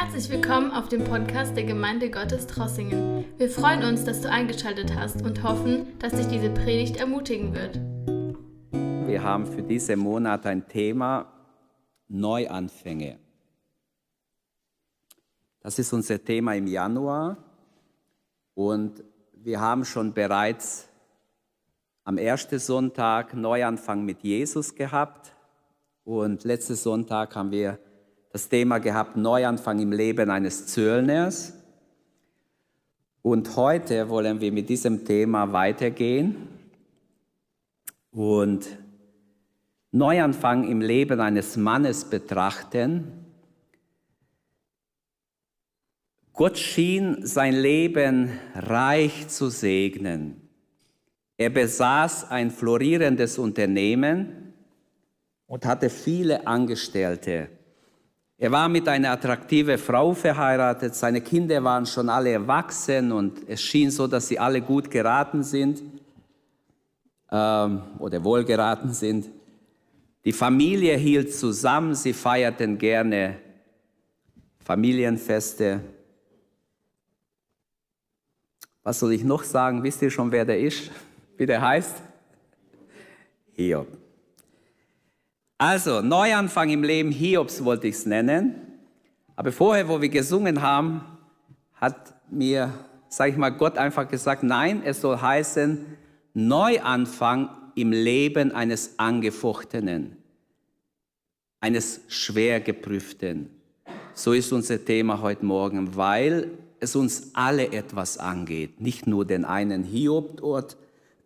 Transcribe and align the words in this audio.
Herzlich 0.00 0.30
willkommen 0.30 0.70
auf 0.70 0.88
dem 0.88 1.02
Podcast 1.02 1.56
der 1.56 1.64
Gemeinde 1.64 2.08
Gottes 2.08 2.46
Trossingen. 2.46 3.24
Wir 3.36 3.50
freuen 3.50 3.82
uns, 3.82 4.04
dass 4.04 4.20
du 4.20 4.30
eingeschaltet 4.30 4.94
hast 4.94 5.22
und 5.22 5.42
hoffen, 5.42 5.98
dass 5.98 6.12
dich 6.12 6.28
diese 6.28 6.50
Predigt 6.50 6.98
ermutigen 6.98 7.52
wird. 7.52 7.80
Wir 9.08 9.24
haben 9.24 9.44
für 9.44 9.60
diesen 9.60 9.98
Monat 9.98 10.46
ein 10.46 10.68
Thema 10.68 11.26
Neuanfänge. 12.06 13.18
Das 15.62 15.80
ist 15.80 15.92
unser 15.92 16.22
Thema 16.22 16.54
im 16.54 16.68
Januar 16.68 17.36
und 18.54 19.02
wir 19.32 19.60
haben 19.60 19.84
schon 19.84 20.14
bereits 20.14 20.88
am 22.04 22.18
ersten 22.18 22.60
Sonntag 22.60 23.34
Neuanfang 23.34 24.04
mit 24.04 24.22
Jesus 24.22 24.76
gehabt 24.76 25.34
und 26.04 26.44
letzten 26.44 26.76
Sonntag 26.76 27.34
haben 27.34 27.50
wir 27.50 27.80
das 28.32 28.48
Thema 28.48 28.78
gehabt, 28.78 29.16
Neuanfang 29.16 29.78
im 29.80 29.92
Leben 29.92 30.30
eines 30.30 30.66
Zöllners. 30.66 31.54
Und 33.22 33.56
heute 33.56 34.08
wollen 34.08 34.40
wir 34.40 34.52
mit 34.52 34.68
diesem 34.68 35.04
Thema 35.04 35.52
weitergehen 35.52 36.48
und 38.10 38.66
Neuanfang 39.90 40.68
im 40.68 40.80
Leben 40.80 41.20
eines 41.20 41.56
Mannes 41.56 42.04
betrachten. 42.04 43.26
Gott 46.34 46.58
schien 46.58 47.26
sein 47.26 47.54
Leben 47.54 48.30
reich 48.54 49.28
zu 49.28 49.48
segnen. 49.48 50.48
Er 51.36 51.50
besaß 51.50 52.30
ein 52.30 52.50
florierendes 52.50 53.38
Unternehmen 53.38 54.52
und 55.46 55.64
hatte 55.64 55.90
viele 55.90 56.46
Angestellte. 56.46 57.48
Er 58.40 58.52
war 58.52 58.68
mit 58.68 58.86
einer 58.86 59.10
attraktiven 59.10 59.76
Frau 59.78 60.14
verheiratet, 60.14 60.94
seine 60.94 61.20
Kinder 61.20 61.62
waren 61.64 61.84
schon 61.86 62.08
alle 62.08 62.30
erwachsen 62.30 63.10
und 63.10 63.48
es 63.48 63.60
schien 63.60 63.90
so, 63.90 64.06
dass 64.06 64.28
sie 64.28 64.38
alle 64.38 64.62
gut 64.62 64.92
geraten 64.92 65.42
sind 65.42 65.82
ähm, 67.32 67.82
oder 67.98 68.22
wohl 68.22 68.44
geraten 68.44 68.92
sind. 68.92 69.28
Die 70.24 70.32
Familie 70.32 70.96
hielt 70.96 71.34
zusammen, 71.34 71.96
sie 71.96 72.12
feierten 72.12 72.78
gerne 72.78 73.38
Familienfeste. 74.64 75.80
Was 78.84 79.00
soll 79.00 79.14
ich 79.14 79.24
noch 79.24 79.42
sagen? 79.42 79.82
Wisst 79.82 80.00
ihr 80.02 80.10
schon, 80.12 80.30
wer 80.30 80.44
der 80.44 80.60
ist? 80.60 80.92
Wie 81.36 81.46
der 81.46 81.60
heißt? 81.60 81.96
Hiob. 83.54 83.88
Also, 85.60 86.02
Neuanfang 86.02 86.70
im 86.70 86.84
Leben 86.84 87.10
Hiobs 87.10 87.64
wollte 87.64 87.88
ich 87.88 87.96
es 87.96 88.06
nennen. 88.06 88.54
Aber 89.34 89.50
vorher, 89.50 89.88
wo 89.88 90.00
wir 90.00 90.08
gesungen 90.08 90.62
haben, 90.62 91.00
hat 91.74 92.14
mir, 92.30 92.72
sage 93.08 93.32
ich 93.32 93.36
mal, 93.36 93.50
Gott 93.50 93.76
einfach 93.76 94.08
gesagt, 94.08 94.44
nein, 94.44 94.82
es 94.84 95.00
soll 95.00 95.20
heißen 95.20 95.84
Neuanfang 96.32 97.50
im 97.74 97.90
Leben 97.90 98.52
eines 98.52 99.00
Angefochtenen, 99.00 100.16
eines 101.58 102.02
schwer 102.06 102.60
geprüften. 102.60 103.50
So 104.14 104.34
ist 104.34 104.52
unser 104.52 104.84
Thema 104.84 105.22
heute 105.22 105.44
Morgen, 105.44 105.96
weil 105.96 106.52
es 106.78 106.94
uns 106.94 107.30
alle 107.34 107.72
etwas 107.72 108.16
angeht, 108.18 108.80
nicht 108.80 109.08
nur 109.08 109.24
den 109.24 109.44
einen 109.44 109.82
Hiob 109.82 110.36
dort, 110.36 110.76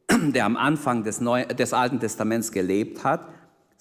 der 0.11 0.47
am 0.47 0.57
Anfang 0.57 1.05
des, 1.05 1.21
Neu 1.21 1.45
des 1.45 1.75
Alten 1.75 2.01
Testaments 2.01 2.51
gelebt 2.51 3.05
hat, 3.05 3.29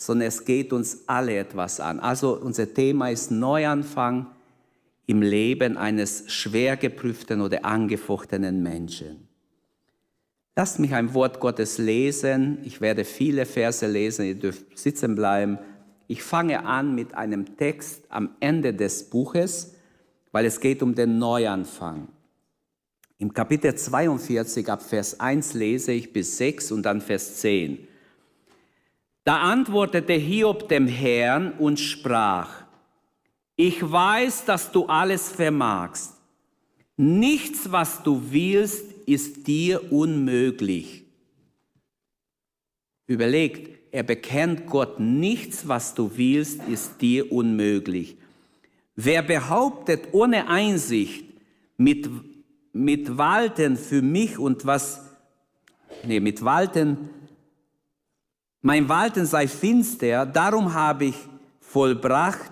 sondern 0.01 0.29
es 0.29 0.45
geht 0.45 0.73
uns 0.73 1.03
alle 1.05 1.37
etwas 1.37 1.79
an. 1.79 1.99
Also 1.99 2.35
unser 2.35 2.73
Thema 2.73 3.09
ist 3.09 3.29
Neuanfang 3.29 4.25
im 5.05 5.21
Leben 5.21 5.77
eines 5.77 6.23
schwer 6.25 6.75
geprüften 6.75 7.39
oder 7.39 7.65
angefochtenen 7.65 8.63
Menschen. 8.63 9.27
Lasst 10.55 10.79
mich 10.79 10.95
ein 10.95 11.13
Wort 11.13 11.39
Gottes 11.39 11.77
lesen. 11.77 12.57
Ich 12.63 12.81
werde 12.81 13.05
viele 13.05 13.45
Verse 13.45 13.85
lesen, 13.85 14.25
ihr 14.25 14.39
dürft 14.39 14.75
sitzen 14.75 15.13
bleiben. 15.13 15.59
Ich 16.07 16.23
fange 16.23 16.65
an 16.65 16.95
mit 16.95 17.13
einem 17.13 17.55
Text 17.55 18.05
am 18.09 18.31
Ende 18.39 18.73
des 18.73 19.03
Buches, 19.03 19.75
weil 20.31 20.45
es 20.47 20.59
geht 20.59 20.81
um 20.81 20.95
den 20.95 21.19
Neuanfang. 21.19 22.07
Im 23.19 23.35
Kapitel 23.35 23.75
42 23.75 24.67
ab 24.67 24.81
Vers 24.81 25.19
1 25.19 25.53
lese 25.53 25.91
ich 25.91 26.11
bis 26.11 26.37
6 26.37 26.71
und 26.71 26.87
dann 26.87 27.01
Vers 27.01 27.35
10. 27.35 27.87
Da 29.23 29.41
antwortete 29.41 30.13
Hiob 30.13 30.67
dem 30.67 30.87
Herrn 30.87 31.53
und 31.53 31.79
sprach, 31.79 32.63
ich 33.55 33.79
weiß, 33.79 34.45
dass 34.45 34.71
du 34.71 34.87
alles 34.87 35.29
vermagst. 35.29 36.13
Nichts, 36.97 37.71
was 37.71 38.01
du 38.01 38.31
willst, 38.31 38.91
ist 39.05 39.45
dir 39.45 39.91
unmöglich. 39.91 41.03
Überlegt, 43.05 43.81
er 43.91 44.03
bekennt 44.03 44.67
Gott, 44.67 44.99
nichts, 44.99 45.67
was 45.67 45.93
du 45.93 46.11
willst, 46.15 46.63
ist 46.67 47.01
dir 47.01 47.31
unmöglich. 47.31 48.17
Wer 48.95 49.21
behauptet 49.21 50.13
ohne 50.13 50.47
Einsicht 50.47 51.25
mit, 51.77 52.09
mit 52.73 53.17
Walten 53.17 53.75
für 53.75 54.01
mich 54.01 54.39
und 54.39 54.65
was, 54.65 55.01
nee, 56.03 56.19
mit 56.19 56.43
Walten 56.43 57.09
mein 58.61 58.87
Walten 58.87 59.25
sei 59.25 59.47
finster, 59.47 60.25
darum 60.25 60.73
habe 60.73 61.05
ich 61.05 61.15
vollbracht, 61.59 62.51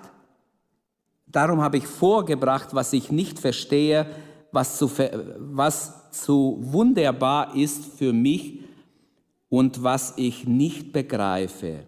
darum 1.28 1.62
habe 1.62 1.78
ich 1.78 1.88
vorgebracht, 1.88 2.74
was 2.74 2.94
ich 2.94 3.12
nicht 3.12 3.40
verstehe, 3.40 4.08
was 4.52 4.78
zu, 4.78 4.90
was 5.38 6.12
zu 6.12 6.58
wunderbar 6.62 7.56
ist 7.56 7.86
für 7.98 8.14
mich 8.14 8.60
und 9.50 9.84
was 9.84 10.14
ich 10.18 10.48
nicht 10.48 10.92
begreife. 10.92 11.86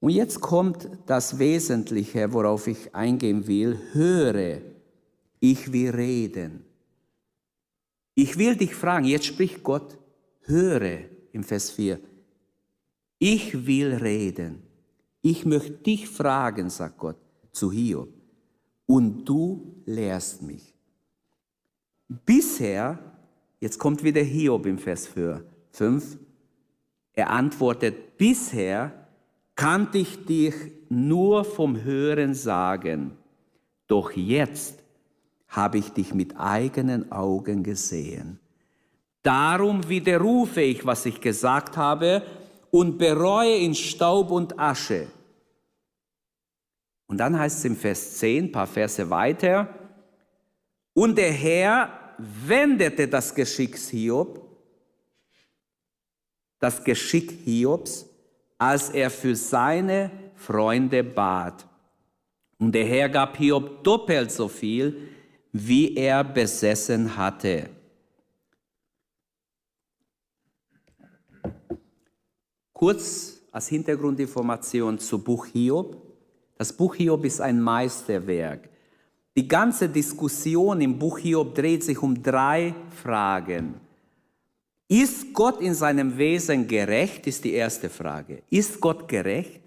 Und 0.00 0.10
jetzt 0.10 0.40
kommt 0.40 0.88
das 1.06 1.38
Wesentliche, 1.38 2.32
worauf 2.32 2.66
ich 2.68 2.94
eingehen 2.94 3.46
will. 3.46 3.78
Höre, 3.92 4.60
ich 5.40 5.72
will 5.72 5.90
reden. 5.90 6.64
Ich 8.14 8.38
will 8.38 8.56
dich 8.56 8.74
fragen, 8.74 9.04
jetzt 9.04 9.26
spricht 9.26 9.62
Gott, 9.62 9.98
höre 10.42 11.00
im 11.32 11.44
Vers 11.44 11.70
4, 11.70 12.00
ich 13.18 13.66
will 13.66 13.94
reden. 13.94 14.62
Ich 15.22 15.44
möchte 15.44 15.72
dich 15.72 16.08
fragen, 16.08 16.70
sagt 16.70 16.98
Gott 16.98 17.16
zu 17.52 17.72
Hiob, 17.72 18.08
und 18.86 19.24
du 19.24 19.82
lehrst 19.84 20.42
mich. 20.42 20.74
Bisher, 22.08 22.98
jetzt 23.60 23.78
kommt 23.78 24.02
wieder 24.02 24.22
Hiob 24.22 24.66
im 24.66 24.78
Vers 24.78 25.08
5, 25.72 26.18
er 27.12 27.30
antwortet, 27.30 28.16
bisher 28.16 29.08
kannte 29.56 29.98
ich 29.98 30.24
dich 30.24 30.54
nur 30.88 31.44
vom 31.44 31.82
Hören 31.82 32.32
sagen, 32.32 33.16
doch 33.88 34.12
jetzt 34.12 34.78
habe 35.48 35.78
ich 35.78 35.90
dich 35.90 36.14
mit 36.14 36.38
eigenen 36.38 37.10
Augen 37.10 37.62
gesehen. 37.62 38.38
Darum 39.22 39.88
widerrufe 39.88 40.60
ich, 40.60 40.86
was 40.86 41.04
ich 41.06 41.20
gesagt 41.20 41.76
habe, 41.76 42.22
und 42.70 42.98
bereue 42.98 43.56
in 43.56 43.74
Staub 43.74 44.30
und 44.30 44.58
Asche. 44.58 45.08
Und 47.06 47.18
dann 47.18 47.38
heißt 47.38 47.58
es 47.58 47.64
im 47.64 47.76
Vers 47.76 48.18
10, 48.18 48.44
ein 48.44 48.52
paar 48.52 48.66
Verse 48.66 49.08
weiter, 49.08 49.74
und 50.94 51.16
der 51.16 51.32
Herr 51.32 52.14
wendete 52.18 53.06
das 53.06 53.34
Geschick 53.34 53.78
Hiob, 53.78 54.44
das 56.58 56.82
Geschick 56.82 57.30
Hiobs, 57.44 58.04
als 58.58 58.90
er 58.90 59.10
für 59.10 59.36
seine 59.36 60.10
Freunde 60.34 61.04
bat. 61.04 61.64
Und 62.58 62.72
der 62.72 62.84
Herr 62.84 63.08
gab 63.08 63.36
Hiob 63.36 63.84
doppelt 63.84 64.32
so 64.32 64.48
viel, 64.48 65.08
wie 65.52 65.96
er 65.96 66.24
besessen 66.24 67.16
hatte. 67.16 67.70
Kurz 72.78 73.40
als 73.50 73.66
Hintergrundinformation 73.66 75.00
zu 75.00 75.18
Buch 75.18 75.46
Hiob. 75.46 76.00
Das 76.56 76.72
Buch 76.72 76.94
Hiob 76.94 77.24
ist 77.24 77.40
ein 77.40 77.60
Meisterwerk. 77.60 78.68
Die 79.36 79.48
ganze 79.48 79.88
Diskussion 79.88 80.80
im 80.80 80.96
Buch 80.96 81.18
Hiob 81.18 81.56
dreht 81.56 81.82
sich 81.82 82.00
um 82.00 82.22
drei 82.22 82.76
Fragen. 83.02 83.80
Ist 84.86 85.32
Gott 85.34 85.60
in 85.60 85.74
seinem 85.74 86.16
Wesen 86.18 86.68
gerecht, 86.68 87.26
ist 87.26 87.42
die 87.42 87.54
erste 87.54 87.90
Frage. 87.90 88.44
Ist 88.48 88.80
Gott 88.80 89.08
gerecht? 89.08 89.60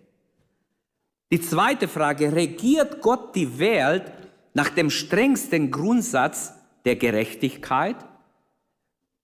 Die 1.33 1.41
zweite 1.41 1.89
Frage, 1.89 2.33
regiert 2.33 3.01
Gott 3.01 3.35
die 3.35 3.59
Welt 3.59 4.09
nach 4.53 4.69
dem 4.69 4.89
strengsten 4.89 5.69
Grundsatz 5.69 6.53
der 6.85 6.95
Gerechtigkeit? 6.95 7.97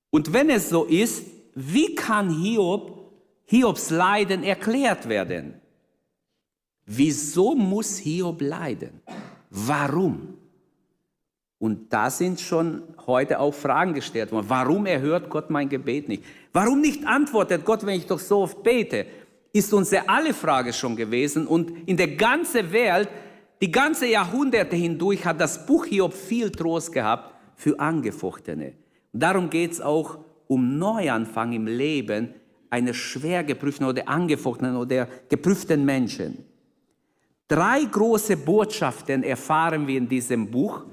Und 0.10 0.33
wenn 0.33 0.50
es 0.50 0.68
so 0.68 0.83
ist, 0.83 1.25
wie 1.56 1.95
kann 1.95 2.30
Hiob 2.30 2.97
Hiobs 3.50 3.90
Leiden 3.90 4.44
erklärt 4.44 5.08
werden. 5.08 5.62
Wieso 6.86 7.56
muss 7.56 7.98
Hiob 7.98 8.42
leiden? 8.42 9.02
Warum? 9.50 10.38
Und 11.60 11.92
da 11.92 12.10
sind 12.10 12.40
schon 12.40 12.84
heute 13.08 13.40
auch 13.40 13.54
Fragen 13.54 13.94
gestellt 13.94 14.32
worden. 14.32 14.46
Warum 14.50 14.86
erhört 14.86 15.30
Gott 15.30 15.50
mein 15.50 15.70
Gebet 15.70 16.08
nicht? 16.10 16.24
Warum 16.52 16.82
nicht 16.82 17.06
antwortet 17.08 17.64
Gott, 17.66 17.86
wenn 17.86 17.98
ich 17.98 18.06
doch 18.06 18.20
so 18.20 18.40
oft 18.40 18.62
bete? 18.64 19.06
Ist 19.54 19.74
unsere 19.74 20.08
alle 20.08 20.34
Frage 20.34 20.74
schon 20.74 20.96
gewesen. 20.96 21.48
Und 21.48 21.88
in 21.88 21.96
der 21.96 22.16
ganzen 22.16 22.72
Welt, 22.72 23.10
die 23.62 23.72
ganze 23.72 24.08
Jahrhunderte 24.08 24.76
hindurch, 24.76 25.26
hat 25.26 25.40
das 25.40 25.66
Buch 25.66 25.86
Hiob 25.86 26.14
viel 26.14 26.52
Trost 26.52 26.92
gehabt 26.92 27.34
für 27.56 27.80
Angefochtene. 27.80 28.74
Darum 29.14 29.50
geht 29.50 29.72
es 29.72 29.82
auch 29.82 30.20
um 30.48 30.78
Neuanfang 30.78 31.54
im 31.54 31.66
Leben 31.66 32.34
eines 32.69 32.96
schwer 32.96 33.44
geprüften 33.44 33.86
oder 33.86 34.08
angefochtenen 34.08 34.75
oder 34.75 35.08
geprüften 35.30 35.86
Menschen. 35.86 36.46
Drei 37.48 37.86
große 37.86 38.38
Botschaften 38.38 39.24
erfahren 39.24 39.88
wir 39.88 39.98
in 39.98 40.10
diesem 40.10 40.50
Buch. 40.50 40.86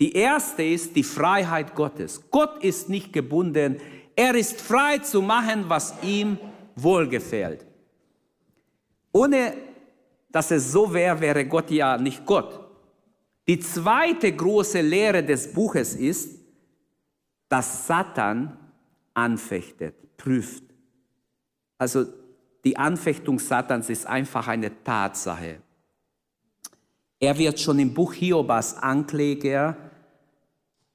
Die 0.00 0.12
erste 0.12 0.62
ist 0.62 0.96
die 0.96 1.02
Freiheit 1.02 1.74
Gottes. 1.74 2.22
Gott 2.30 2.64
ist 2.64 2.88
nicht 2.88 3.12
gebunden. 3.12 3.76
Er 4.16 4.34
ist 4.34 4.60
frei 4.60 4.98
zu 4.98 5.20
machen, 5.22 5.64
was 5.68 5.94
ihm 6.02 6.38
wohlgefällt. 6.74 7.66
Ohne 9.12 9.54
dass 10.30 10.50
es 10.50 10.72
so 10.72 10.92
wäre, 10.92 11.20
wäre 11.20 11.44
Gott 11.46 11.70
ja 11.70 11.98
nicht 11.98 12.24
Gott. 12.24 12.58
Die 13.46 13.58
zweite 13.60 14.32
große 14.32 14.80
Lehre 14.80 15.22
des 15.22 15.52
Buches 15.52 15.94
ist, 15.94 16.40
dass 17.48 17.86
Satan 17.86 18.56
anfechtet, 19.12 20.16
prüft. 20.16 20.61
Also 21.82 22.06
die 22.64 22.76
Anfechtung 22.76 23.38
Satans 23.40 23.90
ist 23.90 24.06
einfach 24.06 24.46
eine 24.46 24.70
Tatsache. 24.84 25.56
Er 27.18 27.36
wird 27.36 27.58
schon 27.58 27.78
im 27.80 27.92
Buch 27.92 28.12
Hiob 28.14 28.48
als 28.50 28.76
Ankläger 28.76 29.76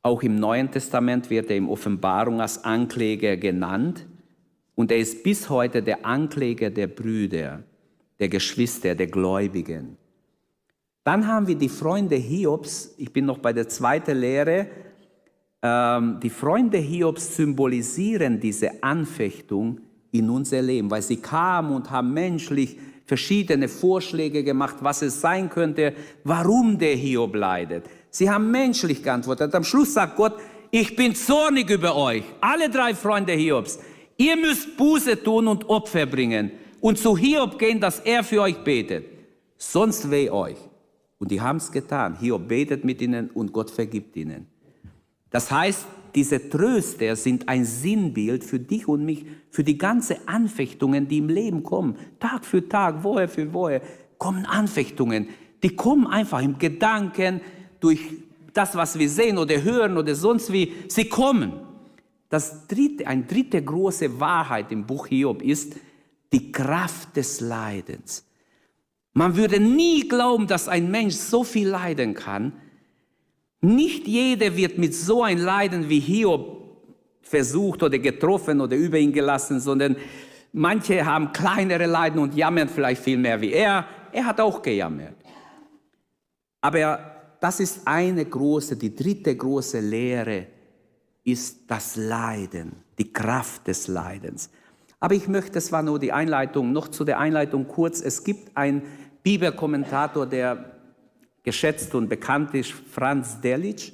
auch 0.08 0.24
im 0.24 0.40
Neuen 0.40 0.72
Testament 0.72 1.30
wird 1.30 1.50
er 1.50 1.58
im 1.58 1.70
Offenbarung 1.70 2.40
als 2.40 2.64
Ankläger 2.64 3.36
genannt 3.36 4.08
und 4.74 4.90
er 4.90 5.00
ist 5.00 5.22
bis 5.22 5.50
heute 5.50 5.84
der 5.84 6.06
Ankläger 6.06 6.70
der 6.70 6.88
Brüder, 6.88 7.64
der 8.18 8.30
Geschwister, 8.30 8.96
der 8.96 9.08
Gläubigen. 9.08 9.98
Dann 11.04 11.28
haben 11.28 11.48
wir 11.48 11.56
die 11.56 11.68
Freunde 11.68 12.16
Hiobs, 12.16 12.96
ich 12.98 13.12
bin 13.12 13.26
noch 13.26 13.40
bei 13.40 13.52
der 13.52 13.68
zweiten 13.68 14.18
Lehre, 14.18 14.68
ähm, 15.62 16.22
die 16.24 16.30
Freunde 16.30 16.78
Hiobs 16.78 17.36
symbolisieren 17.36 18.40
diese 18.40 18.82
Anfechtung 18.82 19.82
in 20.12 20.30
unser 20.30 20.62
Leben, 20.62 20.90
weil 20.90 21.02
sie 21.02 21.18
kamen 21.18 21.76
und 21.76 21.92
haben 21.92 22.14
menschlich 22.14 22.78
verschiedene 23.06 23.68
Vorschläge 23.68 24.44
gemacht, 24.44 24.78
was 24.82 25.02
es 25.02 25.22
sein 25.22 25.50
könnte, 25.50 25.94
warum 26.24 26.78
der 26.78 26.96
Hiob 26.96 27.36
leidet. 27.36 27.86
Sie 28.10 28.30
haben 28.30 28.52
menschlich 28.52 29.02
geantwortet. 29.02 29.56
Am 29.56 29.64
Schluss 29.64 29.94
sagt 29.94 30.18
Gott, 30.18 30.34
ich 30.72 30.96
bin 30.96 31.16
zornig 31.16 31.70
über 31.70 31.96
euch, 31.96 32.24
alle 32.42 32.70
drei 32.70 32.94
Freunde 32.94 33.34
Hiobs. 33.34 33.80
Ihr 34.18 34.36
müsst 34.36 34.76
Buße 34.76 35.24
tun 35.24 35.48
und 35.48 35.70
Opfer 35.70 36.06
bringen 36.06 36.52
und 36.82 36.98
zu 36.98 37.18
Hiob 37.18 37.58
gehen, 37.58 37.80
dass 37.80 38.00
er 38.00 38.24
für 38.24 38.42
euch 38.42 38.58
betet. 38.58 39.06
Sonst 39.58 40.12
weh 40.12 40.30
euch. 40.30 40.58
Und 41.20 41.32
die 41.32 41.42
haben 41.42 41.58
es 41.58 41.72
getan. 41.72 42.18
Hiob 42.20 42.48
betet 42.48 42.84
mit 42.84 43.02
ihnen 43.02 43.30
und 43.30 43.54
Gott 43.54 43.72
vergibt 43.72 44.16
ihnen. 44.18 44.48
Das 45.30 45.50
heißt, 45.50 45.86
diese 46.18 46.50
Tröster 46.50 47.16
sind 47.16 47.48
ein 47.48 47.64
Sinnbild 47.64 48.44
für 48.44 48.60
dich 48.60 48.88
und 48.88 49.06
mich, 49.06 49.24
für 49.52 49.64
die 49.64 49.78
ganzen 49.78 50.16
Anfechtungen, 50.26 51.08
die 51.08 51.20
im 51.20 51.30
Leben 51.30 51.62
kommen. 51.62 51.96
Tag 52.20 52.44
für 52.44 52.68
Tag, 52.68 53.04
Woche 53.04 53.28
für 53.28 53.54
Woche 53.54 53.84
kommen 54.18 54.48
Anfechtungen. 54.48 55.30
Die 55.62 55.76
kommen 55.76 56.08
einfach 56.08 56.42
im 56.42 56.58
Gedanken, 56.58 57.40
durch 57.80 58.00
das, 58.52 58.76
was 58.76 58.98
wir 58.98 59.08
sehen 59.08 59.38
oder 59.38 59.62
hören 59.62 59.96
oder 59.96 60.16
sonst 60.16 60.52
wie, 60.52 60.74
sie 60.88 61.06
kommen. 61.06 61.54
Das 62.30 62.66
dritte, 62.66 63.06
eine 63.06 63.26
dritte 63.26 63.62
große 63.62 64.20
Wahrheit 64.20 64.72
im 64.72 64.88
Buch 64.88 65.06
Hiob 65.06 65.44
ist 65.44 65.76
die 66.34 66.52
Kraft 66.52 67.16
des 67.16 67.42
Leidens. 67.42 68.26
Man 69.14 69.36
würde 69.36 69.60
nie 69.60 70.08
glauben, 70.08 70.48
dass 70.48 70.68
ein 70.68 70.90
Mensch 70.90 71.14
so 71.14 71.44
viel 71.44 71.68
leiden 71.68 72.16
kann. 72.16 72.54
Nicht 73.68 74.08
jeder 74.08 74.56
wird 74.56 74.78
mit 74.78 74.96
so 74.96 75.24
ein 75.24 75.40
Leiden 75.40 75.90
wie 75.90 76.00
Hiob 76.00 76.64
versucht 77.22 77.84
oder 77.84 78.00
getroffen 78.00 78.62
oder 78.62 78.78
über 78.78 78.98
ihn 78.98 79.12
gelassen, 79.12 79.60
sondern 79.60 79.98
manche 80.54 81.06
haben 81.06 81.34
kleinere 81.34 81.86
Leiden 81.86 82.22
und 82.22 82.34
jammern 82.34 82.70
vielleicht 82.70 83.04
viel 83.04 83.18
mehr 83.18 83.42
wie 83.42 83.52
er. 83.52 83.86
Er 84.14 84.26
hat 84.26 84.40
auch 84.40 84.62
gejammert. 84.62 85.16
Aber 86.62 87.36
das 87.42 87.60
ist 87.60 87.82
eine 87.86 88.24
große, 88.24 88.78
die 88.78 88.96
dritte 88.96 89.36
große 89.36 89.82
Lehre 89.82 90.48
ist 91.26 91.70
das 91.70 91.98
Leiden, 91.98 92.72
die 92.98 93.12
Kraft 93.12 93.68
des 93.68 93.90
Leidens. 93.90 94.50
Aber 95.02 95.14
ich 95.14 95.28
möchte, 95.28 95.52
das 95.52 95.74
war 95.74 95.84
nur 95.84 96.00
die 96.00 96.14
Einleitung, 96.14 96.72
noch 96.72 96.88
zu 96.88 97.04
der 97.04 97.20
Einleitung 97.20 97.68
kurz. 97.68 98.00
Es 98.00 98.24
gibt 98.24 98.56
einen 98.56 98.84
Bibelkommentator, 99.24 100.26
der 100.26 100.77
geschätzt 101.48 101.96
und 101.96 102.10
bekannt 102.10 102.54
ist, 102.56 102.74
Franz 102.92 103.40
Delitzsch, 103.40 103.94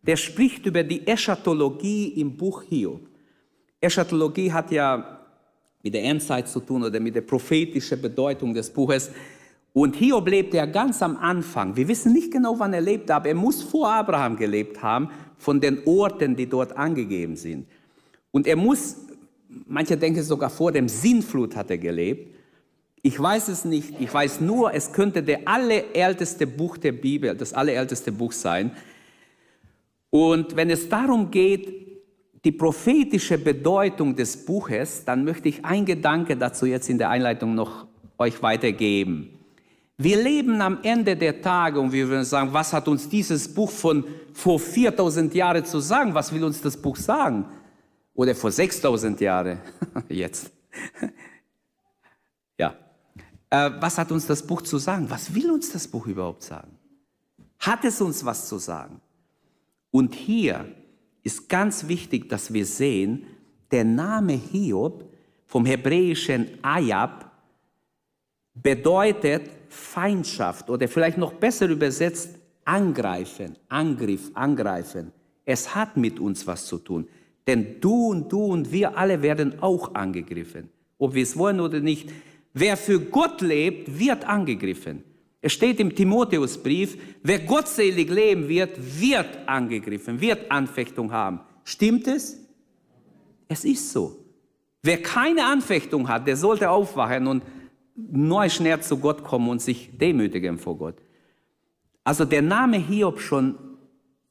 der 0.00 0.14
spricht 0.16 0.64
über 0.64 0.84
die 0.84 1.04
Eschatologie 1.04 2.06
im 2.20 2.36
Buch 2.36 2.62
Hiob. 2.62 3.00
Eschatologie 3.80 4.52
hat 4.52 4.70
ja 4.70 5.18
mit 5.82 5.92
der 5.92 6.04
Endzeit 6.04 6.46
zu 6.48 6.60
tun 6.60 6.84
oder 6.84 7.00
mit 7.00 7.16
der 7.16 7.22
prophetischen 7.22 8.00
Bedeutung 8.00 8.54
des 8.54 8.70
Buches. 8.70 9.10
Und 9.72 9.96
Hiob 9.96 10.28
lebte 10.28 10.58
ja 10.58 10.66
ganz 10.66 11.02
am 11.02 11.16
Anfang. 11.16 11.74
Wir 11.74 11.88
wissen 11.88 12.12
nicht 12.12 12.30
genau, 12.30 12.56
wann 12.60 12.72
er 12.72 12.80
lebte, 12.80 13.12
aber 13.12 13.30
er 13.30 13.34
muss 13.34 13.60
vor 13.60 13.90
Abraham 13.90 14.36
gelebt 14.36 14.80
haben, 14.80 15.08
von 15.36 15.60
den 15.60 15.84
Orten, 15.86 16.36
die 16.36 16.46
dort 16.48 16.76
angegeben 16.76 17.34
sind. 17.34 17.66
Und 18.30 18.46
er 18.46 18.54
muss, 18.54 18.98
manche 19.66 19.96
denken 19.96 20.22
sogar 20.22 20.48
vor 20.48 20.70
dem 20.70 20.88
Sinnflut 20.88 21.56
hat 21.56 21.70
er 21.70 21.78
gelebt. 21.78 22.36
Ich 23.06 23.20
weiß 23.20 23.48
es 23.48 23.66
nicht. 23.66 24.00
Ich 24.00 24.14
weiß 24.14 24.40
nur, 24.40 24.72
es 24.72 24.90
könnte 24.90 25.22
der 25.22 25.46
allerälteste 25.46 26.46
Buch 26.46 26.78
der 26.78 26.92
Bibel, 26.92 27.36
das 27.36 27.52
allerälteste 27.52 28.10
Buch 28.10 28.32
sein. 28.32 28.70
Und 30.08 30.56
wenn 30.56 30.70
es 30.70 30.88
darum 30.88 31.30
geht, 31.30 31.68
die 32.46 32.52
prophetische 32.52 33.36
Bedeutung 33.36 34.16
des 34.16 34.46
Buches, 34.46 35.04
dann 35.04 35.22
möchte 35.22 35.50
ich 35.50 35.66
ein 35.66 35.84
Gedanke 35.84 36.34
dazu 36.34 36.64
jetzt 36.64 36.88
in 36.88 36.96
der 36.96 37.10
Einleitung 37.10 37.54
noch 37.54 37.86
euch 38.16 38.42
weitergeben. 38.42 39.38
Wir 39.98 40.22
leben 40.22 40.62
am 40.62 40.78
Ende 40.82 41.14
der 41.14 41.42
Tage 41.42 41.80
und 41.80 41.92
wir 41.92 42.08
würden 42.08 42.24
sagen, 42.24 42.54
was 42.54 42.72
hat 42.72 42.88
uns 42.88 43.06
dieses 43.06 43.52
Buch 43.52 43.70
von 43.70 44.04
vor 44.32 44.58
4000 44.58 45.34
Jahren 45.34 45.66
zu 45.66 45.78
sagen? 45.78 46.14
Was 46.14 46.32
will 46.32 46.42
uns 46.42 46.62
das 46.62 46.74
Buch 46.74 46.96
sagen? 46.96 47.44
Oder 48.14 48.34
vor 48.34 48.50
6000 48.50 49.20
Jahren? 49.20 49.58
Jetzt. 50.08 50.50
Äh, 53.54 53.70
was 53.80 53.98
hat 53.98 54.10
uns 54.10 54.26
das 54.26 54.44
Buch 54.44 54.62
zu 54.62 54.78
sagen? 54.78 55.08
Was 55.08 55.32
will 55.32 55.48
uns 55.52 55.70
das 55.70 55.86
Buch 55.86 56.08
überhaupt 56.08 56.42
sagen? 56.42 56.72
Hat 57.60 57.84
es 57.84 58.00
uns 58.00 58.24
was 58.24 58.48
zu 58.48 58.58
sagen? 58.58 59.00
Und 59.92 60.12
hier 60.12 60.66
ist 61.22 61.48
ganz 61.48 61.86
wichtig, 61.86 62.28
dass 62.28 62.52
wir 62.52 62.66
sehen, 62.66 63.26
der 63.70 63.84
Name 63.84 64.32
Hiob 64.32 65.04
vom 65.46 65.66
hebräischen 65.66 66.48
Ayab 66.62 67.30
bedeutet 68.54 69.48
Feindschaft 69.68 70.68
oder 70.68 70.88
vielleicht 70.88 71.18
noch 71.18 71.34
besser 71.34 71.68
übersetzt 71.68 72.30
angreifen, 72.64 73.56
Angriff, 73.68 74.32
angreifen. 74.34 75.12
Es 75.44 75.76
hat 75.76 75.96
mit 75.96 76.18
uns 76.18 76.44
was 76.48 76.66
zu 76.66 76.78
tun. 76.78 77.06
Denn 77.46 77.80
du 77.80 78.08
und 78.08 78.32
du 78.32 78.46
und 78.46 78.72
wir 78.72 78.98
alle 78.98 79.22
werden 79.22 79.62
auch 79.62 79.94
angegriffen. 79.94 80.70
Ob 80.98 81.14
wir 81.14 81.22
es 81.22 81.36
wollen 81.36 81.60
oder 81.60 81.78
nicht. 81.78 82.10
Wer 82.54 82.76
für 82.76 83.00
Gott 83.00 83.40
lebt, 83.40 83.98
wird 83.98 84.24
angegriffen. 84.24 85.02
Es 85.42 85.52
steht 85.52 85.80
im 85.80 85.94
Timotheusbrief, 85.94 86.96
wer 87.22 87.40
gottselig 87.40 88.08
leben 88.08 88.48
wird, 88.48 88.78
wird 89.00 89.46
angegriffen, 89.46 90.20
wird 90.20 90.50
Anfechtung 90.50 91.12
haben. 91.12 91.40
Stimmt 91.64 92.06
es? 92.06 92.38
Es 93.48 93.64
ist 93.64 93.92
so. 93.92 94.24
Wer 94.82 95.02
keine 95.02 95.44
Anfechtung 95.44 96.08
hat, 96.08 96.26
der 96.26 96.36
sollte 96.36 96.70
aufwachen 96.70 97.26
und 97.26 97.42
neu 97.96 98.48
schnell 98.48 98.80
zu 98.80 98.98
Gott 98.98 99.22
kommen 99.22 99.48
und 99.48 99.60
sich 99.60 99.90
demütigen 99.98 100.58
vor 100.58 100.78
Gott. 100.78 100.96
Also 102.04 102.24
der 102.24 102.42
Name 102.42 102.78
Hiob 102.78 103.20
schon 103.20 103.56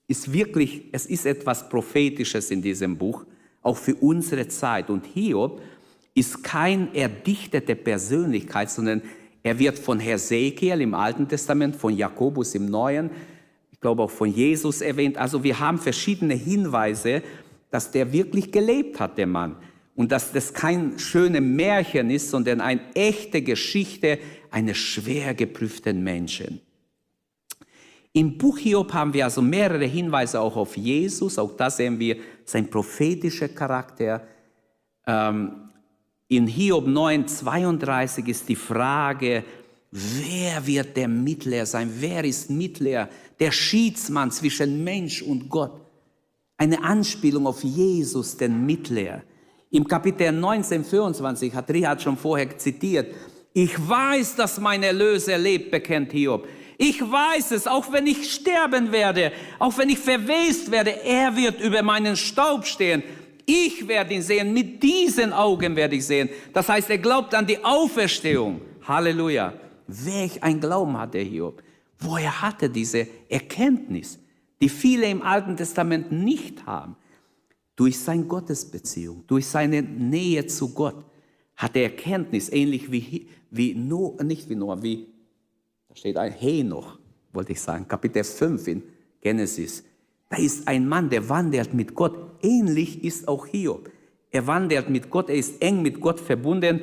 ist 0.07 0.31
wirklich, 0.31 0.89
es 0.91 1.05
ist 1.05 1.25
etwas 1.25 1.69
Prophetisches 1.69 2.51
in 2.51 2.61
diesem 2.61 2.97
Buch, 2.97 3.25
auch 3.61 3.77
für 3.77 3.95
unsere 3.95 4.47
Zeit. 4.47 4.89
Und 4.89 5.05
Hiob 5.05 5.61
ist 6.13 6.43
kein 6.43 6.93
erdichtete 6.93 7.75
Persönlichkeit, 7.75 8.69
sondern 8.69 9.01
er 9.41 9.59
wird 9.59 9.79
von 9.79 9.99
Hesekiel 9.99 10.81
im 10.81 10.93
Alten 10.93 11.27
Testament, 11.27 11.75
von 11.75 11.95
Jakobus 11.95 12.55
im 12.55 12.67
Neuen, 12.67 13.09
ich 13.71 13.79
glaube 13.79 14.03
auch 14.03 14.11
von 14.11 14.29
Jesus 14.29 14.81
erwähnt. 14.81 15.17
Also 15.17 15.43
wir 15.43 15.59
haben 15.59 15.77
verschiedene 15.77 16.35
Hinweise, 16.35 17.21
dass 17.69 17.91
der 17.91 18.13
wirklich 18.13 18.51
gelebt 18.51 18.99
hat, 18.99 19.17
der 19.17 19.27
Mann 19.27 19.57
und 19.95 20.11
dass 20.11 20.31
das 20.31 20.53
kein 20.53 20.97
schönes 20.97 21.41
Märchen 21.41 22.09
ist, 22.09 22.29
sondern 22.29 22.61
eine 22.61 22.81
echte 22.93 23.41
Geschichte 23.41 24.19
eines 24.51 24.77
schwer 24.77 25.33
geprüften 25.33 26.03
Menschen. 26.03 26.61
Im 28.13 28.37
Buch 28.37 28.59
Hiob 28.59 28.93
haben 28.93 29.13
wir 29.13 29.25
also 29.25 29.41
mehrere 29.41 29.85
Hinweise 29.85 30.39
auch 30.39 30.55
auf 30.55 30.77
Jesus. 30.77 31.39
Auch 31.39 31.57
da 31.57 31.69
sehen 31.69 31.99
wir 31.99 32.17
sein 32.45 32.69
prophetischer 32.69 33.49
Charakter. 33.49 34.27
Ähm, 35.07 35.62
in 36.27 36.47
Hiob 36.47 36.87
9, 36.87 37.27
32 37.27 38.27
ist 38.27 38.49
die 38.49 38.55
Frage, 38.55 39.43
wer 39.91 40.65
wird 40.65 40.97
der 40.97 41.07
Mittler 41.07 41.65
sein? 41.65 41.91
Wer 41.99 42.23
ist 42.23 42.49
Mittler? 42.49 43.09
Der 43.39 43.51
Schiedsmann 43.51 44.31
zwischen 44.31 44.83
Mensch 44.83 45.21
und 45.21 45.49
Gott. 45.49 45.79
Eine 46.57 46.83
Anspielung 46.83 47.45
auf 47.45 47.63
Jesus, 47.63 48.37
den 48.37 48.65
Mittler. 48.65 49.23
Im 49.69 49.87
Kapitel 49.87 50.31
19, 50.31 50.85
24 50.85 51.53
hat 51.53 51.69
Richard 51.69 52.01
schon 52.01 52.15
vorher 52.15 52.57
zitiert. 52.57 53.13
Ich 53.53 53.75
weiß, 53.87 54.35
dass 54.35 54.59
mein 54.59 54.83
Erlöser 54.83 55.37
lebt, 55.37 55.71
bekennt 55.71 56.11
Hiob. 56.11 56.47
Ich 56.77 57.01
weiß 57.01 57.51
es, 57.51 57.67
auch 57.67 57.91
wenn 57.91 58.07
ich 58.07 58.31
sterben 58.33 58.91
werde, 58.91 59.31
auch 59.59 59.77
wenn 59.77 59.89
ich 59.89 59.99
verwest 59.99 60.71
werde, 60.71 61.03
er 61.03 61.35
wird 61.35 61.61
über 61.61 61.83
meinen 61.83 62.15
Staub 62.15 62.65
stehen. 62.65 63.03
Ich 63.45 63.87
werde 63.87 64.13
ihn 64.13 64.21
sehen, 64.21 64.53
mit 64.53 64.81
diesen 64.81 65.33
Augen 65.33 65.75
werde 65.75 65.95
ich 65.95 66.05
sehen. 66.05 66.29
Das 66.53 66.69
heißt, 66.69 66.89
er 66.89 66.97
glaubt 66.97 67.33
an 67.35 67.45
die 67.45 67.63
Auferstehung. 67.63 68.61
Halleluja. 68.81 69.53
Welch 69.87 70.41
ein 70.41 70.59
Glauben 70.59 70.97
hat 70.97 71.13
der 71.13 71.23
Hiob. 71.23 71.61
Woher 71.99 72.41
hat 72.41 72.61
er 72.61 72.69
diese 72.69 73.07
Erkenntnis, 73.29 74.19
die 74.61 74.69
viele 74.69 75.09
im 75.09 75.21
Alten 75.21 75.57
Testament 75.57 76.11
nicht 76.11 76.65
haben? 76.65 76.95
Durch 77.75 77.99
seine 77.99 78.25
Gottesbeziehung, 78.25 79.23
durch 79.27 79.47
seine 79.47 79.81
Nähe 79.81 80.45
zu 80.45 80.73
Gott 80.73 81.05
hat 81.55 81.75
er 81.75 81.83
Erkenntnis, 81.83 82.49
ähnlich 82.49 82.91
wie, 82.91 83.27
wie 83.49 83.73
Noah, 83.73 84.23
nicht 84.23 84.49
wie 84.49 84.55
Noah, 84.55 84.81
wie, 84.83 85.07
da 85.87 85.95
steht 85.95 86.17
ein 86.17 86.31
Henoch, 86.31 86.99
wollte 87.31 87.53
ich 87.53 87.61
sagen, 87.61 87.87
Kapitel 87.87 88.23
5 88.23 88.67
in 88.67 88.83
Genesis. 89.21 89.83
Da 90.33 90.39
ist 90.39 90.67
ein 90.67 90.89
Mann, 90.89 91.11
der 91.11 91.29
wandelt 91.29 91.75
mit 91.75 91.93
Gott. 91.93 92.15
Ähnlich 92.41 93.03
ist 93.03 93.27
auch 93.27 93.45
Hiob. 93.45 93.91
Er 94.31 94.47
wandelt 94.47 94.89
mit 94.89 95.11
Gott, 95.11 95.29
er 95.29 95.35
ist 95.35 95.61
eng 95.61 95.83
mit 95.83 96.01
Gott 96.01 96.19
verbunden, 96.19 96.81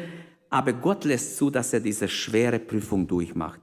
aber 0.51 0.73
Gott 0.73 1.05
lässt 1.05 1.37
zu, 1.37 1.51
dass 1.51 1.73
er 1.73 1.81
diese 1.81 2.07
schwere 2.07 2.61
Prüfung 2.61 3.09
durchmacht. 3.09 3.59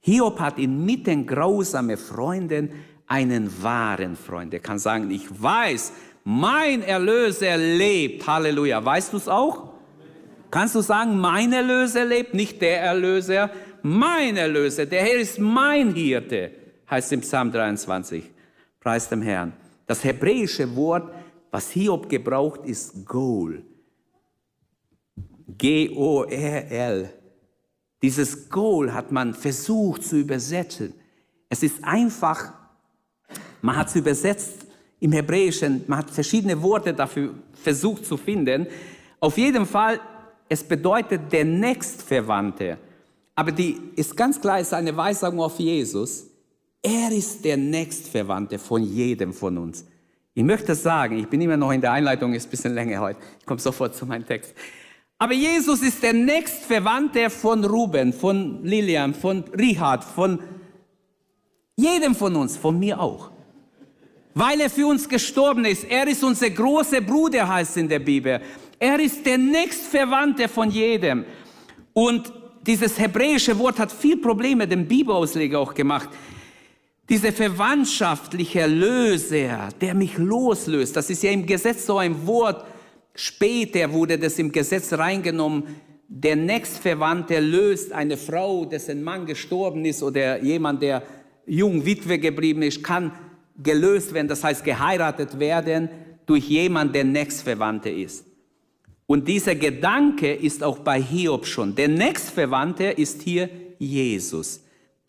Hiob 0.00 0.38
hat 0.40 0.58
inmitten 0.58 1.26
grausamer 1.26 1.96
Freunden 1.96 2.68
einen 3.06 3.50
wahren 3.62 4.14
Freund. 4.14 4.52
Er 4.52 4.60
kann 4.60 4.78
sagen, 4.78 5.10
ich 5.10 5.26
weiß, 5.30 5.90
mein 6.24 6.82
Erlöser 6.82 7.56
lebt. 7.56 8.26
Halleluja. 8.26 8.84
Weißt 8.84 9.14
du 9.14 9.16
es 9.16 9.26
auch? 9.26 9.72
Kannst 10.50 10.74
du 10.74 10.82
sagen, 10.82 11.18
mein 11.18 11.54
Erlöser 11.54 12.04
lebt, 12.04 12.34
nicht 12.34 12.60
der 12.60 12.82
Erlöser, 12.82 13.48
mein 13.80 14.36
Erlöser, 14.36 14.84
der 14.84 15.00
Herr 15.00 15.18
ist 15.18 15.38
mein 15.38 15.94
Hirte, 15.94 16.50
heißt 16.90 17.14
im 17.14 17.22
Psalm 17.22 17.50
23. 17.50 18.24
Preis 18.80 19.08
dem 19.08 19.22
Herrn. 19.22 19.52
Das 19.86 20.02
hebräische 20.02 20.74
Wort, 20.74 21.12
was 21.50 21.70
Hiob 21.70 22.08
gebraucht, 22.08 22.60
ist 22.64 23.06
Goal. 23.06 23.62
G-O-R-L. 25.58 27.10
Dieses 28.02 28.48
Goal 28.48 28.94
hat 28.94 29.12
man 29.12 29.34
versucht 29.34 30.04
zu 30.04 30.16
übersetzen. 30.16 30.94
Es 31.50 31.62
ist 31.62 31.84
einfach, 31.84 32.54
man 33.60 33.76
hat 33.76 33.88
es 33.88 33.96
übersetzt 33.96 34.66
im 35.00 35.12
Hebräischen, 35.12 35.84
man 35.86 35.98
hat 35.98 36.10
verschiedene 36.10 36.62
Worte 36.62 36.94
dafür 36.94 37.34
versucht 37.52 38.06
zu 38.06 38.16
finden. 38.16 38.66
Auf 39.18 39.36
jeden 39.36 39.66
Fall, 39.66 40.00
es 40.48 40.64
bedeutet 40.64 41.30
der 41.30 41.44
Nächstverwandte. 41.44 42.78
Aber 43.34 43.52
die 43.52 43.78
ist 43.96 44.16
ganz 44.16 44.40
klar, 44.40 44.60
ist 44.60 44.72
eine 44.72 44.96
Weisung 44.96 45.38
auf 45.40 45.58
Jesus. 45.58 46.29
Er 46.82 47.12
ist 47.12 47.44
der 47.44 47.56
Nächstverwandte 47.56 48.58
von 48.58 48.82
jedem 48.82 49.32
von 49.32 49.58
uns. 49.58 49.84
Ich 50.32 50.44
möchte 50.44 50.74
sagen, 50.74 51.18
ich 51.18 51.26
bin 51.26 51.40
immer 51.40 51.56
noch 51.56 51.72
in 51.72 51.80
der 51.80 51.92
Einleitung, 51.92 52.32
ist 52.32 52.46
ein 52.46 52.50
bisschen 52.50 52.74
länger 52.74 53.00
heute. 53.00 53.20
Ich 53.38 53.44
komme 53.44 53.60
sofort 53.60 53.94
zu 53.94 54.06
meinem 54.06 54.26
Text. 54.26 54.54
Aber 55.18 55.34
Jesus 55.34 55.82
ist 55.82 56.02
der 56.02 56.14
Nächstverwandte 56.14 57.28
von 57.28 57.62
Ruben, 57.64 58.14
von 58.14 58.64
Lilian, 58.64 59.12
von 59.12 59.44
Richard, 59.58 60.02
von 60.02 60.38
jedem 61.76 62.14
von 62.14 62.34
uns, 62.36 62.56
von 62.56 62.78
mir 62.78 62.98
auch. 62.98 63.30
Weil 64.32 64.60
er 64.60 64.70
für 64.70 64.86
uns 64.86 65.06
gestorben 65.06 65.66
ist. 65.66 65.84
Er 65.84 66.06
ist 66.08 66.24
unser 66.24 66.48
großer 66.48 67.02
Bruder, 67.02 67.46
heißt 67.46 67.72
es 67.72 67.76
in 67.76 67.88
der 67.88 67.98
Bibel. 67.98 68.40
Er 68.78 68.98
ist 68.98 69.26
der 69.26 69.36
Nächstverwandte 69.36 70.48
von 70.48 70.70
jedem. 70.70 71.26
Und 71.92 72.32
dieses 72.66 72.98
hebräische 72.98 73.58
Wort 73.58 73.78
hat 73.78 73.92
viel 73.92 74.16
Probleme 74.16 74.66
dem 74.66 74.86
Bibelausleger 74.86 75.58
auch 75.58 75.74
gemacht. 75.74 76.08
Dieser 77.10 77.32
verwandtschaftliche 77.32 78.68
Löser, 78.68 79.70
der 79.80 79.94
mich 79.94 80.16
loslöst, 80.16 80.94
das 80.94 81.10
ist 81.10 81.24
ja 81.24 81.32
im 81.32 81.44
Gesetz 81.44 81.84
so 81.84 81.98
ein 81.98 82.24
Wort. 82.24 82.64
Später 83.16 83.92
wurde 83.92 84.16
das 84.16 84.38
im 84.38 84.52
Gesetz 84.52 84.92
reingenommen. 84.92 85.64
Der 86.06 86.36
Nächstverwandte 86.36 87.40
löst 87.40 87.90
eine 87.90 88.16
Frau, 88.16 88.64
dessen 88.64 89.02
Mann 89.02 89.26
gestorben 89.26 89.84
ist 89.84 90.04
oder 90.04 90.40
jemand, 90.40 90.82
der 90.82 91.02
jung 91.46 91.84
Witwe 91.84 92.20
geblieben 92.20 92.62
ist, 92.62 92.84
kann 92.84 93.10
gelöst 93.60 94.14
werden, 94.14 94.28
das 94.28 94.44
heißt 94.44 94.64
geheiratet 94.64 95.40
werden 95.40 95.88
durch 96.26 96.48
jemand, 96.48 96.94
der 96.94 97.02
Nächstverwandte 97.02 97.90
ist. 97.90 98.24
Und 99.06 99.26
dieser 99.26 99.56
Gedanke 99.56 100.32
ist 100.32 100.62
auch 100.62 100.78
bei 100.78 101.02
Hiob 101.02 101.44
schon. 101.44 101.74
Der 101.74 101.88
Nächstverwandte 101.88 102.84
ist 102.84 103.22
hier 103.22 103.50
Jesus. 103.80 104.60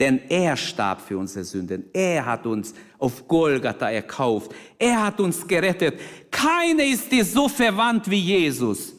Denn 0.02 0.20
er 0.30 0.58
starb 0.58 1.00
für 1.00 1.16
unsere 1.16 1.46
Sünden. 1.46 1.86
Er 1.94 2.26
hat 2.26 2.48
uns 2.48 2.74
auf 2.98 3.28
Golgatha 3.28 3.92
erkauft. 3.92 4.52
Er 4.80 5.06
hat 5.06 5.20
uns 5.20 5.48
gerettet. 5.48 6.00
Keiner 6.32 6.84
ist 6.84 7.12
dir 7.12 7.24
so 7.24 7.48
verwandt 7.48 8.10
wie 8.10 8.20
Jesus. 8.20 8.96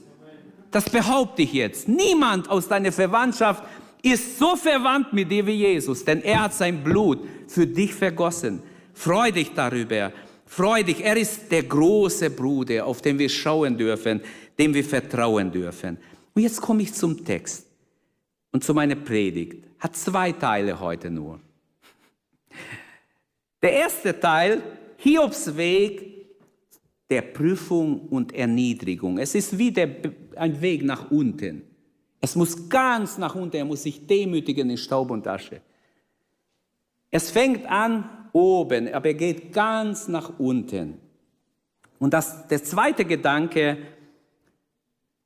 Das 0.71 0.89
behaupte 0.89 1.43
ich 1.43 1.55
jetzt. 1.55 1.89
Niemand 1.89 2.49
aus 2.49 2.69
deiner 2.69 2.93
Verwandtschaft 2.93 3.65
ist 4.01 4.39
so 4.39 4.55
verwandt 4.55 5.13
mit 5.13 5.29
dir 5.29 5.45
wie 5.45 5.55
Jesus, 5.55 6.05
denn 6.05 6.23
er 6.23 6.45
hat 6.45 6.55
sein 6.55 6.85
Blut 6.85 7.19
für 7.49 7.67
dich 7.67 7.93
vergossen. 7.93 8.63
Freu 8.95 9.33
dich 9.33 9.53
darüber. 9.53 10.13
Freu 10.47 10.85
dich. 10.85 11.05
Er 11.05 11.17
ist 11.17 11.51
der 11.51 11.65
große 11.65 12.31
Bruder, 12.31 12.87
auf 12.87 13.03
den 13.03 13.19
wir 13.19 13.29
schauen 13.29 13.77
dürfen, 13.77 14.21
dem 14.57 14.73
wir 14.73 14.85
vertrauen 14.85 15.51
dürfen. 15.51 15.99
Und 16.33 16.43
jetzt 16.43 16.61
komme 16.61 16.83
ich 16.83 16.95
zum 16.95 17.25
Text 17.25 17.67
und 18.53 18.63
zu 18.63 18.73
meiner 18.73 18.95
Predigt 18.95 19.72
hat 19.83 19.97
zwei 19.97 20.31
Teile 20.31 20.79
heute 20.79 21.11
nur. 21.11 21.41
Der 23.61 23.73
erste 23.73 24.19
Teil, 24.19 24.62
Hiobs 24.97 25.57
Weg 25.57 26.29
der 27.11 27.23
Prüfung 27.23 28.09
und 28.09 28.33
Erniedrigung. 28.33 29.19
Es 29.19 29.35
ist 29.35 29.59
wie 29.59 29.73
der, 29.73 29.91
ein 30.37 30.62
Weg 30.62 30.85
nach 30.85 31.11
unten. 31.11 31.62
Es 32.21 32.37
muss 32.37 32.69
ganz 32.69 33.19
nach 33.19 33.35
unten, 33.35 33.57
er 33.57 33.65
muss 33.65 33.83
sich 33.83 34.07
demütigen 34.07 34.71
in 34.71 34.77
Staub 34.77 35.11
und 35.11 35.27
Asche. 35.27 35.61
Es 37.11 37.33
fängt 37.33 37.67
an 37.67 38.09
oben, 38.33 38.87
aber 38.95 39.07
er 39.07 39.15
geht 39.15 39.53
ganz 39.53 40.07
nach 40.07 40.39
unten. 40.39 40.99
Und 41.99 42.15
das, 42.15 42.47
der 42.47 42.62
zweite 42.62 43.05
Gedanke 43.05 43.79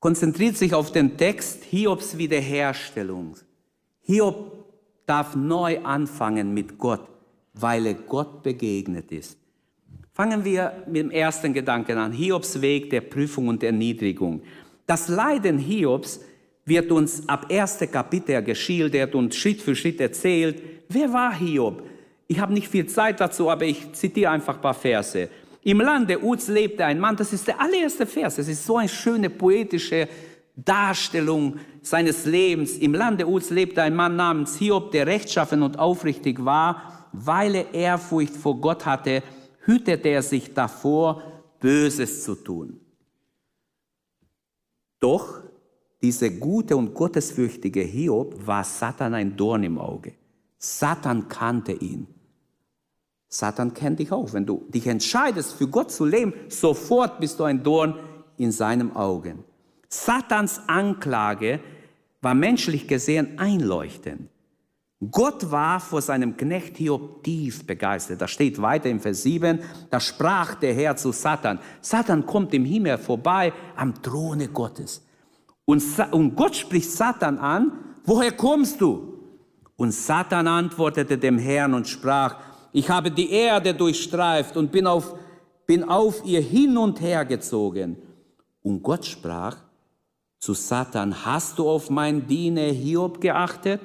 konzentriert 0.00 0.56
sich 0.56 0.72
auf 0.72 0.92
den 0.92 1.18
Text 1.18 1.62
Hiobs 1.64 2.16
Wiederherstellung. 2.16 3.36
Hiob 4.06 4.64
darf 5.04 5.34
neu 5.34 5.80
anfangen 5.82 6.54
mit 6.54 6.78
Gott, 6.78 7.08
weil 7.54 7.86
er 7.86 7.94
Gott 7.94 8.44
begegnet 8.44 9.10
ist. 9.10 9.36
Fangen 10.12 10.44
wir 10.44 10.84
mit 10.86 10.96
dem 10.96 11.10
ersten 11.10 11.52
Gedanken 11.52 11.98
an. 11.98 12.12
Hiobs 12.12 12.60
Weg 12.60 12.88
der 12.90 13.00
Prüfung 13.00 13.48
und 13.48 13.64
Erniedrigung. 13.64 14.42
Das 14.86 15.08
Leiden 15.08 15.58
Hiobs 15.58 16.20
wird 16.64 16.92
uns 16.92 17.28
ab 17.28 17.46
erste 17.48 17.88
Kapitel 17.88 18.40
geschildert 18.42 19.16
und 19.16 19.34
Schritt 19.34 19.60
für 19.60 19.74
Schritt 19.74 20.00
erzählt. 20.00 20.62
Wer 20.88 21.12
war 21.12 21.34
Hiob? 21.34 21.82
Ich 22.28 22.38
habe 22.38 22.52
nicht 22.52 22.68
viel 22.68 22.86
Zeit 22.86 23.20
dazu, 23.20 23.50
aber 23.50 23.64
ich 23.64 23.92
zitiere 23.92 24.30
einfach 24.30 24.54
ein 24.54 24.60
paar 24.60 24.74
Verse. 24.74 25.28
Im 25.62 25.80
Lande 25.80 26.22
Uz 26.22 26.46
lebte 26.46 26.84
ein 26.84 27.00
Mann, 27.00 27.16
das 27.16 27.32
ist 27.32 27.48
der 27.48 27.60
allererste 27.60 28.06
Vers, 28.06 28.38
es 28.38 28.46
ist 28.46 28.64
so 28.64 28.76
eine 28.76 28.88
schöne 28.88 29.30
poetische 29.30 30.08
Darstellung 30.56 31.56
seines 31.82 32.24
Lebens. 32.24 32.78
Im 32.78 32.94
Lande 32.94 33.28
Uz 33.28 33.50
lebte 33.50 33.82
ein 33.82 33.94
Mann 33.94 34.16
namens 34.16 34.56
Hiob, 34.56 34.90
der 34.90 35.06
rechtschaffen 35.06 35.62
und 35.62 35.78
aufrichtig 35.78 36.44
war. 36.44 37.08
Weil 37.12 37.54
er 37.54 37.74
Ehrfurcht 37.74 38.34
vor 38.34 38.60
Gott 38.60 38.86
hatte, 38.86 39.22
hütete 39.60 40.08
er 40.08 40.22
sich 40.22 40.54
davor, 40.54 41.22
Böses 41.60 42.24
zu 42.24 42.34
tun. 42.34 42.80
Doch 45.00 45.42
dieser 46.02 46.30
gute 46.30 46.76
und 46.76 46.94
gottesfürchtige 46.94 47.80
Hiob 47.80 48.46
war 48.46 48.64
Satan 48.64 49.14
ein 49.14 49.36
Dorn 49.36 49.64
im 49.64 49.78
Auge. 49.78 50.14
Satan 50.58 51.28
kannte 51.28 51.72
ihn. 51.72 52.06
Satan 53.28 53.74
kennt 53.74 53.98
dich 53.98 54.12
auch. 54.12 54.32
Wenn 54.32 54.46
du 54.46 54.64
dich 54.68 54.86
entscheidest, 54.86 55.54
für 55.54 55.68
Gott 55.68 55.90
zu 55.90 56.04
leben, 56.04 56.32
sofort 56.48 57.20
bist 57.20 57.38
du 57.38 57.44
ein 57.44 57.62
Dorn 57.62 57.98
in 58.36 58.52
seinem 58.52 58.94
Augen. 58.96 59.44
Satans 59.88 60.60
Anklage 60.66 61.60
war 62.20 62.34
menschlich 62.34 62.88
gesehen 62.88 63.38
einleuchtend. 63.38 64.28
Gott 65.10 65.50
war 65.50 65.78
vor 65.78 66.00
seinem 66.00 66.36
Knecht 66.36 66.78
Hiob 66.78 67.22
tief 67.22 67.66
begeistert. 67.66 68.20
Da 68.20 68.26
steht 68.26 68.60
weiter 68.60 68.88
im 68.88 68.98
Vers 68.98 69.22
7, 69.22 69.60
da 69.90 70.00
sprach 70.00 70.54
der 70.54 70.72
Herr 70.72 70.96
zu 70.96 71.12
Satan. 71.12 71.58
Satan 71.82 72.24
kommt 72.24 72.54
im 72.54 72.64
Himmel 72.64 72.96
vorbei 72.96 73.52
am 73.76 74.02
Throne 74.02 74.48
Gottes. 74.48 75.04
Und, 75.66 75.82
und 76.12 76.34
Gott 76.34 76.56
spricht 76.56 76.90
Satan 76.90 77.38
an, 77.38 77.72
woher 78.04 78.32
kommst 78.32 78.80
du? 78.80 79.12
Und 79.76 79.92
Satan 79.92 80.48
antwortete 80.48 81.18
dem 81.18 81.36
Herrn 81.36 81.74
und 81.74 81.86
sprach, 81.86 82.40
ich 82.72 82.88
habe 82.88 83.10
die 83.10 83.30
Erde 83.30 83.74
durchstreift 83.74 84.56
und 84.56 84.72
bin 84.72 84.86
auf, 84.86 85.14
bin 85.66 85.84
auf 85.84 86.24
ihr 86.24 86.40
hin 86.40 86.78
und 86.78 87.02
her 87.02 87.26
gezogen. 87.26 87.96
Und 88.62 88.82
Gott 88.82 89.04
sprach 89.04 89.58
zu 90.38 90.54
Satan, 90.54 91.24
hast 91.24 91.58
du 91.58 91.68
auf 91.68 91.90
mein 91.90 92.26
Diener 92.26 92.70
Hiob 92.70 93.20
geachtet? 93.20 93.80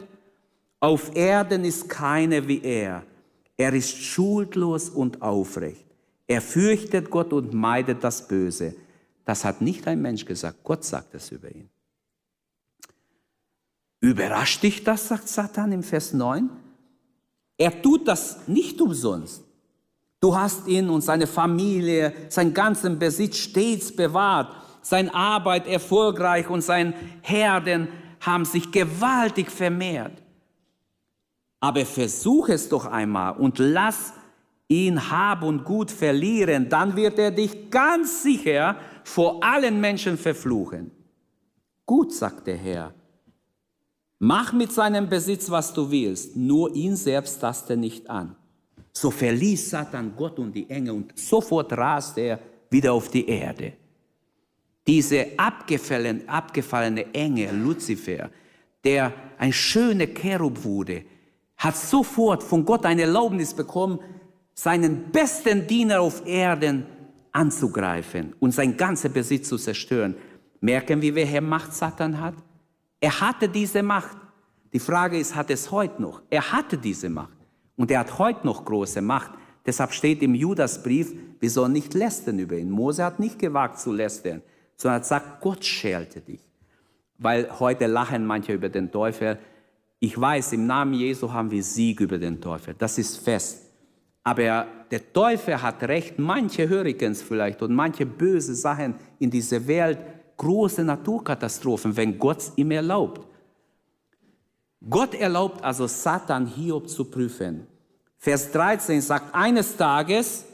Auf 0.79 1.15
Erden 1.15 1.63
ist 1.63 1.89
keiner 1.89 2.47
wie 2.47 2.61
er. 2.61 3.03
Er 3.57 3.73
ist 3.73 3.95
schuldlos 3.95 4.89
und 4.89 5.21
aufrecht. 5.21 5.85
Er 6.27 6.41
fürchtet 6.41 7.09
Gott 7.09 7.33
und 7.33 7.53
meidet 7.53 8.03
das 8.03 8.27
Böse. 8.27 8.75
Das 9.25 9.45
hat 9.45 9.61
nicht 9.61 9.87
ein 9.87 10.01
Mensch 10.01 10.25
gesagt, 10.25 10.63
Gott 10.63 10.83
sagt 10.83 11.13
es 11.13 11.31
über 11.31 11.49
ihn. 11.53 11.69
Überrascht 13.99 14.63
dich 14.63 14.83
das, 14.83 15.07
sagt 15.07 15.27
Satan 15.27 15.71
im 15.71 15.83
Vers 15.83 16.13
9? 16.13 16.49
Er 17.57 17.81
tut 17.81 18.07
das 18.07 18.47
nicht 18.47 18.81
umsonst. 18.81 19.43
Du 20.19 20.35
hast 20.35 20.67
ihn 20.67 20.89
und 20.89 21.01
seine 21.01 21.27
Familie, 21.27 22.13
seinen 22.29 22.53
ganzen 22.53 22.97
Besitz 22.97 23.37
stets 23.37 23.95
bewahrt, 23.95 24.60
seine 24.81 25.13
Arbeit 25.13 25.67
erfolgreich 25.67 26.49
und 26.49 26.61
sein 26.61 26.93
Herden 27.21 27.87
haben 28.19 28.45
sich 28.45 28.71
gewaltig 28.71 29.51
vermehrt. 29.51 30.21
Aber 31.59 31.85
versuch 31.85 32.49
es 32.49 32.69
doch 32.69 32.85
einmal 32.85 33.37
und 33.37 33.59
lass 33.59 34.13
ihn 34.67 35.11
Hab 35.11 35.43
und 35.43 35.63
Gut 35.63 35.91
verlieren, 35.91 36.69
dann 36.69 36.95
wird 36.95 37.19
er 37.19 37.31
dich 37.31 37.69
ganz 37.69 38.23
sicher 38.23 38.77
vor 39.03 39.43
allen 39.43 39.79
Menschen 39.79 40.17
verfluchen. 40.17 40.91
Gut, 41.85 42.13
sagt 42.13 42.47
der 42.47 42.57
Herr, 42.57 42.93
mach 44.19 44.53
mit 44.53 44.71
seinem 44.71 45.09
Besitz, 45.09 45.49
was 45.51 45.73
du 45.73 45.91
willst, 45.91 46.35
nur 46.35 46.73
ihn 46.73 46.95
selbst 46.95 47.39
taste 47.41 47.75
nicht 47.75 48.09
an. 48.09 48.35
So 48.93 49.11
verließ 49.11 49.69
Satan 49.69 50.13
Gott 50.15 50.39
und 50.39 50.53
die 50.53 50.69
Engel 50.69 50.95
und 50.95 51.17
sofort 51.17 51.71
raste 51.73 52.21
er 52.21 52.39
wieder 52.69 52.93
auf 52.93 53.09
die 53.09 53.27
Erde. 53.27 53.73
Diese 54.87 55.27
abgefallene, 55.37 56.27
abgefallene 56.27 57.13
Engel, 57.13 57.55
Luzifer, 57.55 58.29
der 58.83 59.13
ein 59.37 59.53
schöner 59.53 60.07
Cherub 60.07 60.63
wurde, 60.63 61.03
hat 61.57 61.77
sofort 61.77 62.41
von 62.41 62.65
Gott 62.65 62.85
eine 62.85 63.03
Erlaubnis 63.03 63.53
bekommen, 63.53 63.99
seinen 64.53 65.11
besten 65.11 65.67
Diener 65.67 66.01
auf 66.01 66.25
Erden 66.25 66.85
anzugreifen 67.31 68.33
und 68.39 68.53
sein 68.53 68.75
ganzer 68.75 69.09
Besitz 69.09 69.47
zu 69.47 69.57
zerstören. 69.57 70.15
Merken 70.59 71.01
wir, 71.01 71.15
welche 71.15 71.41
Macht 71.41 71.73
Satan 71.73 72.19
hat? 72.19 72.35
Er 72.99 73.19
hatte 73.21 73.47
diese 73.47 73.83
Macht. 73.83 74.17
Die 74.73 74.79
Frage 74.79 75.17
ist, 75.17 75.35
hat 75.35 75.49
es 75.49 75.71
heute 75.71 76.01
noch? 76.01 76.21
Er 76.29 76.51
hatte 76.51 76.77
diese 76.77 77.09
Macht. 77.09 77.37
Und 77.75 77.91
er 77.91 77.99
hat 77.99 78.19
heute 78.19 78.45
noch 78.45 78.65
große 78.65 79.01
Macht. 79.01 79.31
Deshalb 79.65 79.93
steht 79.93 80.21
im 80.21 80.35
Judasbrief, 80.35 81.13
wir 81.39 81.49
sollen 81.49 81.73
nicht 81.73 81.93
lästern 81.93 82.39
über 82.39 82.55
ihn. 82.57 82.69
Mose 82.69 83.03
hat 83.03 83.19
nicht 83.19 83.39
gewagt 83.39 83.79
zu 83.79 83.91
lästern, 83.91 84.41
sondern 84.81 85.01
gesagt, 85.01 85.41
Gott 85.41 85.63
schälte 85.63 86.21
dich. 86.21 86.41
Weil 87.17 87.59
heute 87.59 87.85
lachen 87.85 88.25
manche 88.25 88.53
über 88.53 88.69
den 88.69 88.91
Teufel. 88.91 89.37
Ich 89.99 90.19
weiß, 90.19 90.53
im 90.53 90.65
Namen 90.65 90.95
Jesu 90.95 91.31
haben 91.31 91.51
wir 91.51 91.63
Sieg 91.63 91.99
über 91.99 92.17
den 92.17 92.41
Teufel. 92.41 92.73
Das 92.77 92.97
ist 92.97 93.17
fest. 93.17 93.67
Aber 94.23 94.65
der 94.89 95.13
Teufel 95.13 95.61
hat 95.61 95.83
recht, 95.83 96.17
manche 96.17 96.67
Hurricanes 96.67 97.21
vielleicht 97.21 97.61
und 97.61 97.73
manche 97.73 98.05
böse 98.05 98.55
Sachen 98.55 98.95
in 99.19 99.29
dieser 99.29 99.65
Welt, 99.67 99.99
große 100.37 100.83
Naturkatastrophen, 100.83 101.95
wenn 101.95 102.17
Gott 102.17 102.39
es 102.39 102.51
ihm 102.55 102.71
erlaubt. 102.71 103.27
Gott 104.89 105.13
erlaubt 105.13 105.63
also 105.63 105.85
Satan 105.85 106.47
Hiob 106.47 106.89
zu 106.89 107.05
prüfen. 107.05 107.67
Vers 108.17 108.51
13 108.51 108.99
sagt, 109.01 109.35
eines 109.35 109.77
Tages 109.77 110.45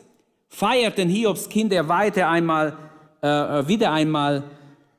feierten 0.49 1.07
Hiobs 1.07 1.47
Kinder 1.47 1.87
weiter 1.87 2.27
einmal, 2.29 2.77
äh, 3.21 3.67
wieder 3.67 3.91
einmal 3.91 4.43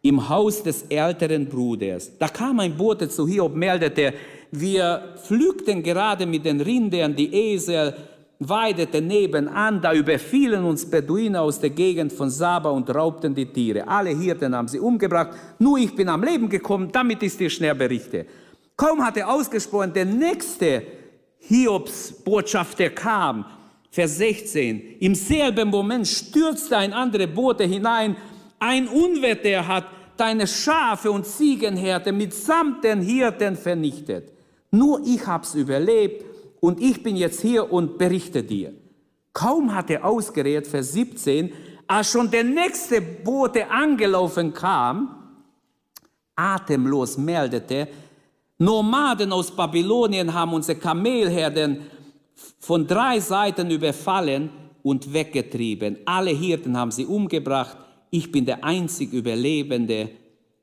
im 0.02 0.28
Haus 0.28 0.62
des 0.62 0.83
älteren 0.83 1.46
Bruders. 1.46 2.12
Da 2.18 2.28
kam 2.28 2.61
ein 2.61 2.76
Bote 2.76 3.09
zu 3.09 3.26
Hiob, 3.26 3.54
meldete, 3.54 4.14
wir 4.50 5.14
pflügten 5.22 5.83
gerade 5.83 6.24
mit 6.24 6.44
den 6.44 6.61
Rindern 6.61 7.14
die 7.14 7.33
Esel, 7.35 7.94
weideten 8.40 9.07
nebenan, 9.09 9.81
da 9.81 9.92
überfielen 9.92 10.64
uns 10.64 10.88
Beduiner 10.88 11.42
aus 11.42 11.59
der 11.59 11.70
Gegend 11.70 12.12
von 12.12 12.31
Saba 12.31 12.70
und 12.70 12.88
raubten 12.94 13.35
die 13.35 13.46
Tiere. 13.46 13.87
Alle 13.87 14.11
Hirten 14.11 14.54
haben 14.54 14.68
sie 14.68 14.78
umgebracht, 14.78 15.31
nur 15.59 15.78
ich 15.78 15.94
bin 15.94 16.09
am 16.09 16.22
Leben 16.22 16.48
gekommen, 16.48 16.88
damit 16.92 17.22
ich 17.22 17.37
dir 17.37 17.50
schnell 17.50 17.74
berichte. 17.74 18.26
Kaum 18.76 19.04
hat 19.04 19.16
er 19.16 19.28
ausgesprochen, 19.28 19.92
der 19.92 20.04
nächste 20.04 20.83
Hiobs-Botschafter 21.40 22.90
kam, 22.90 23.44
Vers 23.98 24.18
16, 24.18 24.98
im 25.00 25.16
selben 25.16 25.70
Moment 25.70 26.06
stürzte 26.06 26.76
ein 26.76 26.92
anderer 26.92 27.26
Bote 27.26 27.64
hinein, 27.64 28.16
ein 28.61 28.87
Unwetter 28.87 29.66
hat 29.66 29.87
deine 30.16 30.46
Schafe 30.46 31.11
und 31.11 31.26
Ziegenhärte 31.26 32.12
mitsamt 32.12 32.84
den 32.84 33.00
Hirten 33.00 33.56
vernichtet. 33.56 34.30
Nur 34.70 35.00
ich 35.04 35.26
hab's 35.26 35.56
überlebt 35.56 36.24
und 36.61 36.80
ich 36.80 37.02
bin 37.02 37.16
jetzt 37.16 37.40
hier 37.40 37.72
und 37.72 37.98
berichte 37.98 38.44
dir. 38.44 38.72
Kaum 39.32 39.74
hat 39.74 39.90
er 39.90 40.04
ausgeredet, 40.04 40.68
Vers 40.68 40.92
17, 40.92 41.52
als 41.88 42.12
schon 42.12 42.30
der 42.30 42.44
nächste 42.44 43.00
Bote 43.00 43.68
angelaufen 43.68 44.54
kam, 44.54 45.40
atemlos 46.37 47.18
meldete, 47.18 47.88
Nomaden 48.58 49.32
aus 49.32 49.50
Babylonien 49.50 50.32
haben 50.32 50.52
unsere 50.52 50.78
Kamelherden 50.78 51.80
von 52.59 52.87
drei 52.87 53.21
Seiten 53.21 53.71
überfallen 53.71 54.51
und 54.83 55.12
weggetrieben. 55.12 55.99
Alle 56.05 56.31
Hirten 56.31 56.77
haben 56.77 56.90
sie 56.90 57.07
umgebracht. 57.07 57.77
Ich 58.11 58.33
bin 58.33 58.47
der 58.47 58.64
einzig 58.64 59.12
Überlebende 59.12 60.11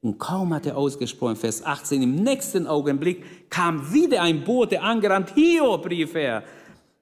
und 0.02 0.20
kaum 0.20 0.54
hat 0.54 0.68
er 0.68 0.78
ausgesprochen, 0.78 1.36
Vers 1.36 1.66
18, 1.66 2.04
im 2.04 2.16
nächsten 2.16 2.68
Augenblick 2.68 3.50
kam 3.50 3.92
wieder 3.92 4.22
ein 4.22 4.44
Bote 4.44 4.80
angerannt. 4.80 5.32
Hiob, 5.34 5.90
rief 5.90 6.14
er, 6.14 6.44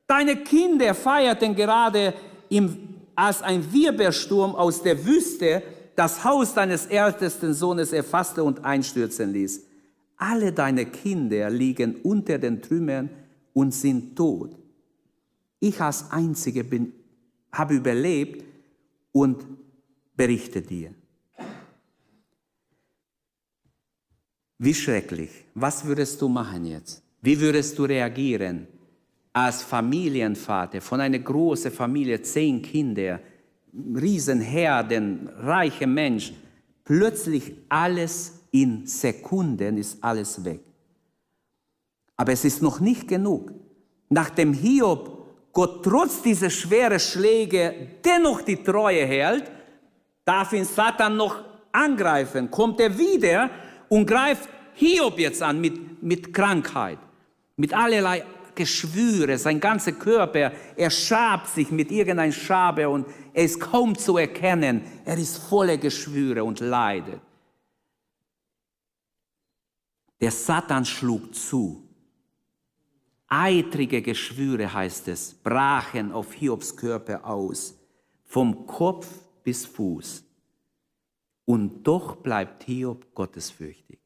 deine 0.07 0.37
Kinder 0.37 0.93
feierten 0.93 1.53
gerade 1.53 2.13
im, 2.47 2.77
als 3.13 3.41
ein 3.41 3.73
Wirbelsturm 3.73 4.55
aus 4.55 4.81
der 4.81 5.05
Wüste 5.05 5.63
das 5.97 6.23
Haus 6.23 6.53
deines 6.53 6.85
ältesten 6.85 7.53
Sohnes 7.53 7.91
erfasste 7.91 8.43
und 8.43 8.63
einstürzen 8.63 9.33
ließ. 9.33 9.65
Alle 10.17 10.53
deine 10.53 10.85
Kinder 10.85 11.49
liegen 11.49 11.97
unter 12.03 12.37
den 12.37 12.61
Trümmern 12.61 13.09
und 13.53 13.73
sind 13.73 14.15
tot. 14.15 14.51
Ich 15.63 15.79
als 15.79 16.11
Einzige 16.11 16.65
bin, 16.65 16.91
habe 17.49 17.75
überlebt 17.75 18.43
und 19.13 19.45
berichte 20.13 20.61
dir. 20.61 20.93
Wie 24.57 24.73
schrecklich. 24.73 25.29
Was 25.55 25.85
würdest 25.85 26.21
du 26.21 26.27
machen 26.27 26.65
jetzt? 26.65 27.01
Wie 27.21 27.39
würdest 27.39 27.79
du 27.79 27.85
reagieren 27.85 28.67
als 29.31 29.61
Familienvater 29.63 30.81
von 30.81 30.99
einer 30.99 31.19
großen 31.19 31.71
Familie, 31.71 32.21
zehn 32.21 32.61
Kinder, 32.61 33.21
Riesenherden, 33.73 35.29
reicher 35.29 35.87
Mensch? 35.87 36.33
Plötzlich 36.83 37.53
alles 37.69 38.33
in 38.51 38.85
Sekunden 38.85 39.77
ist 39.77 40.03
alles 40.03 40.43
weg. 40.43 40.59
Aber 42.17 42.33
es 42.33 42.43
ist 42.43 42.61
noch 42.61 42.81
nicht 42.81 43.07
genug. 43.07 43.53
Nachdem 44.09 44.51
Hiob 44.51 45.12
Gott 45.53 45.85
trotz 45.85 46.21
dieser 46.21 46.49
schweren 46.49 46.99
Schläge 46.99 47.89
dennoch 48.03 48.41
die 48.41 48.61
Treue 48.61 49.05
hält, 49.05 49.51
darf 50.25 50.51
ihn 50.51 50.65
Satan 50.65 51.15
noch 51.15 51.43
angreifen. 51.71 52.49
Kommt 52.49 52.79
er 52.79 52.97
wieder 52.97 53.51
und 53.87 54.07
greift 54.07 54.49
Hiob 54.73 55.19
jetzt 55.19 55.43
an 55.43 55.61
mit, 55.61 56.01
mit 56.01 56.33
Krankheit, 56.33 56.97
mit 57.55 57.71
allerlei 57.71 58.25
Geschwüre, 58.55 59.37
sein 59.37 59.59
ganzer 59.59 59.93
Körper, 59.93 60.51
er 60.75 60.89
schabt 60.89 61.47
sich 61.49 61.71
mit 61.71 61.91
irgendein 61.91 62.31
Schabe 62.31 62.87
und 62.89 63.07
er 63.33 63.45
ist 63.45 63.59
kaum 63.59 63.97
zu 63.97 64.17
erkennen. 64.17 64.83
Er 65.05 65.17
ist 65.17 65.37
voller 65.37 65.77
Geschwüre 65.77 66.43
und 66.43 66.59
leidet. 66.59 67.19
Der 70.21 70.31
Satan 70.31 70.85
schlug 70.85 71.33
zu. 71.33 71.82
Eitrige 73.35 74.01
Geschwüre, 74.01 74.71
heißt 74.71 75.07
es, 75.07 75.33
brachen 75.33 76.11
auf 76.11 76.33
Hiobs 76.33 76.75
Körper 76.75 77.25
aus, 77.25 77.75
vom 78.25 78.67
Kopf 78.67 79.07
bis 79.43 79.65
Fuß. 79.65 80.23
Und 81.45 81.83
doch 81.83 82.17
bleibt 82.17 82.63
Hiob 82.63 83.13
gottesfürchtig. 83.15 83.99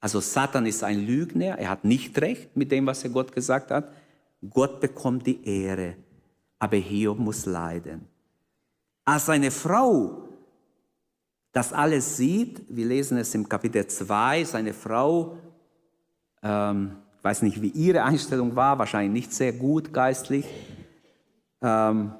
Also 0.00 0.18
Satan 0.20 0.66
ist 0.66 0.82
ein 0.82 1.06
Lügner, 1.06 1.58
er 1.58 1.70
hat 1.70 1.84
nicht 1.84 2.18
recht 2.20 2.56
mit 2.56 2.72
dem, 2.72 2.86
was 2.86 3.04
er 3.04 3.10
Gott 3.10 3.32
gesagt 3.32 3.70
hat. 3.70 3.92
Gott 4.48 4.80
bekommt 4.80 5.26
die 5.26 5.44
Ehre, 5.44 5.94
aber 6.58 6.76
Hiob 6.76 7.18
muss 7.18 7.46
leiden. 7.46 8.08
Als 9.04 9.26
seine 9.26 9.50
Frau 9.50 10.30
das 11.52 11.72
alles 11.72 12.16
sieht, 12.16 12.62
wir 12.68 12.86
lesen 12.86 13.18
es 13.18 13.34
im 13.34 13.48
Kapitel 13.48 13.86
2, 13.86 14.44
seine 14.44 14.72
Frau, 14.72 15.36
ähm, 16.42 16.96
ich 17.20 17.24
weiß 17.24 17.42
nicht, 17.42 17.60
wie 17.60 17.68
ihre 17.68 18.02
Einstellung 18.02 18.56
war, 18.56 18.78
wahrscheinlich 18.78 19.12
nicht 19.12 19.34
sehr 19.34 19.52
gut 19.52 19.92
geistlich, 19.92 20.46
ähm, 21.60 22.12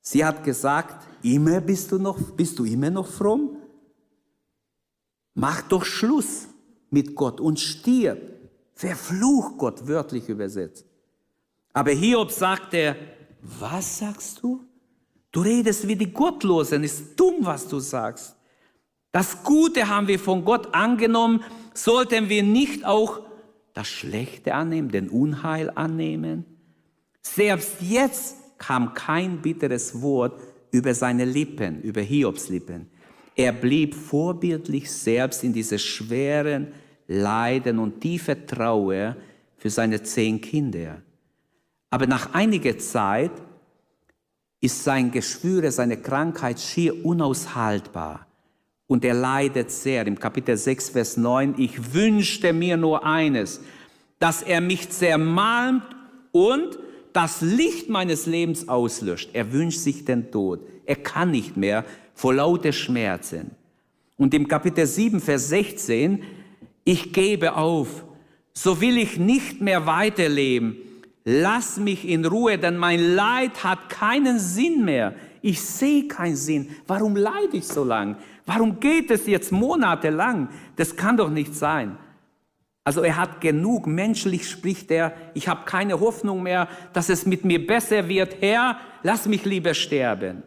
sie 0.00 0.24
hat 0.24 0.42
gesagt, 0.42 1.06
immer 1.22 1.60
bist 1.60 1.92
du 1.92 1.98
noch, 2.00 2.18
bist 2.32 2.58
du 2.58 2.64
immer 2.64 2.90
noch 2.90 3.06
fromm? 3.06 3.56
Mach 5.34 5.62
doch 5.62 5.84
Schluss 5.84 6.48
mit 6.90 7.14
Gott 7.14 7.40
und 7.40 7.60
stirb. 7.60 8.20
Verfluch 8.74 9.56
Gott, 9.56 9.86
wörtlich 9.86 10.28
übersetzt. 10.28 10.84
Aber 11.72 11.92
Hiob 11.92 12.32
sagte, 12.32 12.96
was 13.42 14.00
sagst 14.00 14.42
du? 14.42 14.64
Du 15.30 15.40
redest 15.40 15.86
wie 15.86 15.94
die 15.94 16.12
Gottlosen, 16.12 16.82
ist 16.82 17.14
dumm, 17.14 17.36
was 17.42 17.68
du 17.68 17.78
sagst. 17.78 18.34
Das 19.12 19.44
Gute 19.44 19.86
haben 19.86 20.08
wir 20.08 20.18
von 20.18 20.44
Gott 20.44 20.74
angenommen, 20.74 21.44
sollten 21.74 22.28
wir 22.28 22.42
nicht 22.42 22.84
auch 22.84 23.20
das 23.74 23.88
Schlechte 23.88 24.54
annehmen, 24.54 24.90
den 24.90 25.08
Unheil 25.08 25.70
annehmen? 25.74 26.44
Selbst 27.22 27.76
jetzt 27.80 28.36
kam 28.58 28.94
kein 28.94 29.42
bitteres 29.42 30.00
Wort 30.02 30.40
über 30.70 30.94
seine 30.94 31.24
Lippen, 31.24 31.80
über 31.82 32.00
Hiobs 32.00 32.48
Lippen. 32.48 32.88
Er 33.34 33.52
blieb 33.52 33.94
vorbildlich 33.94 34.90
selbst 34.90 35.42
in 35.42 35.52
diese 35.52 35.78
schweren 35.78 36.68
Leiden 37.06 37.78
und 37.78 38.00
tiefe 38.00 38.46
Trauer 38.46 39.16
für 39.56 39.70
seine 39.70 40.02
zehn 40.02 40.40
Kinder. 40.40 41.02
Aber 41.90 42.06
nach 42.06 42.34
einiger 42.34 42.78
Zeit 42.78 43.32
ist 44.60 44.84
sein 44.84 45.10
Geschwüre, 45.10 45.70
seine 45.70 45.96
Krankheit 45.96 46.60
schier 46.60 47.04
unaushaltbar. 47.04 48.26
Und 48.86 49.04
er 49.04 49.14
leidet 49.14 49.70
sehr. 49.70 50.06
Im 50.06 50.18
Kapitel 50.18 50.56
6, 50.56 50.90
Vers 50.90 51.16
9, 51.16 51.54
ich 51.58 51.94
wünschte 51.94 52.52
mir 52.52 52.76
nur 52.76 53.04
eines, 53.04 53.60
dass 54.18 54.42
er 54.42 54.60
mich 54.60 54.90
zermalmt 54.90 55.84
und 56.32 56.78
das 57.12 57.40
Licht 57.40 57.88
meines 57.88 58.26
Lebens 58.26 58.68
auslöscht. 58.68 59.30
Er 59.32 59.52
wünscht 59.52 59.80
sich 59.80 60.04
den 60.04 60.30
Tod. 60.30 60.60
Er 60.86 60.96
kann 60.96 61.30
nicht 61.30 61.56
mehr 61.56 61.84
vor 62.14 62.34
lauter 62.34 62.72
Schmerzen. 62.72 63.52
Und 64.16 64.34
im 64.34 64.48
Kapitel 64.48 64.86
7, 64.86 65.20
Vers 65.20 65.48
16, 65.48 66.22
ich 66.84 67.12
gebe 67.12 67.54
auf, 67.56 68.04
so 68.54 68.80
will 68.80 68.98
ich 68.98 69.18
nicht 69.18 69.60
mehr 69.60 69.86
weiterleben. 69.86 70.76
Lass 71.24 71.76
mich 71.78 72.06
in 72.06 72.24
Ruhe, 72.24 72.58
denn 72.58 72.76
mein 72.76 73.00
Leid 73.00 73.64
hat 73.64 73.88
keinen 73.88 74.38
Sinn 74.38 74.84
mehr. 74.84 75.14
Ich 75.42 75.60
sehe 75.60 76.06
keinen 76.06 76.36
Sinn. 76.36 76.70
Warum 76.86 77.16
leide 77.16 77.56
ich 77.56 77.66
so 77.66 77.84
lang? 77.84 78.16
Warum 78.46 78.80
geht 78.80 79.10
es 79.10 79.26
jetzt 79.26 79.50
monatelang? 79.52 80.48
Das 80.76 80.96
kann 80.96 81.16
doch 81.16 81.30
nicht 81.30 81.54
sein. 81.54 81.98
Also 82.84 83.02
er 83.02 83.16
hat 83.16 83.40
genug, 83.40 83.86
menschlich 83.86 84.48
spricht 84.48 84.90
er, 84.90 85.12
ich 85.34 85.46
habe 85.46 85.64
keine 85.64 86.00
Hoffnung 86.00 86.42
mehr, 86.42 86.68
dass 86.92 87.08
es 87.08 87.26
mit 87.26 87.44
mir 87.44 87.64
besser 87.64 88.08
wird. 88.08 88.36
Herr, 88.40 88.78
lass 89.02 89.26
mich 89.26 89.44
lieber 89.44 89.74
sterben. 89.74 90.42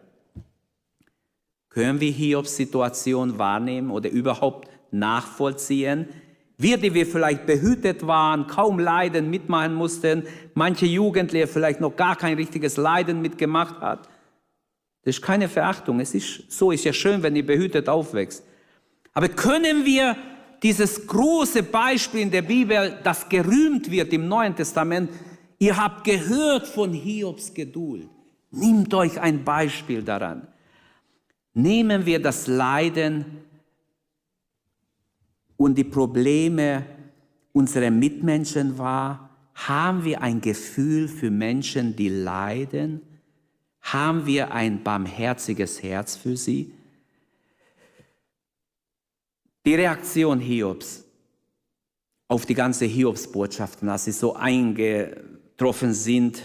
Können 1.69 1.99
wir 1.99 2.11
Hiobs 2.11 2.55
Situation 2.55 3.37
wahrnehmen 3.37 3.89
oder 3.89 4.09
überhaupt 4.09 4.69
nachvollziehen? 4.91 6.07
Wir, 6.57 6.77
die 6.77 6.93
wir 6.93 7.05
vielleicht 7.05 7.45
behütet 7.45 8.07
waren, 8.07 8.47
kaum 8.47 8.79
Leiden 8.79 9.29
mitmachen 9.29 9.73
mussten, 9.73 10.23
manche 10.53 10.85
Jugendliche 10.85 11.47
vielleicht 11.47 11.81
noch 11.81 11.97
gar 11.97 12.15
kein 12.15 12.35
richtiges 12.35 12.77
Leiden 12.77 13.21
mitgemacht 13.21 13.81
hat. 13.81 14.07
Das 15.05 15.17
ist 15.17 15.21
keine 15.21 15.47
Verachtung. 15.47 15.99
Es 15.99 16.15
ist 16.15 16.51
so, 16.51 16.71
ist 16.71 16.83
ja 16.83 16.91
schön, 16.91 17.21
wenn 17.21 17.35
ihr 17.35 17.45
behütet 17.45 17.87
aufwächst. 17.87 18.43
Aber 19.13 19.29
können 19.29 19.85
wir 19.85 20.17
dieses 20.63 21.05
große 21.05 21.61
Beispiel 21.61 22.21
in 22.21 22.31
der 22.31 22.41
Bibel, 22.41 22.99
das 23.03 23.29
gerühmt 23.29 23.89
wird 23.91 24.11
im 24.13 24.27
Neuen 24.27 24.55
Testament, 24.55 25.11
ihr 25.59 25.77
habt 25.77 26.03
gehört 26.05 26.67
von 26.67 26.91
Hiobs 26.91 27.53
Geduld. 27.53 28.09
Nehmt 28.49 28.91
euch 28.95 29.21
ein 29.21 29.43
Beispiel 29.43 30.01
daran. 30.01 30.47
Nehmen 31.53 32.05
wir 32.07 32.19
das 32.19 32.47
Leiden 32.47 33.25
und 35.55 35.77
die 35.77 35.83
Probleme 35.83 36.83
unserer 37.53 37.91
Mitmenschen 37.91 38.77
wahr? 38.79 39.29
Haben 39.53 40.03
wir 40.03 40.21
ein 40.23 40.41
Gefühl 40.41 41.07
für 41.07 41.29
Menschen, 41.29 41.95
die 41.95 42.09
leiden? 42.09 43.01
Haben 43.93 44.25
wir 44.25 44.51
ein 44.51 44.83
barmherziges 44.83 45.83
Herz 45.83 46.15
für 46.15 46.35
sie? 46.35 46.73
Die 49.63 49.75
Reaktion 49.75 50.39
Hiobs 50.39 51.03
auf 52.27 52.47
die 52.47 52.55
ganze 52.55 52.85
Hiobsbotschaften, 52.85 53.87
als 53.87 54.05
sie 54.05 54.11
so 54.11 54.35
eingetroffen 54.35 55.93
sind, 55.93 56.41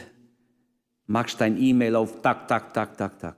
machst 1.06 1.40
dein 1.40 1.56
E-Mail 1.56 1.96
auf, 1.96 2.20
tak, 2.20 2.46
tak, 2.46 2.74
tak, 2.74 2.98
tak, 2.98 3.18
tak. 3.18 3.36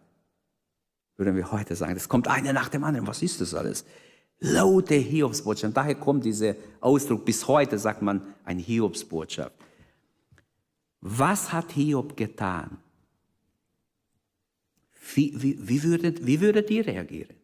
Würden 1.16 1.36
wir 1.36 1.52
heute 1.52 1.76
sagen, 1.76 1.94
das 1.94 2.08
kommt 2.08 2.26
eine 2.26 2.52
nach 2.52 2.70
dem 2.70 2.82
anderen. 2.82 3.06
Was 3.06 3.22
ist 3.22 3.40
das 3.40 3.54
alles? 3.54 3.84
Laute 4.40 4.96
Hiobsbotschaft. 4.96 5.76
Daher 5.76 5.94
kommt 5.94 6.24
dieser 6.24 6.56
Ausdruck, 6.80 7.24
bis 7.24 7.46
heute 7.46 7.78
sagt 7.78 8.02
man 8.02 8.34
ein 8.44 8.58
Hiobsbotschaft. 8.58 9.54
Was 11.00 11.52
hat 11.52 11.70
Hiob 11.70 12.16
getan? 12.16 12.81
Wie, 15.14 15.56
wie, 15.58 15.82
würdet, 15.82 16.26
wie 16.26 16.40
würdet 16.40 16.70
ihr 16.70 16.86
reagieren? 16.86 17.34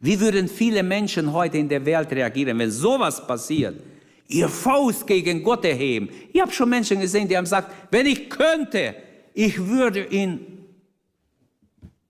Wie 0.00 0.18
würden 0.20 0.48
viele 0.48 0.82
Menschen 0.82 1.32
heute 1.32 1.58
in 1.58 1.68
der 1.68 1.84
Welt 1.84 2.10
reagieren, 2.12 2.58
wenn 2.58 2.70
sowas 2.70 3.26
passiert? 3.26 3.80
Ihr 4.28 4.48
Faust 4.48 5.06
gegen 5.06 5.42
Gott 5.42 5.64
erheben. 5.64 6.08
Ich 6.32 6.40
habe 6.40 6.50
schon 6.50 6.68
Menschen 6.68 7.00
gesehen, 7.00 7.28
die 7.28 7.36
haben 7.36 7.44
gesagt, 7.44 7.72
wenn 7.90 8.06
ich 8.06 8.28
könnte, 8.28 8.94
ich 9.34 9.64
würde 9.64 10.04
ihn. 10.06 10.64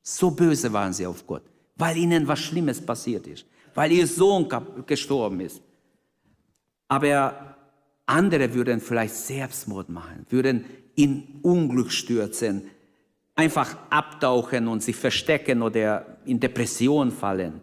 So 0.03 0.31
böse 0.31 0.72
waren 0.72 0.92
sie 0.92 1.07
auf 1.07 1.27
Gott, 1.27 1.42
weil 1.77 1.96
ihnen 1.96 2.27
was 2.27 2.38
Schlimmes 2.38 2.81
passiert 2.81 3.27
ist 3.27 3.44
weil 3.77 3.92
ihr 3.92 4.07
Sohn 4.07 4.49
gestorben 4.87 5.40
ist. 5.40 5.61
Aber 6.88 7.57
andere 8.07 8.53
würden 8.55 8.81
vielleicht 8.81 9.14
Selbstmord 9.14 9.90
machen, 9.90 10.27
würden 10.31 10.64
in 10.94 11.40
Unglück 11.42 11.92
stürzen, 11.92 12.70
einfach 13.37 13.77
abtauchen 13.90 14.66
und 14.66 14.83
sich 14.83 14.96
verstecken 14.96 15.62
oder 15.62 16.18
in 16.25 16.40
Depression 16.40 17.12
fallen. 17.12 17.61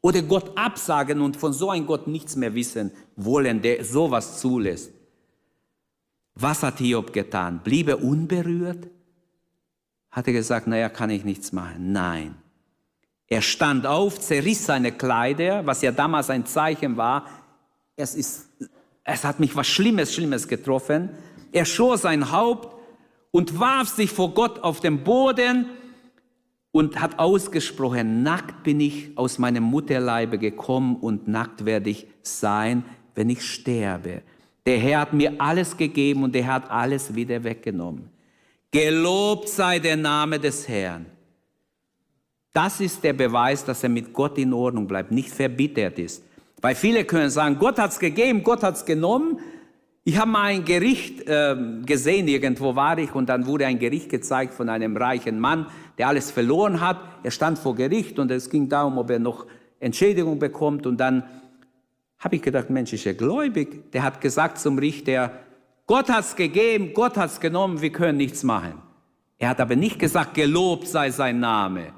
Oder 0.00 0.22
Gott 0.22 0.56
absagen 0.56 1.20
und 1.20 1.36
von 1.36 1.52
so 1.52 1.70
einem 1.70 1.84
Gott 1.86 2.06
nichts 2.06 2.36
mehr 2.36 2.54
wissen 2.54 2.92
wollen, 3.16 3.60
der 3.60 3.84
sowas 3.84 4.40
zulässt. 4.40 4.92
Was 6.36 6.62
hat 6.62 6.78
Hiob 6.78 7.12
getan? 7.12 7.60
Blieb 7.64 7.88
er 7.88 8.02
unberührt? 8.02 8.88
Hat 10.12 10.26
er 10.28 10.32
gesagt, 10.32 10.66
naja, 10.68 10.88
kann 10.88 11.10
ich 11.10 11.24
nichts 11.24 11.52
machen? 11.52 11.92
Nein. 11.92 12.36
Er 13.26 13.42
stand 13.42 13.86
auf, 13.86 14.20
zerriss 14.20 14.66
seine 14.66 14.92
Kleider, 14.92 15.66
was 15.66 15.82
ja 15.82 15.90
damals 15.90 16.30
ein 16.30 16.46
Zeichen 16.46 16.96
war. 16.96 17.28
Es, 17.96 18.14
ist, 18.14 18.48
es 19.02 19.24
hat 19.24 19.40
mich 19.40 19.56
was 19.56 19.66
Schlimmes, 19.66 20.14
Schlimmes 20.14 20.46
getroffen. 20.46 21.10
Er 21.50 21.64
schor 21.64 21.98
sein 21.98 22.30
Haupt 22.30 22.75
und 23.36 23.60
warf 23.60 23.88
sich 23.88 24.10
vor 24.10 24.32
Gott 24.32 24.60
auf 24.60 24.80
den 24.80 25.04
Boden 25.04 25.66
und 26.72 26.98
hat 27.02 27.18
ausgesprochen, 27.18 28.22
nackt 28.22 28.62
bin 28.62 28.80
ich 28.80 29.10
aus 29.14 29.36
meinem 29.38 29.62
Mutterleibe 29.62 30.38
gekommen 30.38 30.96
und 30.96 31.28
nackt 31.28 31.66
werde 31.66 31.90
ich 31.90 32.06
sein, 32.22 32.82
wenn 33.14 33.28
ich 33.28 33.42
sterbe. 33.42 34.22
Der 34.64 34.78
Herr 34.78 35.00
hat 35.00 35.12
mir 35.12 35.34
alles 35.36 35.76
gegeben 35.76 36.22
und 36.22 36.34
er 36.34 36.46
hat 36.46 36.70
alles 36.70 37.14
wieder 37.14 37.44
weggenommen. 37.44 38.08
Gelobt 38.70 39.50
sei 39.50 39.80
der 39.80 39.98
Name 39.98 40.40
des 40.40 40.66
Herrn. 40.66 41.04
Das 42.54 42.80
ist 42.80 43.04
der 43.04 43.12
Beweis, 43.12 43.66
dass 43.66 43.82
er 43.82 43.90
mit 43.90 44.14
Gott 44.14 44.38
in 44.38 44.54
Ordnung 44.54 44.86
bleibt, 44.86 45.12
nicht 45.12 45.28
verbittert 45.28 45.98
ist. 45.98 46.22
Weil 46.62 46.74
viele 46.74 47.04
können 47.04 47.28
sagen, 47.28 47.58
Gott 47.58 47.78
hat 47.78 47.90
es 47.90 47.98
gegeben, 47.98 48.42
Gott 48.42 48.62
hat 48.62 48.76
es 48.76 48.86
genommen. 48.86 49.40
Ich 50.08 50.16
habe 50.18 50.30
mal 50.30 50.44
ein 50.44 50.64
Gericht 50.64 51.26
äh, 51.26 51.56
gesehen, 51.84 52.28
irgendwo 52.28 52.76
war 52.76 52.96
ich, 52.96 53.12
und 53.12 53.28
dann 53.28 53.44
wurde 53.44 53.66
ein 53.66 53.80
Gericht 53.80 54.08
gezeigt 54.08 54.54
von 54.54 54.68
einem 54.68 54.96
reichen 54.96 55.40
Mann, 55.40 55.66
der 55.98 56.06
alles 56.06 56.30
verloren 56.30 56.80
hat. 56.80 57.00
Er 57.24 57.32
stand 57.32 57.58
vor 57.58 57.74
Gericht 57.74 58.20
und 58.20 58.30
es 58.30 58.48
ging 58.48 58.68
darum, 58.68 58.98
ob 58.98 59.10
er 59.10 59.18
noch 59.18 59.46
Entschädigung 59.80 60.38
bekommt. 60.38 60.86
Und 60.86 60.98
dann 60.98 61.24
habe 62.20 62.36
ich 62.36 62.42
gedacht, 62.42 62.70
Mensch, 62.70 62.92
ist 62.92 63.04
er 63.04 63.14
gläubig? 63.14 63.90
Der 63.90 64.04
hat 64.04 64.20
gesagt 64.20 64.60
zum 64.60 64.78
Richter, 64.78 65.40
Gott 65.88 66.08
hat 66.08 66.24
es 66.24 66.36
gegeben, 66.36 66.92
Gott 66.94 67.16
hat 67.16 67.30
es 67.30 67.40
genommen, 67.40 67.82
wir 67.82 67.90
können 67.90 68.18
nichts 68.18 68.44
machen. 68.44 68.74
Er 69.38 69.48
hat 69.48 69.60
aber 69.60 69.74
nicht 69.74 69.98
gesagt, 69.98 70.34
gelobt 70.34 70.86
sei 70.86 71.10
sein 71.10 71.40
Name. 71.40 71.92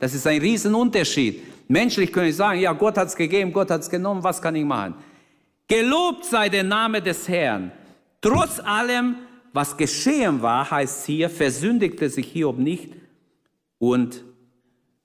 Das 0.00 0.14
ist 0.14 0.26
ein 0.26 0.40
Riesenunterschied. 0.40 1.68
Menschlich 1.68 2.12
könnte 2.12 2.30
ich 2.30 2.36
sagen, 2.36 2.58
ja, 2.58 2.72
Gott 2.72 2.98
hat 2.98 3.06
es 3.06 3.14
gegeben, 3.14 3.52
Gott 3.52 3.70
hat 3.70 3.82
es 3.82 3.88
genommen, 3.88 4.24
was 4.24 4.42
kann 4.42 4.56
ich 4.56 4.64
machen? 4.64 4.94
Gelobt 5.68 6.24
sei 6.24 6.48
der 6.48 6.62
Name 6.62 7.02
des 7.02 7.28
Herrn. 7.28 7.72
Trotz 8.20 8.60
allem, 8.60 9.16
was 9.52 9.76
geschehen 9.76 10.40
war, 10.40 10.70
heißt 10.70 11.06
hier, 11.06 11.28
versündigte 11.28 12.08
sich 12.08 12.28
Hiob 12.28 12.58
nicht 12.58 12.94
und 13.78 14.22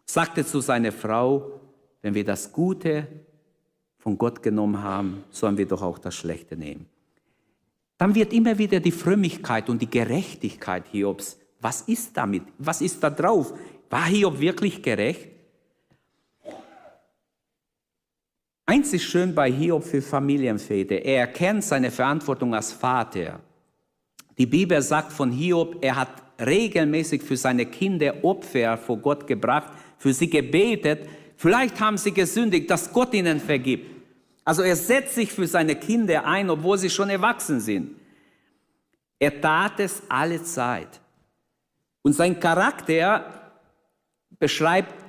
sagte 0.06 0.46
zu 0.46 0.60
seiner 0.60 0.92
Frau, 0.92 1.60
wenn 2.02 2.14
wir 2.14 2.24
das 2.24 2.52
Gute 2.52 3.08
von 3.98 4.18
Gott 4.18 4.44
genommen 4.44 4.82
haben, 4.82 5.24
sollen 5.32 5.58
wir 5.58 5.68
doch 5.68 5.82
auch 5.82 5.98
das 5.98 6.16
Schlechte 6.16 6.56
nehmen. 6.56 6.86
Dann 7.98 8.14
wird 8.14 8.34
immer 8.34 8.58
wieder 8.58 8.80
die 8.80 8.92
Frömmigkeit 8.92 9.70
und 9.70 9.82
die 9.82 9.90
Gerechtigkeit 9.90 10.86
Hiobs. 10.92 11.40
Was 11.60 11.82
ist 11.82 12.18
damit? 12.18 12.44
Was 12.58 12.82
ist 12.82 13.02
da 13.04 13.10
drauf? 13.10 13.54
War 13.90 14.06
Hiob 14.06 14.40
wirklich 14.40 14.82
gerecht? 14.82 15.31
Eins 18.66 18.94
ist 18.94 19.04
schön 19.04 19.36
bei 19.36 19.52
Hiob 19.52 19.84
für 19.84 20.02
Familienväter. 20.02 20.96
Er 21.04 21.22
erkennt 21.22 21.64
seine 21.64 21.92
Verantwortung 21.92 22.54
als 22.56 22.72
Vater. 22.72 23.40
Die 24.38 24.46
Bibel 24.46 24.82
sagt 24.82 25.12
von 25.12 25.32
Hiob, 25.32 25.78
er 25.82 25.96
hat 25.96 26.10
regelmäßig 26.40 27.22
für 27.22 27.38
seine 27.38 27.66
Kinder 27.66 28.24
Opfer 28.24 28.78
vor 28.78 28.98
Gott 28.98 29.28
gebracht, 29.28 29.74
für 29.98 30.14
sie 30.14 30.30
gebetet. 30.30 31.08
Vielleicht 31.36 31.80
haben 31.80 31.98
sie 31.98 32.12
gesündigt, 32.12 32.70
dass 32.70 32.92
Gott 32.92 33.14
ihnen 33.14 33.40
vergibt. 33.40 33.88
Also 34.44 34.64
er 34.64 34.76
setzt 34.76 35.16
sich 35.16 35.32
für 35.32 35.48
seine 35.48 35.76
Kinder 35.76 36.26
ein, 36.26 36.50
obwohl 36.50 36.78
sie 36.78 36.90
schon 36.90 37.10
erwachsen 37.10 37.60
sind. 37.60 37.96
Er 39.20 39.40
tat 39.40 39.80
es 39.80 40.02
alle 40.10 40.42
Zeit. 40.44 41.00
Und 42.02 42.14
sein 42.14 42.40
Charakter 42.40 43.52
beschreibt 44.40 45.01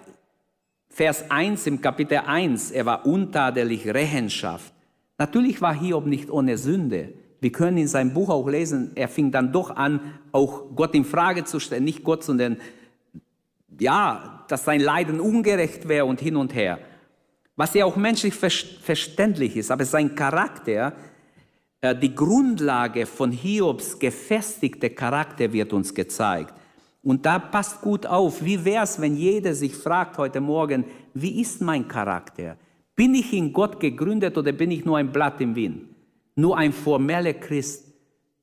Vers 0.93 1.31
1 1.31 1.67
im 1.69 1.81
Kapitel 1.81 2.19
1, 2.19 2.71
er 2.71 2.85
war 2.85 3.07
untadelig, 3.07 3.89
Rechenschaft. 3.89 4.75
Natürlich 5.17 5.63
war 5.63 5.75
Hiob 5.75 6.05
nicht 6.05 6.31
ohne 6.31 6.59
Sünde. 6.59 7.15
Wir 7.41 7.51
können 7.51 7.79
in 7.79 7.89
seinem 7.89 8.13
Buch 8.13 8.29
auch 8.29 8.47
lesen, 8.47 8.93
er 8.95 9.09
fing 9.09 9.33
dann 9.33 9.53
doch 9.53 9.75
an, 9.75 10.01
auch 10.33 10.77
Gott 10.77 10.95
in 10.95 11.07
Frage 11.07 11.45
zu 11.45 11.61
stellen. 11.61 11.85
Nicht 11.85 12.05
Gott, 12.05 12.23
sondern 12.23 12.59
ja, 13.81 14.45
dass 14.49 14.67
sein 14.67 14.81
Leiden 14.81 15.19
ungerecht 15.19 15.89
wäre 15.89 16.05
und 16.05 16.21
hin 16.21 16.37
und 16.37 16.55
her. 16.55 16.79
Was 17.57 17.73
ja 17.73 17.87
auch 17.87 17.97
menschlich 17.97 18.35
verständlich 18.35 19.57
ist, 19.57 19.71
aber 19.71 19.87
sein 19.87 20.15
Charakter, 20.15 20.93
äh, 21.81 21.97
die 21.97 22.15
Grundlage 22.15 23.07
von 23.07 23.33
Hiobs 23.33 23.99
gefestigte 23.99 24.91
Charakter 24.91 25.55
wird 25.55 25.73
uns 25.73 25.95
gezeigt. 25.95 26.53
Und 27.03 27.27
da 27.27 27.39
passt 27.39 27.81
gut 27.81 28.07
auf, 28.07 28.45
wie 28.45 28.65
wäre 28.65 28.85
es, 28.85 29.01
wenn 29.01 29.17
jeder 29.17 29.55
sich 29.55 29.75
fragt 29.75 30.19
heute 30.19 30.41
Morgen, 30.41 30.85
wie 31.15 31.41
ist 31.41 31.61
mein 31.61 31.89
Charakter? 31.89 32.57
Bin 32.95 33.15
ich 33.15 33.33
in 33.33 33.53
Gott 33.53 33.81
gegründet 33.81 34.39
oder 34.39 34.53
bin 34.53 34.71
ich 34.71 34.85
nur 34.85 34.99
ein 34.99 35.11
Blatt 35.11 35.41
im 35.41 35.57
Wind? 35.57 35.87
Nur 36.37 36.57
ein 36.57 36.73
formeller 36.73 37.35
Christ, 37.35 37.87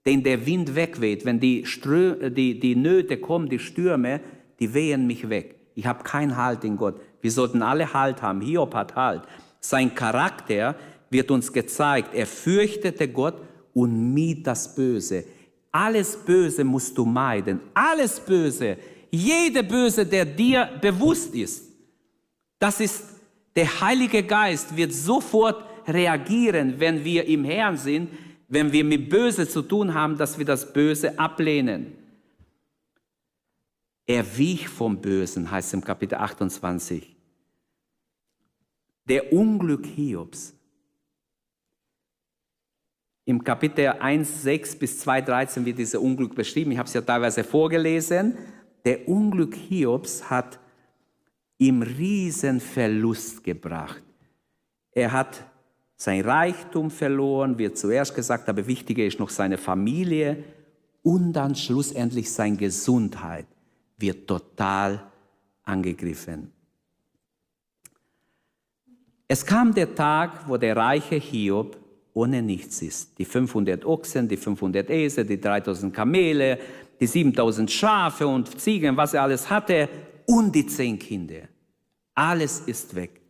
den 0.05 0.23
der 0.23 0.45
Wind 0.45 0.75
wegweht. 0.75 1.23
Wenn 1.25 1.39
die, 1.39 1.65
Strö 1.65 2.29
die, 2.29 2.59
die 2.59 2.75
Nöte 2.75 3.17
kommen, 3.17 3.47
die 3.47 3.59
Stürme, 3.59 4.19
die 4.59 4.73
wehen 4.73 5.07
mich 5.07 5.29
weg. 5.29 5.55
Ich 5.75 5.85
habe 5.85 6.03
keinen 6.03 6.35
Halt 6.35 6.65
in 6.65 6.75
Gott. 6.75 6.99
Wir 7.21 7.31
sollten 7.31 7.61
alle 7.61 7.93
Halt 7.93 8.21
haben. 8.21 8.41
Hiob 8.41 8.75
hat 8.75 8.95
Halt. 8.95 9.21
Sein 9.61 9.95
Charakter 9.95 10.75
wird 11.09 11.31
uns 11.31 11.53
gezeigt. 11.53 12.13
Er 12.13 12.25
fürchtete 12.25 13.07
Gott 13.07 13.35
und 13.73 14.13
mied 14.13 14.45
das 14.45 14.75
Böse. 14.75 15.23
Alles 15.71 16.15
Böse 16.17 16.63
musst 16.63 16.97
du 16.97 17.05
meiden. 17.05 17.59
Alles 17.73 18.19
Böse. 18.19 18.77
Jede 19.11 19.63
Böse, 19.63 20.05
der 20.05 20.25
dir 20.25 20.69
bewusst 20.81 21.33
ist. 21.35 21.65
Das 22.59 22.79
ist 22.79 23.03
der 23.55 23.81
Heilige 23.81 24.23
Geist 24.23 24.75
wird 24.75 24.93
sofort 24.93 25.63
reagieren, 25.87 26.79
wenn 26.79 27.03
wir 27.03 27.25
im 27.25 27.43
Herrn 27.43 27.77
sind, 27.77 28.09
wenn 28.47 28.71
wir 28.71 28.83
mit 28.83 29.09
Böse 29.09 29.47
zu 29.47 29.61
tun 29.61 29.93
haben, 29.93 30.17
dass 30.17 30.37
wir 30.37 30.45
das 30.45 30.71
Böse 30.71 31.17
ablehnen. 31.17 31.93
Er 34.05 34.37
wich 34.37 34.67
vom 34.67 35.01
Bösen, 35.01 35.51
heißt 35.51 35.73
im 35.73 35.83
Kapitel 35.83 36.15
28. 36.15 37.15
Der 39.05 39.31
Unglück 39.33 39.85
Hiobs 39.85 40.53
im 43.29 43.43
Kapitel 43.43 43.85
1, 43.89 44.41
6 44.41 44.75
bis 44.77 44.99
2, 45.01 45.21
13 45.21 45.63
wird 45.63 45.77
dieses 45.77 46.01
Unglück 46.01 46.33
beschrieben. 46.33 46.71
Ich 46.71 46.79
habe 46.79 46.87
es 46.87 46.95
ja 46.95 47.01
teilweise 47.01 47.43
vorgelesen. 47.43 48.35
Der 48.83 49.07
Unglück 49.07 49.53
Hiobs 49.53 50.31
hat 50.31 50.57
ihm 51.59 51.83
riesen 51.83 52.59
Verlust 52.59 53.43
gebracht. 53.43 54.01
Er 54.93 55.11
hat 55.11 55.45
sein 55.95 56.21
Reichtum 56.21 56.89
verloren, 56.89 57.59
wird 57.59 57.77
zuerst 57.77 58.15
gesagt, 58.15 58.49
aber 58.49 58.65
wichtiger 58.65 59.05
ist 59.05 59.19
noch 59.19 59.29
seine 59.29 59.59
Familie 59.59 60.43
und 61.03 61.33
dann 61.33 61.53
schlussendlich 61.53 62.31
seine 62.31 62.57
Gesundheit 62.57 63.45
wird 63.99 64.25
total 64.25 65.03
angegriffen. 65.65 66.51
Es 69.27 69.45
kam 69.45 69.71
der 69.75 69.93
Tag, 69.93 70.49
wo 70.49 70.57
der 70.57 70.75
reiche 70.75 71.17
Hiob 71.17 71.78
ohne 72.13 72.41
nichts 72.41 72.81
ist. 72.81 73.17
Die 73.17 73.25
500 73.25 73.85
Ochsen, 73.85 74.27
die 74.27 74.37
500 74.37 74.89
Esel, 74.89 75.25
die 75.25 75.39
3000 75.39 75.93
Kamele, 75.93 76.59
die 76.99 77.07
7000 77.07 77.69
Schafe 77.71 78.27
und 78.27 78.59
Ziegen, 78.59 78.97
was 78.97 79.13
er 79.13 79.23
alles 79.23 79.49
hatte 79.49 79.89
und 80.25 80.53
die 80.53 80.65
zehn 80.65 80.99
Kinder. 80.99 81.47
Alles 82.13 82.61
ist 82.61 82.95
weg. 82.95 83.21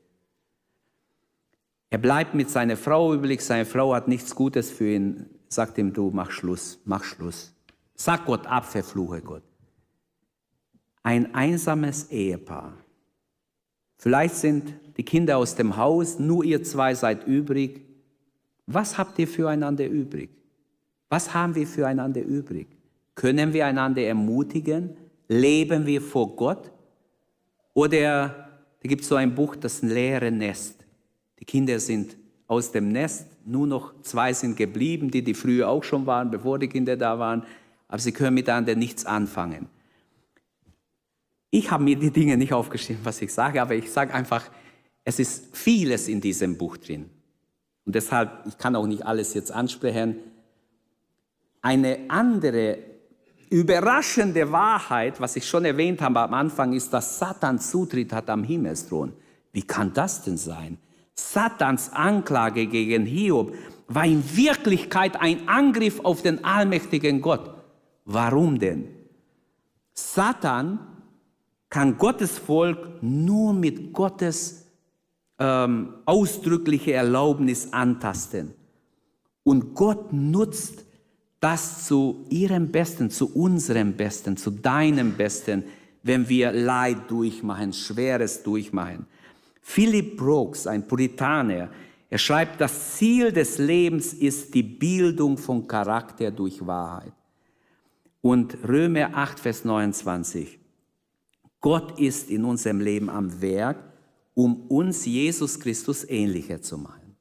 Er 1.89 1.97
bleibt 1.97 2.35
mit 2.35 2.49
seiner 2.49 2.77
Frau 2.77 3.13
übrig, 3.13 3.41
seine 3.41 3.65
Frau 3.65 3.93
hat 3.93 4.07
nichts 4.07 4.35
Gutes 4.35 4.69
für 4.69 4.93
ihn, 4.93 5.25
sagt 5.47 5.77
ihm, 5.77 5.93
du 5.93 6.11
mach 6.11 6.31
Schluss, 6.31 6.79
mach 6.85 7.03
Schluss. 7.03 7.53
Sag 7.95 8.25
Gott 8.25 8.45
ab, 8.47 8.65
verfluche 8.65 9.21
Gott. 9.21 9.43
Ein 11.01 11.33
einsames 11.33 12.11
Ehepaar. 12.11 12.73
Vielleicht 13.97 14.35
sind 14.35 14.73
die 14.97 15.03
Kinder 15.03 15.37
aus 15.37 15.55
dem 15.55 15.75
Haus, 15.77 16.19
nur 16.19 16.43
ihr 16.43 16.63
zwei 16.63 16.93
seid 16.93 17.25
übrig. 17.27 17.88
Was 18.71 18.99
habt 18.99 19.17
ihr 19.17 19.27
füreinander 19.27 19.87
übrig? 19.87 20.29
Was 21.09 21.33
haben 21.33 21.55
wir 21.55 21.65
füreinander 21.65 22.21
übrig? 22.21 22.67
Können 23.15 23.51
wir 23.51 23.65
einander 23.65 24.03
ermutigen? 24.03 24.95
Leben 25.27 25.87
wir 25.87 25.99
vor 25.99 26.35
Gott? 26.35 26.71
Oder 27.73 28.29
da 28.79 28.87
gibt 28.87 29.01
es 29.01 29.07
so 29.07 29.15
ein 29.15 29.33
Buch, 29.33 29.55
das 29.55 29.81
leere 29.81 30.29
Nest. 30.29 30.85
Die 31.39 31.45
Kinder 31.45 31.79
sind 31.79 32.15
aus 32.45 32.71
dem 32.71 32.89
Nest, 32.89 33.25
nur 33.43 33.65
noch 33.65 34.03
zwei 34.03 34.33
sind 34.33 34.55
geblieben, 34.55 35.09
die 35.09 35.23
die 35.23 35.33
früher 35.33 35.67
auch 35.67 35.83
schon 35.83 36.05
waren, 36.05 36.29
bevor 36.29 36.59
die 36.59 36.67
Kinder 36.67 36.95
da 36.95 37.17
waren, 37.17 37.43
aber 37.87 37.99
sie 37.99 38.11
können 38.11 38.35
miteinander 38.35 38.75
nichts 38.75 39.03
anfangen. 39.03 39.67
Ich 41.49 41.71
habe 41.71 41.83
mir 41.83 41.95
die 41.95 42.11
Dinge 42.11 42.37
nicht 42.37 42.53
aufgeschrieben, 42.53 43.03
was 43.03 43.19
ich 43.23 43.33
sage, 43.33 43.59
aber 43.59 43.73
ich 43.73 43.91
sage 43.91 44.13
einfach, 44.13 44.51
es 45.03 45.17
ist 45.17 45.57
vieles 45.57 46.07
in 46.07 46.21
diesem 46.21 46.55
Buch 46.55 46.77
drin. 46.77 47.09
Und 47.85 47.95
deshalb, 47.95 48.45
ich 48.47 48.57
kann 48.57 48.75
auch 48.75 48.87
nicht 48.87 49.05
alles 49.05 49.33
jetzt 49.33 49.51
ansprechen. 49.51 50.17
Eine 51.61 51.99
andere 52.07 52.77
überraschende 53.49 54.51
Wahrheit, 54.51 55.19
was 55.19 55.35
ich 55.35 55.47
schon 55.47 55.65
erwähnt 55.65 56.01
habe 56.01 56.19
am 56.19 56.33
Anfang, 56.33 56.73
ist, 56.73 56.93
dass 56.93 57.19
Satan 57.19 57.59
Zutritt 57.59 58.13
hat 58.13 58.29
am 58.29 58.43
Himmelsthron. 58.43 59.13
Wie 59.51 59.63
kann 59.63 59.93
das 59.93 60.23
denn 60.23 60.37
sein? 60.37 60.77
Satans 61.15 61.91
Anklage 61.91 62.67
gegen 62.67 63.05
Hiob 63.05 63.53
war 63.87 64.05
in 64.05 64.23
Wirklichkeit 64.35 65.19
ein 65.19 65.47
Angriff 65.47 65.99
auf 66.03 66.21
den 66.21 66.43
allmächtigen 66.43 67.21
Gott. 67.21 67.55
Warum 68.05 68.59
denn? 68.59 68.87
Satan 69.93 70.79
kann 71.69 71.97
Gottes 71.97 72.37
Volk 72.37 73.01
nur 73.01 73.53
mit 73.53 73.93
Gottes 73.93 74.65
ähm, 75.39 75.93
ausdrückliche 76.05 76.93
Erlaubnis 76.93 77.71
antasten. 77.71 78.53
Und 79.43 79.73
Gott 79.73 80.11
nutzt 80.11 80.85
das 81.39 81.85
zu 81.85 82.25
ihrem 82.29 82.71
Besten, 82.71 83.09
zu 83.09 83.33
unserem 83.33 83.93
Besten, 83.93 84.35
zu 84.35 84.51
deinem 84.51 85.13
Besten, 85.13 85.63
wenn 86.03 86.27
wir 86.27 86.51
Leid 86.51 87.09
durchmachen, 87.09 87.73
Schweres 87.73 88.43
durchmachen. 88.43 89.05
Philip 89.61 90.17
Brooks, 90.17 90.67
ein 90.67 90.87
Puritaner, 90.87 91.69
er 92.09 92.17
schreibt, 92.17 92.59
das 92.59 92.97
Ziel 92.97 93.31
des 93.31 93.59
Lebens 93.59 94.13
ist 94.13 94.53
die 94.53 94.63
Bildung 94.63 95.37
von 95.37 95.67
Charakter 95.67 96.31
durch 96.31 96.65
Wahrheit. 96.65 97.13
Und 98.21 98.57
Römer 98.67 99.11
8, 99.13 99.39
Vers 99.39 99.63
29. 99.63 100.59
Gott 101.61 101.99
ist 101.99 102.29
in 102.29 102.45
unserem 102.45 102.81
Leben 102.81 103.09
am 103.09 103.41
Werk 103.41 103.88
um 104.39 104.67
uns 104.69 105.05
Jesus 105.05 105.59
Christus 105.59 106.05
ähnlicher 106.07 106.61
zu 106.61 106.77
machen. 106.77 107.17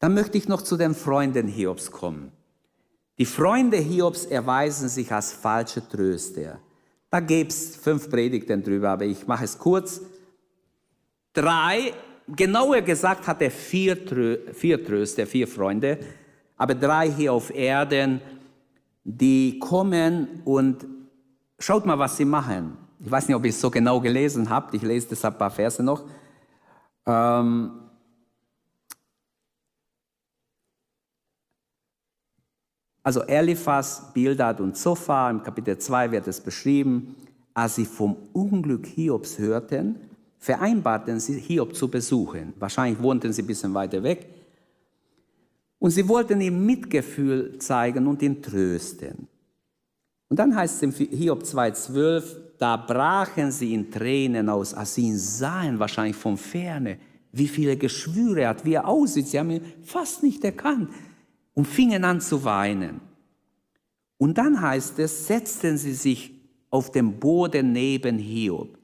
Dann 0.00 0.14
möchte 0.14 0.36
ich 0.36 0.48
noch 0.48 0.62
zu 0.62 0.76
den 0.76 0.96
Freunden 0.96 1.46
Hiobs 1.46 1.92
kommen. 1.92 2.32
Die 3.18 3.24
Freunde 3.24 3.76
Hiobs 3.76 4.24
erweisen 4.24 4.88
sich 4.88 5.12
als 5.12 5.32
falsche 5.32 5.88
Tröster. 5.88 6.58
Da 7.08 7.20
gäbe 7.20 7.50
es 7.50 7.76
fünf 7.76 8.10
Predigten 8.10 8.64
drüber, 8.64 8.90
aber 8.90 9.04
ich 9.04 9.28
mache 9.28 9.44
es 9.44 9.56
kurz. 9.56 10.00
Drei 11.32 11.92
genauer 12.26 12.80
gesagt 12.80 13.28
hat 13.28 13.40
er 13.40 13.52
vier, 13.52 13.96
vier 14.54 14.84
Tröster, 14.84 15.24
vier 15.24 15.46
Freunde, 15.46 16.00
aber 16.56 16.74
drei 16.74 17.12
hier 17.12 17.32
auf 17.32 17.54
Erden, 17.54 18.20
die 19.04 19.60
kommen 19.60 20.42
und 20.44 20.84
schaut 21.60 21.86
mal, 21.86 22.00
was 22.00 22.16
sie 22.16 22.24
machen. 22.24 22.81
Ich 23.04 23.10
weiß 23.10 23.26
nicht, 23.26 23.36
ob 23.36 23.44
ihr 23.44 23.50
es 23.50 23.60
so 23.60 23.68
genau 23.68 24.00
gelesen 24.00 24.48
habt, 24.48 24.74
ich 24.74 24.82
lese 24.82 25.08
deshalb 25.10 25.34
ein 25.34 25.38
paar 25.38 25.50
Verse 25.50 25.82
noch. 25.82 26.04
Ähm, 27.04 27.72
also 33.02 33.22
Eliphas, 33.22 34.12
Bildad 34.14 34.60
und 34.60 34.76
Zophar, 34.76 35.30
im 35.30 35.42
Kapitel 35.42 35.76
2 35.76 36.12
wird 36.12 36.28
es 36.28 36.40
beschrieben, 36.40 37.16
als 37.54 37.74
sie 37.74 37.86
vom 37.86 38.16
Unglück 38.32 38.86
Hiobs 38.86 39.36
hörten, 39.38 39.96
vereinbarten 40.38 41.18
sie, 41.18 41.40
Hiob 41.40 41.74
zu 41.74 41.88
besuchen. 41.88 42.52
Wahrscheinlich 42.58 43.02
wohnten 43.02 43.32
sie 43.32 43.42
ein 43.42 43.46
bisschen 43.46 43.74
weiter 43.74 44.02
weg. 44.04 44.28
Und 45.80 45.90
sie 45.90 46.08
wollten 46.08 46.40
ihm 46.40 46.64
Mitgefühl 46.64 47.58
zeigen 47.58 48.06
und 48.06 48.22
ihn 48.22 48.40
trösten. 48.40 49.26
Und 50.28 50.38
dann 50.38 50.54
heißt 50.54 50.76
es 50.76 50.82
im 50.82 50.92
Hiob 50.92 51.42
2,12, 51.42 52.41
da 52.62 52.76
brachen 52.76 53.50
sie 53.50 53.74
in 53.74 53.90
Tränen 53.90 54.48
aus, 54.48 54.72
als 54.72 54.94
sie 54.94 55.02
ihn 55.02 55.18
sahen, 55.18 55.80
wahrscheinlich 55.80 56.14
von 56.14 56.36
ferne, 56.36 56.96
wie 57.32 57.48
viele 57.48 57.76
Geschwüre 57.76 58.42
er 58.42 58.50
hat, 58.50 58.64
wie 58.64 58.74
er 58.74 58.86
aussieht. 58.86 59.26
Sie 59.26 59.36
haben 59.36 59.50
ihn 59.50 59.64
fast 59.82 60.22
nicht 60.22 60.44
erkannt 60.44 60.88
und 61.54 61.66
fingen 61.66 62.04
an 62.04 62.20
zu 62.20 62.44
weinen. 62.44 63.00
Und 64.16 64.38
dann 64.38 64.60
heißt 64.60 64.96
es, 65.00 65.26
setzten 65.26 65.76
sie 65.76 65.92
sich 65.92 66.40
auf 66.70 66.92
dem 66.92 67.18
Boden 67.18 67.72
neben 67.72 68.18
Hiob. 68.18 68.78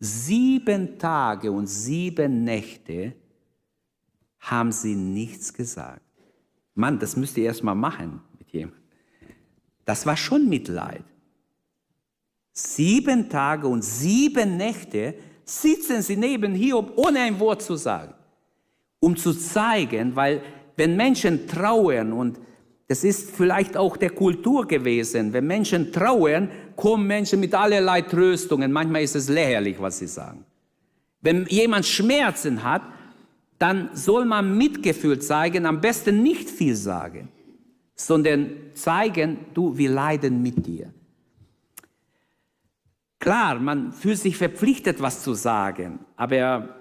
Sieben 0.00 0.98
Tage 0.98 1.52
und 1.52 1.66
sieben 1.66 2.42
Nächte 2.42 3.12
haben 4.38 4.72
sie 4.72 4.94
nichts 4.94 5.52
gesagt. 5.52 6.00
Mann, 6.74 6.98
das 6.98 7.18
müsst 7.18 7.36
ihr 7.36 7.44
erst 7.44 7.62
mal 7.62 7.74
machen 7.74 8.22
mit 8.38 8.50
jemandem. 8.50 8.80
Das 9.84 10.06
war 10.06 10.16
schon 10.16 10.48
Mitleid. 10.48 11.04
Sieben 12.56 13.28
Tage 13.28 13.66
und 13.66 13.84
sieben 13.84 14.56
Nächte 14.56 15.14
sitzen 15.44 16.02
sie 16.02 16.16
neben 16.16 16.54
Hiob, 16.54 16.92
ohne 16.94 17.18
ein 17.20 17.40
Wort 17.40 17.62
zu 17.62 17.74
sagen. 17.74 18.14
Um 19.00 19.16
zu 19.16 19.34
zeigen, 19.34 20.14
weil 20.14 20.40
wenn 20.76 20.94
Menschen 20.94 21.48
trauern, 21.48 22.12
und 22.12 22.38
das 22.86 23.02
ist 23.02 23.32
vielleicht 23.32 23.76
auch 23.76 23.96
der 23.96 24.10
Kultur 24.10 24.68
gewesen, 24.68 25.32
wenn 25.32 25.48
Menschen 25.48 25.90
trauern, 25.90 26.48
kommen 26.76 27.08
Menschen 27.08 27.40
mit 27.40 27.54
allerlei 27.54 28.02
Tröstungen. 28.02 28.70
Manchmal 28.70 29.02
ist 29.02 29.16
es 29.16 29.28
lächerlich, 29.28 29.80
was 29.80 29.98
sie 29.98 30.06
sagen. 30.06 30.44
Wenn 31.22 31.46
jemand 31.46 31.86
Schmerzen 31.86 32.62
hat, 32.62 32.82
dann 33.58 33.90
soll 33.94 34.26
man 34.26 34.56
Mitgefühl 34.56 35.18
zeigen, 35.18 35.66
am 35.66 35.80
besten 35.80 36.22
nicht 36.22 36.48
viel 36.48 36.76
sagen, 36.76 37.30
sondern 37.96 38.50
zeigen, 38.74 39.38
du, 39.54 39.76
wir 39.76 39.90
leiden 39.90 40.40
mit 40.40 40.64
dir. 40.64 40.93
Klar, 43.24 43.58
man 43.58 43.90
fühlt 43.90 44.18
sich 44.18 44.36
verpflichtet, 44.36 45.00
was 45.00 45.22
zu 45.22 45.32
sagen, 45.32 46.00
aber 46.14 46.76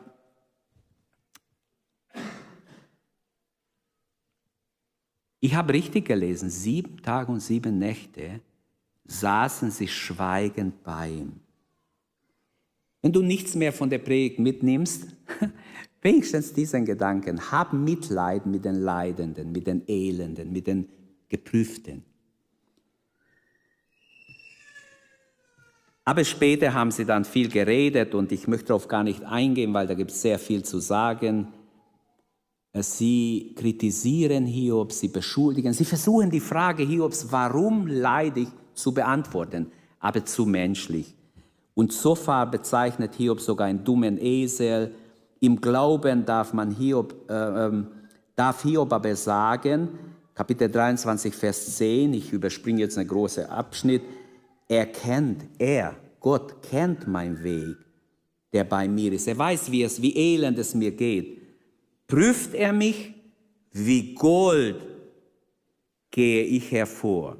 ich 5.40 5.56
habe 5.56 5.72
richtig 5.72 6.04
gelesen, 6.04 6.50
sieben 6.50 7.02
Tage 7.02 7.32
und 7.32 7.40
sieben 7.40 7.80
Nächte 7.80 8.42
saßen 9.06 9.72
sie 9.72 9.88
schweigend 9.88 10.84
bei 10.84 11.12
ihm. 11.12 11.40
Wenn 13.02 13.14
du 13.14 13.22
nichts 13.22 13.56
mehr 13.56 13.72
von 13.72 13.90
der 13.90 14.00
Predigt 14.00 14.40
mitnimmst, 14.40 15.16
wenigstens 16.02 16.52
diesen 16.52 16.84
Gedanken, 16.84 17.40
hab 17.54 17.72
Mitleid 17.72 18.46
mit 18.48 18.66
den 18.66 18.82
Leidenden, 18.82 19.54
mit 19.54 19.66
den 19.66 19.88
Elenden, 19.88 20.52
mit 20.52 20.68
den 20.68 20.90
Geprüften. 21.30 22.04
Aber 26.06 26.24
später 26.26 26.74
haben 26.74 26.92
sie 26.92 27.06
dann 27.06 27.24
viel 27.24 27.50
geredet 27.50 28.14
und 28.14 28.32
ich 28.32 28.48
möchte 28.48 28.68
darauf 28.68 28.88
gar 28.88 29.04
nicht 29.04 29.24
eingehen, 29.24 29.74
weil 29.74 29.88
da 29.88 29.94
gibt 29.94 30.12
es 30.12 30.22
sehr 30.22 30.38
viel 30.38 30.64
zu 30.64 30.80
sagen. 30.80 31.48
Sie 32.74 33.54
kritisieren 33.56 34.46
Hiob, 34.46 34.92
sie 34.92 35.08
beschuldigen, 35.08 35.74
sie 35.74 35.86
versuchen 35.86 36.30
die 36.30 36.40
Frage 36.40 36.84
Hiobs, 36.84 37.32
warum 37.32 37.88
leide 37.88 38.42
ich, 38.42 38.50
zu 38.74 38.92
beantworten, 38.92 39.72
aber 40.00 40.26
zu 40.26 40.46
menschlich. 40.46 41.16
Und 41.76 41.94
Sophar 41.94 42.50
bezeichnet 42.50 43.16
Hiob 43.16 43.40
sogar 43.40 43.68
einen 43.68 43.84
dummen 43.84 44.18
Esel. 44.20 44.96
Im 45.40 45.62
Glauben 45.62 46.26
darf 46.26 46.54
man 46.54 46.72
Hiob, 46.72 47.14
äh, 47.30 47.34
ähm, 47.34 47.88
darf 48.36 48.64
Hiob 48.64 48.92
aber 48.92 49.16
sagen, 49.16 49.90
Kapitel 50.34 50.70
23, 50.70 51.34
Vers 51.34 51.76
10, 51.78 52.14
ich 52.14 52.34
überspringe 52.34 52.80
jetzt 52.80 52.98
einen 52.98 53.08
großen 53.08 53.46
Abschnitt, 53.46 54.02
er 54.74 54.88
kennt, 54.88 55.46
er, 55.60 55.96
Gott 56.20 56.62
kennt 56.64 57.08
meinen 57.08 57.44
Weg, 57.44 57.78
der 58.52 58.64
bei 58.64 58.88
mir 58.88 59.14
ist. 59.14 59.28
Er 59.28 59.38
weiß, 59.38 59.72
wie 59.72 59.84
es, 59.84 60.02
wie 60.02 60.16
elend 60.16 60.58
es 60.58 60.74
mir 60.74 60.92
geht. 60.92 61.42
Prüft 62.08 62.54
er 62.54 62.74
mich, 62.74 63.14
wie 63.72 64.14
Gold 64.16 64.88
gehe 66.12 66.44
ich 66.44 66.72
hervor. 66.72 67.38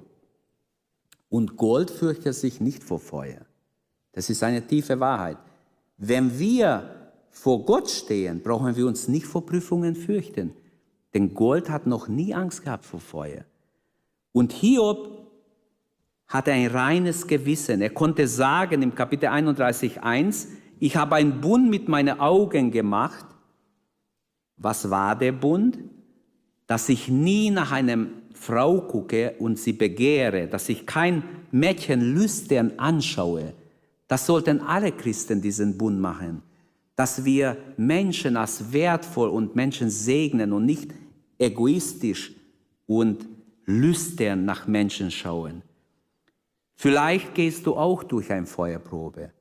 Und 1.30 1.58
Gold 1.58 1.90
fürchtet 1.90 2.36
sich 2.36 2.60
nicht 2.60 2.84
vor 2.84 3.00
Feuer. 3.00 3.46
Das 4.12 4.30
ist 4.30 4.44
eine 4.44 4.66
tiefe 4.66 5.00
Wahrheit. 5.00 5.38
Wenn 5.98 6.38
wir 6.38 7.12
vor 7.30 7.66
Gott 7.66 7.90
stehen, 7.90 8.42
brauchen 8.44 8.76
wir 8.76 8.86
uns 8.86 9.08
nicht 9.08 9.26
vor 9.26 9.46
Prüfungen 9.46 9.96
fürchten. 9.96 10.54
Denn 11.14 11.34
Gold 11.34 11.70
hat 11.70 11.88
noch 11.88 12.08
nie 12.08 12.34
Angst 12.34 12.64
gehabt 12.64 12.86
vor 12.86 13.00
Feuer. 13.00 13.46
Und 14.32 14.52
Hiob 14.52 15.23
hatte 16.34 16.52
ein 16.52 16.66
reines 16.66 17.28
Gewissen. 17.28 17.80
Er 17.82 17.92
konnte 17.92 18.28
sagen 18.28 18.82
im 18.82 18.96
Kapitel 18.96 19.30
31.1, 19.30 20.48
ich 20.80 20.96
habe 20.96 21.16
einen 21.16 21.40
Bund 21.40 21.70
mit 21.70 21.88
meinen 21.88 22.20
Augen 22.20 22.72
gemacht. 22.72 23.24
Was 24.58 24.90
war 24.90 25.16
der 25.16 25.32
Bund? 25.32 25.78
Dass 26.66 26.90
ich 26.90 27.08
nie 27.08 27.52
nach 27.52 27.72
einer 27.72 28.08
Frau 28.34 28.82
gucke 28.82 29.36
und 29.38 29.60
sie 29.60 29.74
begehre, 29.74 30.48
dass 30.48 30.70
ich 30.70 30.88
kein 30.88 31.24
Mädchen 31.52 32.02
lüstern 32.02 32.74
anschaue. 32.78 33.54
Das 34.08 34.26
sollten 34.26 34.60
alle 34.62 34.92
Christen 34.92 35.40
diesen 35.40 35.78
Bund 35.78 36.00
machen. 36.00 36.42
Dass 36.96 37.24
wir 37.24 37.58
Menschen 37.78 38.38
als 38.38 38.74
wertvoll 38.74 39.30
und 39.30 39.56
Menschen 39.56 39.92
segnen 39.92 40.52
und 40.52 40.66
nicht 40.66 40.96
egoistisch 41.38 42.34
und 42.88 43.28
lüstern 43.66 44.46
nach 44.46 44.66
Menschen 44.66 45.12
schauen. 45.12 45.62
Vielleicht 46.76 47.36
gehst 47.36 47.66
du 47.66 47.76
auch 47.76 48.04
durch 48.04 48.32
eine 48.32 48.46
Feuerprobe. 48.46 49.32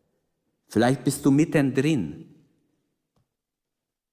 Vielleicht 0.69 1.05
bist 1.05 1.25
du 1.25 1.31
mittendrin. 1.31 2.27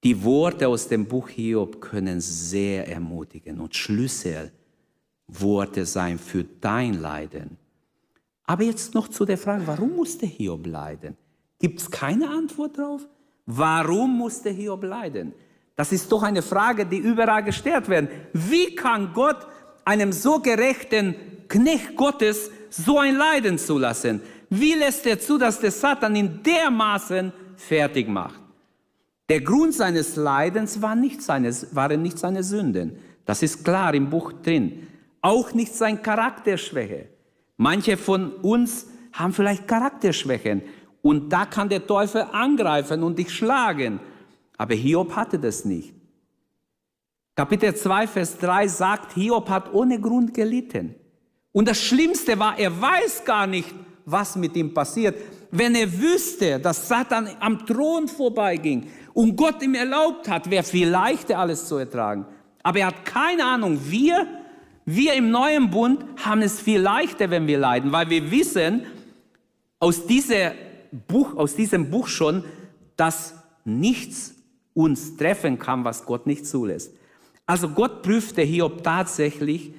Die 0.02 0.24
Worte 0.24 0.68
aus 0.68 0.88
dem 0.88 1.06
Buch 1.06 1.28
Hiob 1.28 1.80
können 1.80 2.20
sehr 2.20 2.88
ermutigen 2.88 3.60
und 3.60 3.76
Schlüsselworte 3.76 5.84
sein 5.84 6.18
für 6.18 6.44
dein 6.44 6.94
Leiden. 6.94 7.58
Aber 8.44 8.64
jetzt 8.64 8.94
noch 8.94 9.08
zu 9.08 9.24
der 9.24 9.38
Frage, 9.38 9.66
warum 9.66 9.94
musste 9.94 10.26
Hiob 10.26 10.66
leiden? 10.66 11.16
Gibt 11.58 11.80
es 11.80 11.90
keine 11.90 12.30
Antwort 12.30 12.78
darauf? 12.78 13.06
Warum 13.46 14.16
musste 14.16 14.50
Hiob 14.50 14.84
leiden? 14.84 15.32
Das 15.76 15.92
ist 15.92 16.10
doch 16.10 16.22
eine 16.22 16.42
Frage, 16.42 16.86
die 16.86 16.98
überall 16.98 17.44
gestellt 17.44 17.88
wird. 17.88 18.10
Wie 18.32 18.74
kann 18.74 19.12
Gott 19.12 19.46
einem 19.84 20.12
so 20.12 20.40
gerechten 20.40 21.14
Knecht 21.48 21.96
Gottes 21.96 22.50
so 22.70 22.98
ein 22.98 23.16
Leiden 23.16 23.58
zulassen? 23.58 24.20
Wie 24.48 24.74
lässt 24.74 25.06
er 25.06 25.18
zu, 25.20 25.36
dass 25.36 25.60
der 25.60 25.70
Satan 25.70 26.16
ihn 26.16 26.42
dermaßen 26.42 27.32
fertig 27.56 28.08
macht? 28.08 28.40
Der 29.28 29.40
Grund 29.40 29.74
seines 29.74 30.16
Leidens 30.16 30.80
war 30.82 30.96
nicht 30.96 31.22
seine, 31.22 31.54
waren 31.72 32.02
nicht 32.02 32.18
seine 32.18 32.42
Sünden. 32.42 32.98
Das 33.24 33.42
ist 33.42 33.64
klar 33.64 33.94
im 33.94 34.10
Buch 34.10 34.32
drin. 34.32 34.88
Auch 35.20 35.52
nicht 35.52 35.74
seine 35.74 35.98
Charakterschwäche. 35.98 37.08
Manche 37.56 37.96
von 37.96 38.32
uns 38.36 38.86
haben 39.12 39.32
vielleicht 39.32 39.68
Charakterschwächen 39.68 40.62
und 41.02 41.32
da 41.32 41.46
kann 41.46 41.68
der 41.68 41.86
Teufel 41.86 42.22
angreifen 42.32 43.02
und 43.02 43.18
dich 43.18 43.30
schlagen. 43.30 44.00
Aber 44.56 44.74
Hiob 44.74 45.14
hatte 45.14 45.38
das 45.38 45.64
nicht. 45.64 45.94
Kapitel 47.36 47.74
2, 47.74 48.06
Vers 48.06 48.38
3 48.38 48.68
sagt, 48.68 49.12
Hiob 49.12 49.48
hat 49.48 49.72
ohne 49.72 50.00
Grund 50.00 50.34
gelitten. 50.34 50.94
Und 51.52 51.68
das 51.68 51.82
Schlimmste 51.82 52.38
war, 52.38 52.58
er 52.58 52.80
weiß 52.80 53.24
gar 53.24 53.46
nicht, 53.46 53.74
was 54.04 54.36
mit 54.36 54.56
ihm 54.56 54.72
passiert. 54.72 55.16
Wenn 55.50 55.74
er 55.74 55.92
wüsste, 56.00 56.60
dass 56.60 56.88
Satan 56.88 57.28
am 57.40 57.66
Thron 57.66 58.06
vorbeiging 58.06 58.88
und 59.14 59.36
Gott 59.36 59.62
ihm 59.62 59.74
erlaubt 59.74 60.28
hat, 60.28 60.48
wäre 60.50 60.62
viel 60.62 60.88
leichter 60.88 61.38
alles 61.38 61.66
zu 61.66 61.76
ertragen. 61.76 62.24
Aber 62.62 62.78
er 62.78 62.86
hat 62.88 63.04
keine 63.04 63.44
Ahnung. 63.44 63.80
Wir, 63.82 64.26
wir 64.84 65.14
im 65.14 65.30
neuen 65.30 65.70
Bund 65.70 66.04
haben 66.24 66.42
es 66.42 66.60
viel 66.60 66.80
leichter, 66.80 67.30
wenn 67.30 67.46
wir 67.46 67.58
leiden, 67.58 67.90
weil 67.90 68.08
wir 68.10 68.30
wissen 68.30 68.86
aus, 69.80 70.06
dieser 70.06 70.52
Buch, 71.08 71.36
aus 71.36 71.56
diesem 71.56 71.90
Buch 71.90 72.06
schon, 72.06 72.44
dass 72.96 73.34
nichts 73.64 74.34
uns 74.74 75.16
treffen 75.16 75.58
kann, 75.58 75.84
was 75.84 76.04
Gott 76.04 76.26
nicht 76.26 76.46
zulässt. 76.46 76.94
Also 77.46 77.70
Gott 77.70 78.02
prüfte 78.02 78.42
Hiob 78.42 78.84
tatsächlich, 78.84 79.72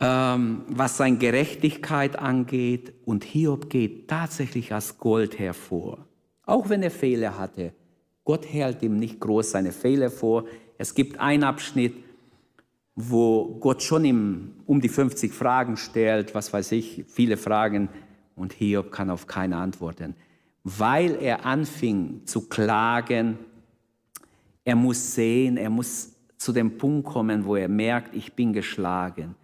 ähm, 0.00 0.62
was 0.68 0.96
seine 0.96 1.18
Gerechtigkeit 1.18 2.18
angeht. 2.18 2.94
Und 3.04 3.24
Hiob 3.24 3.70
geht 3.70 4.08
tatsächlich 4.08 4.72
als 4.72 4.98
Gold 4.98 5.38
hervor. 5.38 6.06
Auch 6.46 6.68
wenn 6.68 6.82
er 6.82 6.90
Fehler 6.90 7.38
hatte. 7.38 7.72
Gott 8.24 8.46
hält 8.46 8.82
ihm 8.82 8.98
nicht 8.98 9.20
groß 9.20 9.50
seine 9.50 9.72
Fehler 9.72 10.10
vor. 10.10 10.44
Es 10.78 10.94
gibt 10.94 11.20
einen 11.20 11.44
Abschnitt, 11.44 11.94
wo 12.96 13.56
Gott 13.60 13.82
schon 13.82 14.04
ihm 14.04 14.52
um 14.66 14.80
die 14.80 14.88
50 14.88 15.32
Fragen 15.32 15.76
stellt, 15.76 16.34
was 16.34 16.52
weiß 16.52 16.72
ich, 16.72 17.04
viele 17.08 17.36
Fragen, 17.36 17.88
und 18.36 18.52
Hiob 18.52 18.90
kann 18.90 19.10
auf 19.10 19.26
keine 19.26 19.56
antworten, 19.56 20.16
weil 20.64 21.16
er 21.22 21.46
anfing 21.46 22.22
zu 22.24 22.48
klagen. 22.48 23.38
Er 24.64 24.76
muss 24.76 25.14
sehen, 25.14 25.56
er 25.56 25.70
muss 25.70 26.12
zu 26.36 26.52
dem 26.52 26.78
Punkt 26.78 27.06
kommen, 27.06 27.44
wo 27.44 27.56
er 27.56 27.68
merkt, 27.68 28.14
ich 28.14 28.32
bin 28.32 28.52
geschlagen. 28.52 29.36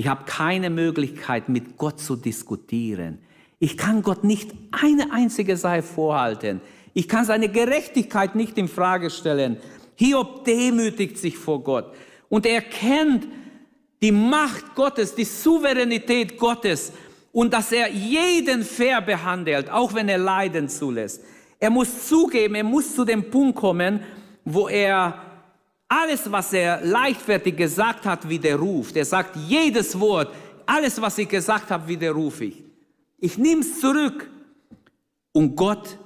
Ich 0.00 0.08
habe 0.08 0.24
keine 0.24 0.70
Möglichkeit, 0.70 1.50
mit 1.50 1.76
Gott 1.76 2.00
zu 2.00 2.16
diskutieren. 2.16 3.18
Ich 3.58 3.76
kann 3.76 4.00
Gott 4.00 4.24
nicht 4.24 4.50
eine 4.70 5.12
einzige 5.12 5.58
Sache 5.58 5.82
vorhalten. 5.82 6.62
Ich 6.94 7.06
kann 7.06 7.26
seine 7.26 7.50
Gerechtigkeit 7.50 8.34
nicht 8.34 8.56
in 8.56 8.66
Frage 8.66 9.10
stellen. 9.10 9.58
Hiob 9.96 10.46
demütigt 10.46 11.18
sich 11.18 11.36
vor 11.36 11.62
Gott 11.62 11.92
und 12.30 12.46
er 12.46 12.62
kennt 12.62 13.28
die 14.00 14.10
Macht 14.10 14.74
Gottes, 14.74 15.14
die 15.14 15.26
Souveränität 15.26 16.38
Gottes 16.38 16.94
und 17.30 17.52
dass 17.52 17.70
er 17.70 17.90
jeden 17.90 18.64
fair 18.64 19.02
behandelt, 19.02 19.68
auch 19.68 19.92
wenn 19.92 20.08
er 20.08 20.16
Leiden 20.16 20.70
zulässt. 20.70 21.22
Er 21.58 21.68
muss 21.68 22.08
zugeben, 22.08 22.54
er 22.54 22.64
muss 22.64 22.94
zu 22.94 23.04
dem 23.04 23.30
Punkt 23.30 23.58
kommen, 23.58 24.00
wo 24.46 24.66
er 24.66 25.29
alles, 25.90 26.30
was 26.30 26.52
er 26.52 26.80
leichtfertig 26.84 27.56
gesagt 27.56 28.06
hat, 28.06 28.28
widerruft. 28.28 28.96
Er 28.96 29.04
sagt 29.04 29.36
jedes 29.36 29.98
Wort, 29.98 30.32
alles, 30.64 31.00
was 31.00 31.18
ich 31.18 31.28
gesagt 31.28 31.68
habe, 31.70 31.88
widerrufe 31.88 32.44
ich. 32.44 32.64
Ich 33.18 33.36
nehme 33.36 33.62
es 33.62 33.80
zurück. 33.80 34.30
Und 35.32 35.56
Gott 35.56 35.98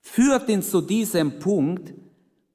führt 0.00 0.48
ihn 0.48 0.62
zu 0.62 0.80
diesem 0.80 1.40
Punkt, 1.40 1.92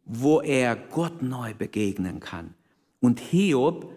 wo 0.06 0.40
er 0.42 0.76
Gott 0.76 1.22
neu 1.22 1.54
begegnen 1.54 2.22
kann. 2.22 2.54
Und 3.02 3.20
Hiob 3.20 3.92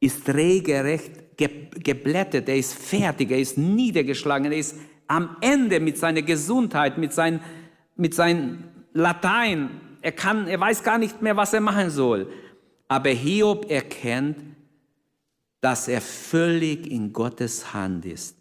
ist 0.00 0.26
regelrecht 0.28 1.36
geblättet, 1.36 2.48
er 2.48 2.56
ist 2.56 2.74
fertig, 2.74 3.30
er 3.30 3.38
ist 3.38 3.58
niedergeschlagen, 3.58 4.52
er 4.52 4.58
ist 4.58 4.76
am 5.08 5.36
Ende 5.40 5.80
mit 5.80 5.98
seiner 5.98 6.22
Gesundheit, 6.22 6.96
mit 6.96 7.12
seinem 7.12 7.40
mit 7.96 8.14
sein 8.14 8.64
Latein, 8.92 9.80
er 10.04 10.12
kann, 10.12 10.48
er 10.48 10.60
weiß 10.60 10.82
gar 10.82 10.98
nicht 10.98 11.22
mehr, 11.22 11.34
was 11.34 11.54
er 11.54 11.62
machen 11.62 11.88
soll. 11.88 12.30
Aber 12.88 13.08
Hiob 13.08 13.70
erkennt, 13.70 14.36
dass 15.62 15.88
er 15.88 16.02
völlig 16.02 16.86
in 16.86 17.10
Gottes 17.10 17.72
Hand 17.72 18.04
ist. 18.04 18.36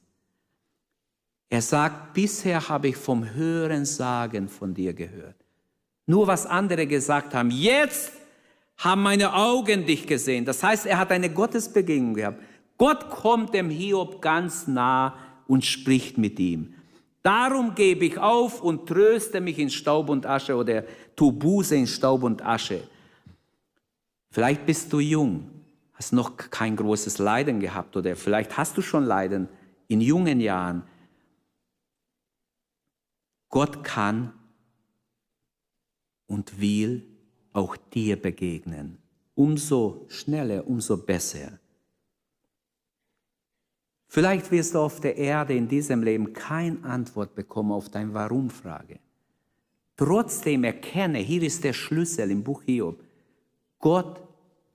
Er 1.50 1.62
sagt, 1.62 2.14
bisher 2.14 2.68
habe 2.68 2.90
ich 2.90 2.98
vom 2.98 3.34
Hören 3.34 3.86
Sagen 3.86 4.50
von 4.50 4.74
dir 4.74 4.94
gehört. 4.94 5.38
Nur 6.06 6.28
was 6.28 6.46
andere 6.46 6.86
gesagt 6.86 7.34
haben. 7.34 7.50
Jetzt 7.50 8.12
haben 8.76 9.02
meine 9.02 9.34
Augen 9.34 9.86
dich 9.86 10.06
gesehen. 10.06 10.44
Das 10.44 10.62
heißt, 10.62 10.86
er 10.86 10.98
hat 10.98 11.12
eine 11.14 11.30
Gottesbegegnung 11.30 12.16
gehabt. 12.16 12.44
Gott 12.78 13.10
kommt 13.10 13.54
dem 13.54 13.70
Hiob 13.70 14.22
ganz 14.22 14.68
nah 14.68 15.18
und 15.48 15.64
spricht 15.64 16.18
mit 16.18 16.40
ihm. 16.40 16.74
Darum 17.24 17.74
gebe 17.74 18.04
ich 18.04 18.18
auf 18.18 18.62
und 18.62 18.86
tröste 18.86 19.40
mich 19.40 19.58
in 19.58 19.70
Staub 19.70 20.10
und 20.10 20.26
Asche 20.26 20.56
oder 20.58 20.84
tu 21.16 21.32
Buße 21.32 21.76
in 21.76 21.88
Staub 21.88 22.24
und 22.24 22.46
Asche. 22.46 22.88
Vielleicht 24.30 24.66
bist 24.66 24.92
du 24.92 25.00
jung, 25.00 25.50
hast 25.94 26.14
noch 26.14 26.38
kein 26.38 26.76
großes 26.76 27.20
Leiden 27.20 27.60
gehabt 27.60 27.96
oder 27.96 28.16
vielleicht 28.16 28.58
hast 28.58 28.78
du 28.78 28.82
schon 28.82 29.04
Leiden 29.04 29.48
in 29.88 30.02
jungen 30.02 30.40
Jahren. 30.40 30.84
Gott 33.50 33.84
kann 33.84 34.34
und 36.26 36.60
will 36.60 37.06
auch 37.54 37.78
dir 37.78 38.20
begegnen. 38.20 38.98
Umso 39.36 40.06
schneller, 40.10 40.68
umso 40.68 40.98
besser. 40.98 41.60
Vielleicht 44.08 44.52
wirst 44.52 44.76
du 44.76 44.80
auf 44.80 45.00
der 45.00 45.18
Erde 45.18 45.56
in 45.56 45.68
diesem 45.68 46.04
Leben 46.04 46.34
keine 46.34 46.84
Antwort 46.84 47.34
bekommen 47.36 47.72
auf 47.72 47.90
deine 47.90 48.14
Warum-Frage. 48.14 49.00
Trotzdem 49.96 50.64
erkenne, 50.64 51.20
hier 51.20 51.44
ist 51.44 51.64
der 51.64 51.74
Schlüssel 51.74 52.32
im 52.32 52.44
Buch 52.44 52.64
Hiob, 52.64 53.04
Gott 53.80 54.22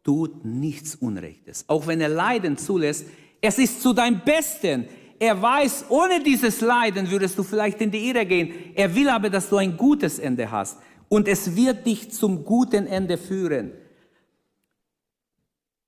tut 0.04 0.44
nichts 0.44 0.94
Unrechtes. 0.94 1.64
Auch 1.66 1.86
wenn 1.86 2.00
er 2.00 2.08
Leiden 2.08 2.56
zulässt, 2.56 3.06
es 3.40 3.58
ist 3.58 3.82
zu 3.82 3.92
deinem 3.92 4.20
Besten. 4.24 4.86
Er 5.18 5.40
weiß, 5.40 5.86
ohne 5.88 6.22
dieses 6.22 6.60
Leiden 6.60 7.10
würdest 7.10 7.36
du 7.38 7.42
vielleicht 7.42 7.80
in 7.80 7.90
die 7.90 8.08
Irre 8.08 8.24
gehen. 8.26 8.52
Er 8.74 8.94
will 8.94 9.08
aber, 9.08 9.30
dass 9.30 9.48
du 9.48 9.56
ein 9.56 9.76
gutes 9.76 10.18
Ende 10.18 10.50
hast. 10.50 10.78
Und 11.08 11.26
es 11.26 11.56
wird 11.56 11.86
dich 11.86 12.10
zum 12.10 12.44
guten 12.44 12.86
Ende 12.86 13.18
führen. 13.18 13.72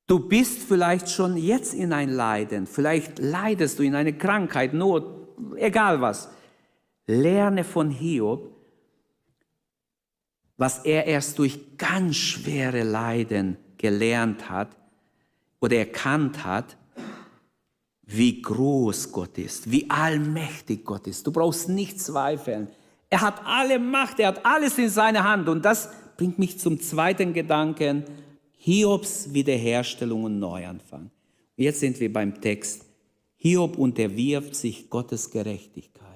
Du 0.06 0.18
bist 0.18 0.58
vielleicht 0.62 1.08
schon 1.08 1.36
jetzt 1.36 1.72
in 1.72 1.92
ein 1.92 2.10
Leiden, 2.10 2.66
vielleicht 2.66 3.20
leidest 3.20 3.78
du 3.78 3.84
in 3.84 3.94
eine 3.94 4.12
Krankheit, 4.12 4.74
Not, 4.74 5.04
egal 5.56 6.00
was. 6.00 6.30
Lerne 7.06 7.62
von 7.62 7.90
Hiob, 7.90 8.59
was 10.60 10.80
er 10.80 11.06
erst 11.06 11.38
durch 11.38 11.78
ganz 11.78 12.16
schwere 12.16 12.82
Leiden 12.82 13.56
gelernt 13.78 14.50
hat 14.50 14.76
oder 15.58 15.78
erkannt 15.78 16.44
hat, 16.44 16.76
wie 18.02 18.42
groß 18.42 19.10
Gott 19.10 19.38
ist, 19.38 19.70
wie 19.70 19.88
allmächtig 19.88 20.84
Gott 20.84 21.06
ist. 21.06 21.26
Du 21.26 21.32
brauchst 21.32 21.70
nicht 21.70 21.98
zweifeln. 21.98 22.68
Er 23.08 23.22
hat 23.22 23.40
alle 23.46 23.78
Macht, 23.78 24.20
er 24.20 24.28
hat 24.28 24.44
alles 24.44 24.76
in 24.76 24.90
seiner 24.90 25.24
Hand. 25.24 25.48
Und 25.48 25.64
das 25.64 25.88
bringt 26.18 26.38
mich 26.38 26.58
zum 26.58 26.78
zweiten 26.78 27.32
Gedanken, 27.32 28.04
Hiobs 28.58 29.32
Wiederherstellung 29.32 30.24
und 30.24 30.38
Neuanfang. 30.38 31.10
Jetzt 31.56 31.80
sind 31.80 31.98
wir 32.00 32.12
beim 32.12 32.38
Text. 32.38 32.84
Hiob 33.36 33.78
unterwirft 33.78 34.54
sich 34.54 34.90
Gottes 34.90 35.30
Gerechtigkeit. 35.30 36.09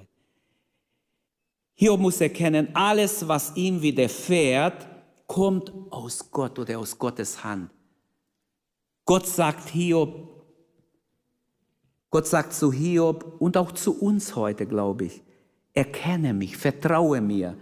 Hiob 1.75 1.99
muss 1.99 2.21
erkennen, 2.21 2.69
alles, 2.73 3.27
was 3.27 3.55
ihm 3.55 3.81
widerfährt, 3.81 4.87
kommt 5.27 5.71
aus 5.91 6.31
Gott 6.31 6.57
oder 6.57 6.79
aus 6.79 6.97
Gottes 6.97 7.43
Hand. 7.43 7.69
Gott 9.03 9.27
sagt 9.27 9.69
Hiob, 9.69 10.29
Gott 12.09 12.27
sagt 12.27 12.53
zu 12.53 12.71
Hiob 12.71 13.35
und 13.39 13.57
auch 13.57 13.73
zu 13.73 13.99
uns 13.99 14.35
heute, 14.35 14.65
glaube 14.65 15.05
ich, 15.05 15.21
erkenne 15.73 16.33
mich, 16.33 16.55
vertraue 16.55 17.19
mir 17.19 17.57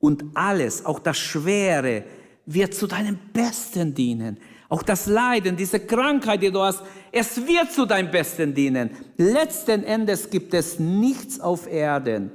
und 0.00 0.24
alles, 0.34 0.86
auch 0.86 0.98
das 0.98 1.18
Schwere, 1.18 2.04
wird 2.46 2.72
zu 2.72 2.86
deinem 2.86 3.18
Besten 3.34 3.94
dienen. 3.94 4.38
Auch 4.70 4.82
das 4.82 5.06
Leiden, 5.06 5.56
diese 5.56 5.80
Krankheit, 5.80 6.42
die 6.42 6.50
du 6.50 6.60
hast, 6.60 6.82
es 7.12 7.46
wird 7.46 7.72
zu 7.72 7.84
deinem 7.84 8.10
Besten 8.10 8.54
dienen. 8.54 8.90
Letzten 9.18 9.82
Endes 9.82 10.30
gibt 10.30 10.54
es 10.54 10.78
nichts 10.78 11.40
auf 11.40 11.66
Erden, 11.70 12.30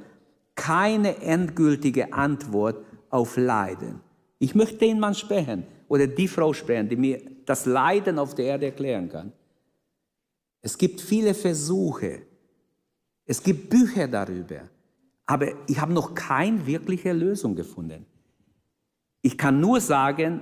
keine 0.55 1.17
endgültige 1.17 2.13
Antwort 2.13 2.83
auf 3.09 3.37
Leiden. 3.37 4.01
Ich 4.39 4.55
möchte 4.55 4.77
den 4.77 4.99
Mann 4.99 5.15
sprechen 5.15 5.65
oder 5.87 6.07
die 6.07 6.27
Frau 6.27 6.53
sprechen, 6.53 6.89
die 6.89 6.95
mir 6.95 7.21
das 7.45 7.65
Leiden 7.65 8.19
auf 8.19 8.35
der 8.35 8.45
Erde 8.45 8.65
erklären 8.67 9.09
kann. 9.09 9.31
Es 10.61 10.77
gibt 10.77 11.01
viele 11.01 11.33
Versuche, 11.33 12.21
es 13.25 13.41
gibt 13.41 13.69
Bücher 13.69 14.07
darüber, 14.07 14.69
aber 15.25 15.47
ich 15.67 15.79
habe 15.79 15.93
noch 15.93 16.13
keine 16.13 16.65
wirkliche 16.65 17.13
Lösung 17.13 17.55
gefunden. 17.55 18.05
Ich 19.21 19.37
kann 19.37 19.59
nur 19.59 19.79
sagen, 19.79 20.41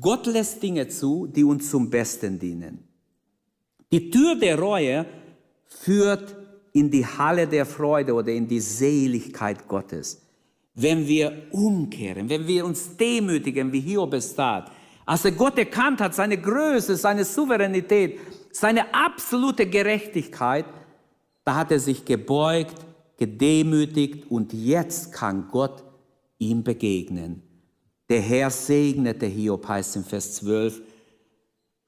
Gott 0.00 0.26
lässt 0.26 0.62
Dinge 0.62 0.88
zu, 0.88 1.26
die 1.26 1.44
uns 1.44 1.70
zum 1.70 1.90
Besten 1.90 2.38
dienen. 2.38 2.86
Die 3.92 4.10
Tür 4.10 4.36
der 4.36 4.58
Reue 4.58 5.06
führt 5.64 6.36
in 6.76 6.90
die 6.90 7.06
Halle 7.06 7.46
der 7.46 7.64
Freude 7.64 8.12
oder 8.12 8.30
in 8.30 8.46
die 8.46 8.60
Seligkeit 8.60 9.66
Gottes. 9.66 10.20
Wenn 10.74 11.08
wir 11.08 11.46
umkehren, 11.50 12.28
wenn 12.28 12.46
wir 12.46 12.66
uns 12.66 12.98
demütigen, 12.98 13.72
wie 13.72 13.80
Hiob 13.80 14.12
es 14.12 14.34
tat, 14.34 14.70
als 15.06 15.24
er 15.24 15.32
Gott 15.32 15.56
erkannt 15.56 16.02
hat, 16.02 16.14
seine 16.14 16.36
Größe, 16.36 16.96
seine 16.96 17.24
Souveränität, 17.24 18.20
seine 18.52 18.92
absolute 18.92 19.66
Gerechtigkeit, 19.66 20.66
da 21.46 21.54
hat 21.54 21.72
er 21.72 21.80
sich 21.80 22.04
gebeugt, 22.04 22.76
gedemütigt 23.16 24.30
und 24.30 24.52
jetzt 24.52 25.12
kann 25.12 25.48
Gott 25.50 25.82
ihm 26.36 26.62
begegnen. 26.62 27.42
Der 28.10 28.20
Herr 28.20 28.50
segnete 28.50 29.24
Hiob, 29.24 29.66
heißt 29.66 29.96
im 29.96 30.04
Vers 30.04 30.34
12, 30.34 30.82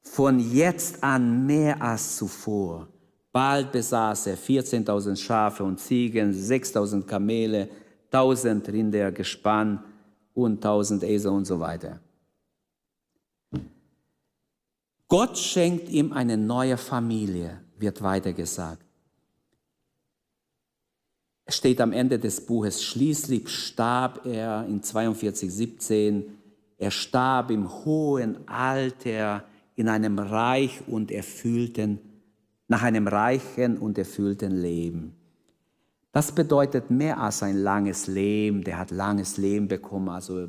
von 0.00 0.40
jetzt 0.40 1.04
an 1.04 1.44
mehr 1.44 1.82
als 1.82 2.16
zuvor. 2.16 2.88
Bald 3.38 3.70
besaß 3.70 4.26
er 4.26 4.36
14.000 4.36 5.14
Schafe 5.14 5.62
und 5.62 5.78
Ziegen, 5.78 6.32
6.000 6.32 7.04
Kamele, 7.04 7.68
1.000 8.10 8.66
Rinder, 8.72 9.12
Gespann 9.12 9.84
und 10.34 10.60
tausend 10.60 11.04
Esel 11.04 11.30
und 11.30 11.44
so 11.44 11.60
weiter. 11.60 12.00
Gott 15.06 15.38
schenkt 15.38 15.88
ihm 15.88 16.12
eine 16.12 16.36
neue 16.36 16.76
Familie, 16.76 17.60
wird 17.78 18.02
weiter 18.02 18.32
gesagt. 18.32 18.84
Es 21.44 21.58
steht 21.58 21.80
am 21.80 21.92
Ende 21.92 22.18
des 22.18 22.44
Buches, 22.44 22.82
schließlich 22.82 23.48
starb 23.48 24.26
er 24.26 24.66
in 24.66 24.82
42,17. 24.82 26.24
Er 26.76 26.90
starb 26.90 27.52
im 27.52 27.72
hohen 27.84 28.48
Alter 28.48 29.44
in 29.76 29.88
einem 29.88 30.18
reich 30.18 30.80
und 30.88 31.12
erfüllten, 31.12 32.00
nach 32.68 32.82
einem 32.82 33.08
reichen 33.08 33.78
und 33.78 33.98
erfüllten 33.98 34.52
Leben. 34.52 35.14
Das 36.12 36.32
bedeutet 36.32 36.90
mehr 36.90 37.18
als 37.18 37.42
ein 37.42 37.56
langes 37.56 38.06
Leben. 38.06 38.62
Der 38.62 38.78
hat 38.78 38.90
langes 38.90 39.36
Leben 39.36 39.68
bekommen, 39.68 40.08
also 40.08 40.48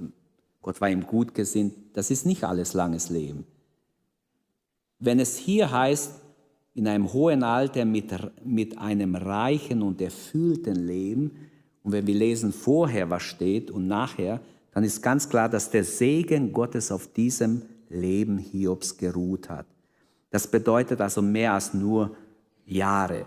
Gott 0.61 0.81
war 0.81 0.89
ihm 0.89 1.05
gut 1.05 1.33
gesinnt. 1.33 1.73
Das 1.93 2.11
ist 2.11 2.25
nicht 2.25 2.43
alles 2.43 2.73
langes 2.73 3.09
Leben. 3.09 3.45
Wenn 4.99 5.19
es 5.19 5.37
hier 5.37 5.71
heißt, 5.71 6.15
in 6.73 6.87
einem 6.87 7.11
hohen 7.11 7.43
Alter 7.43 7.85
mit, 7.85 8.13
mit 8.43 8.77
einem 8.77 9.15
reichen 9.15 9.81
und 9.81 10.01
erfüllten 10.01 10.75
Leben, 10.75 11.31
und 11.83 11.93
wenn 11.93 12.07
wir 12.07 12.15
lesen 12.15 12.51
vorher, 12.51 13.09
was 13.09 13.23
steht 13.23 13.71
und 13.71 13.87
nachher, 13.87 14.41
dann 14.73 14.83
ist 14.83 15.01
ganz 15.01 15.29
klar, 15.29 15.49
dass 15.49 15.71
der 15.71 15.83
Segen 15.83 16.51
Gottes 16.51 16.91
auf 16.91 17.07
diesem 17.13 17.63
Leben 17.89 18.37
Hiobs 18.37 18.97
geruht 18.97 19.49
hat. 19.49 19.65
Das 20.29 20.49
bedeutet 20.49 21.01
also 21.01 21.21
mehr 21.21 21.53
als 21.53 21.73
nur 21.73 22.15
Jahre. 22.65 23.25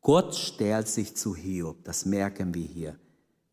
Gott 0.00 0.34
stellt 0.34 0.88
sich 0.88 1.16
zu 1.16 1.34
Hiob, 1.34 1.84
das 1.84 2.06
merken 2.06 2.54
wir 2.54 2.64
hier. 2.64 2.98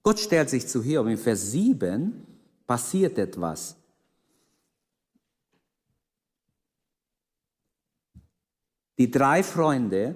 Gott 0.03 0.19
stellt 0.19 0.49
sich 0.49 0.67
zu 0.67 0.84
Hiob. 0.84 1.07
In 1.07 1.17
Vers 1.17 1.51
7 1.51 2.27
passiert 2.67 3.17
etwas. 3.17 3.75
Die 8.97 9.09
drei 9.09 9.41
Freunde, 9.41 10.15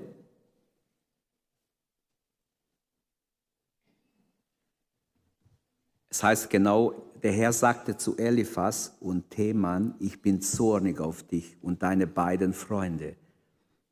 es 6.10 6.22
heißt 6.22 6.50
genau, 6.50 7.07
der 7.24 7.32
Herr 7.32 7.54
sagte 7.54 7.98
zu 7.98 8.18
Eliphas 8.18 8.96
und 9.00 9.30
Theman, 9.30 9.96
ich 10.00 10.22
bin 10.22 10.42
zornig 10.42 11.00
auf 11.00 11.24
dich 11.24 11.58
und 11.62 11.84
deine 11.84 12.08
beiden 12.08 12.54
Freunde, 12.54 13.16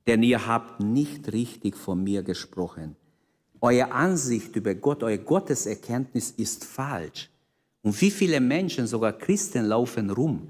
denn 0.07 0.23
ihr 0.23 0.45
habt 0.45 0.82
nicht 0.82 1.32
richtig 1.34 1.76
von 1.76 2.03
mir 2.03 2.23
gesprochen. 2.23 2.95
Eure 3.61 3.91
Ansicht 3.91 4.55
über 4.55 4.76
Gott, 4.76 5.03
eure 5.03 5.19
Gotteserkenntnis 5.19 6.32
ist 6.32 6.65
falsch. 6.65 7.30
Und 7.82 7.99
wie 8.01 8.11
viele 8.11 8.39
Menschen, 8.39 8.88
sogar 8.88 9.13
Christen, 9.13 9.65
laufen 9.65 10.09
rum 10.09 10.49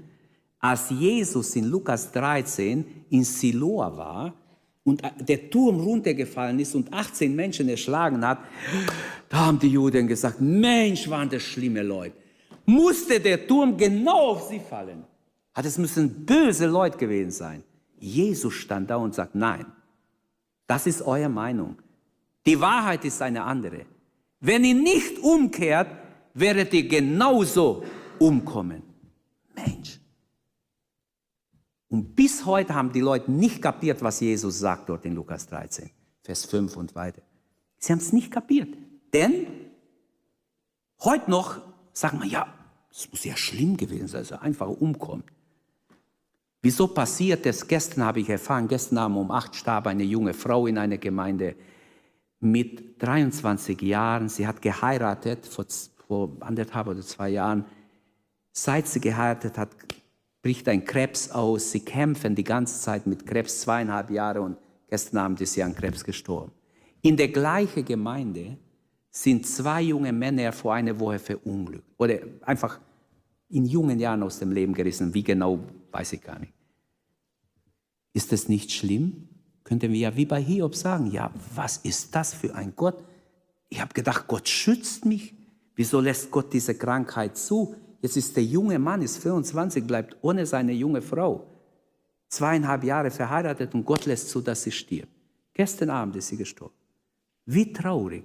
als 0.58 0.90
Jesus 0.90 1.54
in 1.56 1.66
Lukas 1.66 2.10
13 2.12 2.84
in 3.10 3.24
Siloa 3.24 3.96
war 3.96 4.34
und 4.84 5.02
der 5.20 5.50
Turm 5.50 5.80
runtergefallen 5.80 6.58
ist 6.58 6.74
und 6.74 6.92
18 6.92 7.34
Menschen 7.34 7.68
erschlagen 7.68 8.26
hat, 8.26 8.38
da 9.28 9.46
haben 9.46 9.58
die 9.58 9.68
Juden 9.68 10.06
gesagt, 10.06 10.40
Mensch, 10.40 11.08
waren 11.08 11.28
das 11.28 11.42
schlimme 11.42 11.82
Leute. 11.82 12.25
Musste 12.66 13.20
der 13.20 13.46
Turm 13.46 13.76
genau 13.76 14.32
auf 14.32 14.48
sie 14.48 14.60
fallen? 14.60 15.04
Hat 15.54 15.64
es 15.64 15.78
müssen 15.78 16.26
böse 16.26 16.66
Leute 16.66 16.98
gewesen 16.98 17.30
sein. 17.30 17.62
Jesus 17.98 18.54
stand 18.54 18.90
da 18.90 18.96
und 18.96 19.14
sagt, 19.14 19.34
nein, 19.34 19.64
das 20.66 20.86
ist 20.86 21.00
eure 21.02 21.28
Meinung. 21.28 21.76
Die 22.44 22.60
Wahrheit 22.60 23.04
ist 23.04 23.22
eine 23.22 23.42
andere. 23.42 23.86
Wenn 24.40 24.64
ihr 24.64 24.74
nicht 24.74 25.18
umkehrt, 25.20 25.88
werdet 26.34 26.74
ihr 26.74 26.86
genauso 26.86 27.84
umkommen. 28.18 28.82
Mensch, 29.54 29.98
und 31.88 32.14
bis 32.14 32.44
heute 32.44 32.74
haben 32.74 32.92
die 32.92 33.00
Leute 33.00 33.30
nicht 33.30 33.62
kapiert, 33.62 34.02
was 34.02 34.20
Jesus 34.20 34.58
sagt 34.58 34.88
dort 34.88 35.04
in 35.04 35.14
Lukas 35.14 35.46
13, 35.46 35.90
Vers 36.22 36.44
5 36.44 36.76
und 36.76 36.94
weiter. 36.94 37.22
Sie 37.78 37.92
haben 37.92 38.00
es 38.00 38.12
nicht 38.12 38.30
kapiert. 38.30 38.76
Denn 39.12 39.46
heute 41.00 41.30
noch 41.30 41.60
sagen 41.92 42.20
wir, 42.20 42.28
ja, 42.28 42.52
es 42.96 43.10
muss 43.10 43.24
ja 43.24 43.36
schlimm 43.36 43.76
gewesen 43.76 44.08
sein, 44.08 44.22
dass 44.22 44.30
er 44.30 44.42
einfach 44.42 44.68
umkommt. 44.68 45.30
Wieso 46.62 46.88
passiert 46.88 47.44
das? 47.44 47.68
Gestern 47.68 48.04
habe 48.04 48.20
ich 48.20 48.28
erfahren, 48.28 48.68
gestern 48.68 48.98
Abend 48.98 49.18
um 49.18 49.30
acht 49.30 49.54
starb 49.54 49.86
eine 49.86 50.02
junge 50.02 50.32
Frau 50.32 50.66
in 50.66 50.78
einer 50.78 50.96
Gemeinde 50.96 51.54
mit 52.40 53.00
23 53.02 53.80
Jahren. 53.82 54.28
Sie 54.28 54.46
hat 54.46 54.62
geheiratet 54.62 55.46
vor, 55.46 55.66
vor 56.08 56.36
anderthalb 56.40 56.88
oder 56.88 57.02
zwei 57.02 57.28
Jahren. 57.28 57.66
Seit 58.52 58.88
sie 58.88 59.00
geheiratet 59.00 59.58
hat, 59.58 59.70
bricht 60.42 60.66
ein 60.68 60.84
Krebs 60.84 61.30
aus. 61.30 61.70
Sie 61.70 61.80
kämpfen 61.80 62.34
die 62.34 62.44
ganze 62.44 62.80
Zeit 62.80 63.06
mit 63.06 63.26
Krebs, 63.26 63.60
zweieinhalb 63.60 64.10
Jahre 64.10 64.40
und 64.40 64.56
gestern 64.88 65.18
Abend 65.18 65.40
ist 65.40 65.52
sie 65.52 65.62
an 65.62 65.74
Krebs 65.74 66.02
gestorben. 66.02 66.52
In 67.02 67.16
der 67.16 67.28
gleichen 67.28 67.84
Gemeinde 67.84 68.56
sind 69.10 69.46
zwei 69.46 69.82
junge 69.82 70.12
Männer 70.12 70.52
vor 70.52 70.74
einer 70.74 70.98
Woche 70.98 71.18
verunglückt 71.18 71.86
oder 71.96 72.18
einfach 72.42 72.80
in 73.48 73.64
jungen 73.64 73.98
Jahren 73.98 74.22
aus 74.22 74.38
dem 74.38 74.52
Leben 74.52 74.74
gerissen. 74.74 75.14
Wie 75.14 75.22
genau, 75.22 75.60
weiß 75.92 76.14
ich 76.14 76.22
gar 76.22 76.38
nicht. 76.38 76.52
Ist 78.12 78.32
das 78.32 78.48
nicht 78.48 78.72
schlimm? 78.72 79.28
Könnten 79.62 79.92
wir 79.92 79.98
ja 79.98 80.16
wie 80.16 80.26
bei 80.26 80.42
Hiob 80.42 80.74
sagen, 80.74 81.10
ja, 81.10 81.32
was 81.54 81.78
ist 81.78 82.14
das 82.14 82.34
für 82.34 82.54
ein 82.54 82.74
Gott? 82.76 83.02
Ich 83.68 83.80
habe 83.80 83.92
gedacht, 83.94 84.26
Gott 84.28 84.48
schützt 84.48 85.04
mich. 85.04 85.34
Wieso 85.74 86.00
lässt 86.00 86.30
Gott 86.30 86.52
diese 86.52 86.74
Krankheit 86.74 87.36
zu? 87.36 87.74
Jetzt 88.00 88.16
ist 88.16 88.36
der 88.36 88.44
junge 88.44 88.78
Mann, 88.78 89.02
ist 89.02 89.18
24, 89.18 89.86
bleibt 89.86 90.16
ohne 90.22 90.46
seine 90.46 90.72
junge 90.72 91.02
Frau. 91.02 91.46
Zweieinhalb 92.28 92.84
Jahre 92.84 93.10
verheiratet 93.10 93.74
und 93.74 93.84
Gott 93.84 94.06
lässt 94.06 94.30
zu, 94.30 94.40
dass 94.40 94.62
sie 94.62 94.72
stirbt. 94.72 95.12
Gestern 95.52 95.90
Abend 95.90 96.16
ist 96.16 96.28
sie 96.28 96.36
gestorben. 96.36 96.74
Wie 97.44 97.72
traurig. 97.72 98.24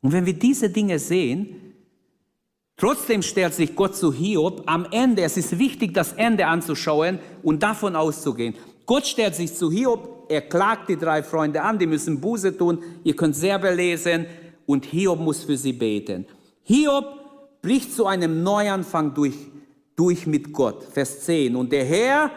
Und 0.00 0.12
wenn 0.12 0.26
wir 0.26 0.38
diese 0.38 0.70
Dinge 0.70 0.98
sehen, 0.98 1.69
trotzdem 2.80 3.22
stellt 3.22 3.54
sich 3.54 3.76
Gott 3.76 3.94
zu 3.94 4.12
Hiob 4.12 4.62
am 4.66 4.86
Ende. 4.90 5.22
Es 5.22 5.36
ist 5.36 5.58
wichtig, 5.58 5.94
das 5.94 6.14
Ende 6.14 6.46
anzuschauen 6.46 7.18
und 7.42 7.62
davon 7.62 7.94
auszugehen. 7.94 8.54
Gott 8.86 9.06
stellt 9.06 9.36
sich 9.36 9.54
zu 9.54 9.70
Hiob, 9.70 10.26
er 10.28 10.40
klagt 10.42 10.88
die 10.88 10.96
drei 10.96 11.22
Freunde 11.22 11.62
an, 11.62 11.78
die 11.78 11.86
müssen 11.86 12.20
Buße 12.20 12.56
tun. 12.56 12.82
Ihr 13.04 13.14
könnt 13.14 13.36
selber 13.36 13.70
lesen 13.72 14.26
und 14.66 14.84
Hiob 14.86 15.20
muss 15.20 15.44
für 15.44 15.56
sie 15.56 15.72
beten. 15.72 16.26
Hiob 16.64 17.04
bricht 17.62 17.92
zu 17.92 18.06
einem 18.06 18.42
Neuanfang 18.42 19.14
durch, 19.14 19.34
durch 19.94 20.26
mit 20.26 20.52
Gott. 20.52 20.84
Vers 20.92 21.20
10. 21.20 21.56
Und 21.56 21.70
der 21.70 21.84
Herr 21.84 22.30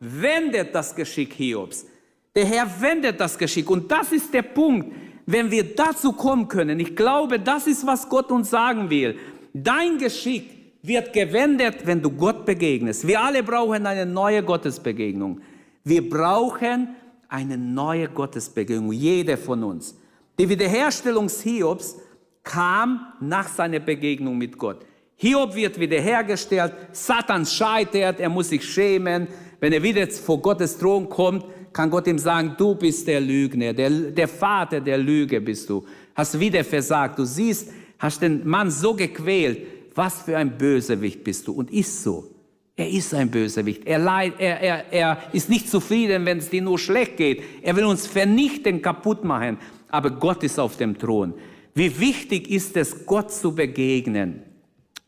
wendet 0.00 0.74
das 0.74 0.94
Geschick 0.94 1.32
Hiobs. 1.34 1.86
Der 2.34 2.44
Herr 2.44 2.68
wendet 2.80 3.18
das 3.18 3.38
Geschick. 3.38 3.70
Und 3.70 3.90
das 3.90 4.12
ist 4.12 4.32
der 4.34 4.42
Punkt, 4.42 4.92
wenn 5.24 5.50
wir 5.50 5.74
dazu 5.74 6.12
kommen 6.12 6.48
können. 6.48 6.78
Ich 6.78 6.94
glaube, 6.94 7.40
das 7.40 7.66
ist, 7.66 7.86
was 7.86 8.08
Gott 8.08 8.30
uns 8.30 8.50
sagen 8.50 8.90
will. 8.90 9.18
Dein 9.62 9.96
Geschick 9.96 10.50
wird 10.82 11.14
gewendet, 11.14 11.86
wenn 11.86 12.02
du 12.02 12.10
Gott 12.10 12.44
begegnest. 12.44 13.06
Wir 13.06 13.22
alle 13.22 13.42
brauchen 13.42 13.86
eine 13.86 14.04
neue 14.04 14.42
Gottesbegegnung. 14.42 15.40
Wir 15.82 16.06
brauchen 16.08 16.88
eine 17.28 17.56
neue 17.56 18.08
Gottesbegegnung, 18.08 18.92
jeder 18.92 19.38
von 19.38 19.64
uns. 19.64 19.96
Die 20.38 20.46
Wiederherstellung 20.46 21.30
Hiobs 21.30 21.96
kam 22.42 23.00
nach 23.20 23.48
seiner 23.48 23.80
Begegnung 23.80 24.36
mit 24.36 24.58
Gott. 24.58 24.84
Hiob 25.16 25.54
wird 25.54 25.80
wiederhergestellt, 25.80 26.74
Satan 26.92 27.46
scheitert, 27.46 28.20
er 28.20 28.28
muss 28.28 28.50
sich 28.50 28.62
schämen. 28.62 29.26
Wenn 29.58 29.72
er 29.72 29.82
wieder 29.82 30.06
vor 30.08 30.42
Gottes 30.42 30.76
Thron 30.76 31.08
kommt, 31.08 31.46
kann 31.72 31.88
Gott 31.88 32.06
ihm 32.06 32.18
sagen, 32.18 32.54
du 32.58 32.74
bist 32.74 33.08
der 33.08 33.22
Lügner, 33.22 33.72
der, 33.72 33.88
der 33.88 34.28
Vater 34.28 34.80
der 34.80 34.98
Lüge 34.98 35.40
bist 35.40 35.70
du. 35.70 35.82
Hast 36.14 36.38
wieder 36.38 36.62
versagt. 36.62 37.18
Du 37.18 37.24
siehst, 37.24 37.70
hast 37.98 38.22
den 38.22 38.46
Mann 38.46 38.70
so 38.70 38.94
gequält. 38.94 39.66
Was 39.94 40.22
für 40.22 40.36
ein 40.36 40.58
Bösewicht 40.58 41.24
bist 41.24 41.46
du. 41.46 41.52
Und 41.52 41.70
ist 41.70 42.02
so. 42.02 42.30
Er 42.76 42.90
ist 42.90 43.14
ein 43.14 43.30
Bösewicht. 43.30 43.86
Er, 43.86 43.98
leid, 43.98 44.34
er, 44.38 44.60
er, 44.60 44.92
er 44.92 45.18
ist 45.32 45.48
nicht 45.48 45.70
zufrieden, 45.70 46.26
wenn 46.26 46.38
es 46.38 46.50
dir 46.50 46.60
nur 46.60 46.78
schlecht 46.78 47.16
geht. 47.16 47.42
Er 47.62 47.74
will 47.74 47.84
uns 47.84 48.06
vernichten, 48.06 48.82
kaputt 48.82 49.24
machen. 49.24 49.58
Aber 49.88 50.10
Gott 50.10 50.42
ist 50.42 50.58
auf 50.58 50.76
dem 50.76 50.98
Thron. 50.98 51.32
Wie 51.74 51.98
wichtig 51.98 52.50
ist 52.50 52.76
es, 52.76 53.06
Gott 53.06 53.32
zu 53.32 53.54
begegnen. 53.54 54.42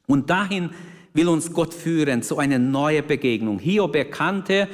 Und 0.07 0.31
dahin 0.31 0.71
will 1.13 1.29
uns 1.29 1.53
Gott 1.53 1.75
führen, 1.75 2.23
zu 2.23 2.39
einer 2.39 2.59
neuen 2.59 3.07
Begegnung. 3.07 3.59
Hiob 3.59 3.95
erkannte, 3.97 4.69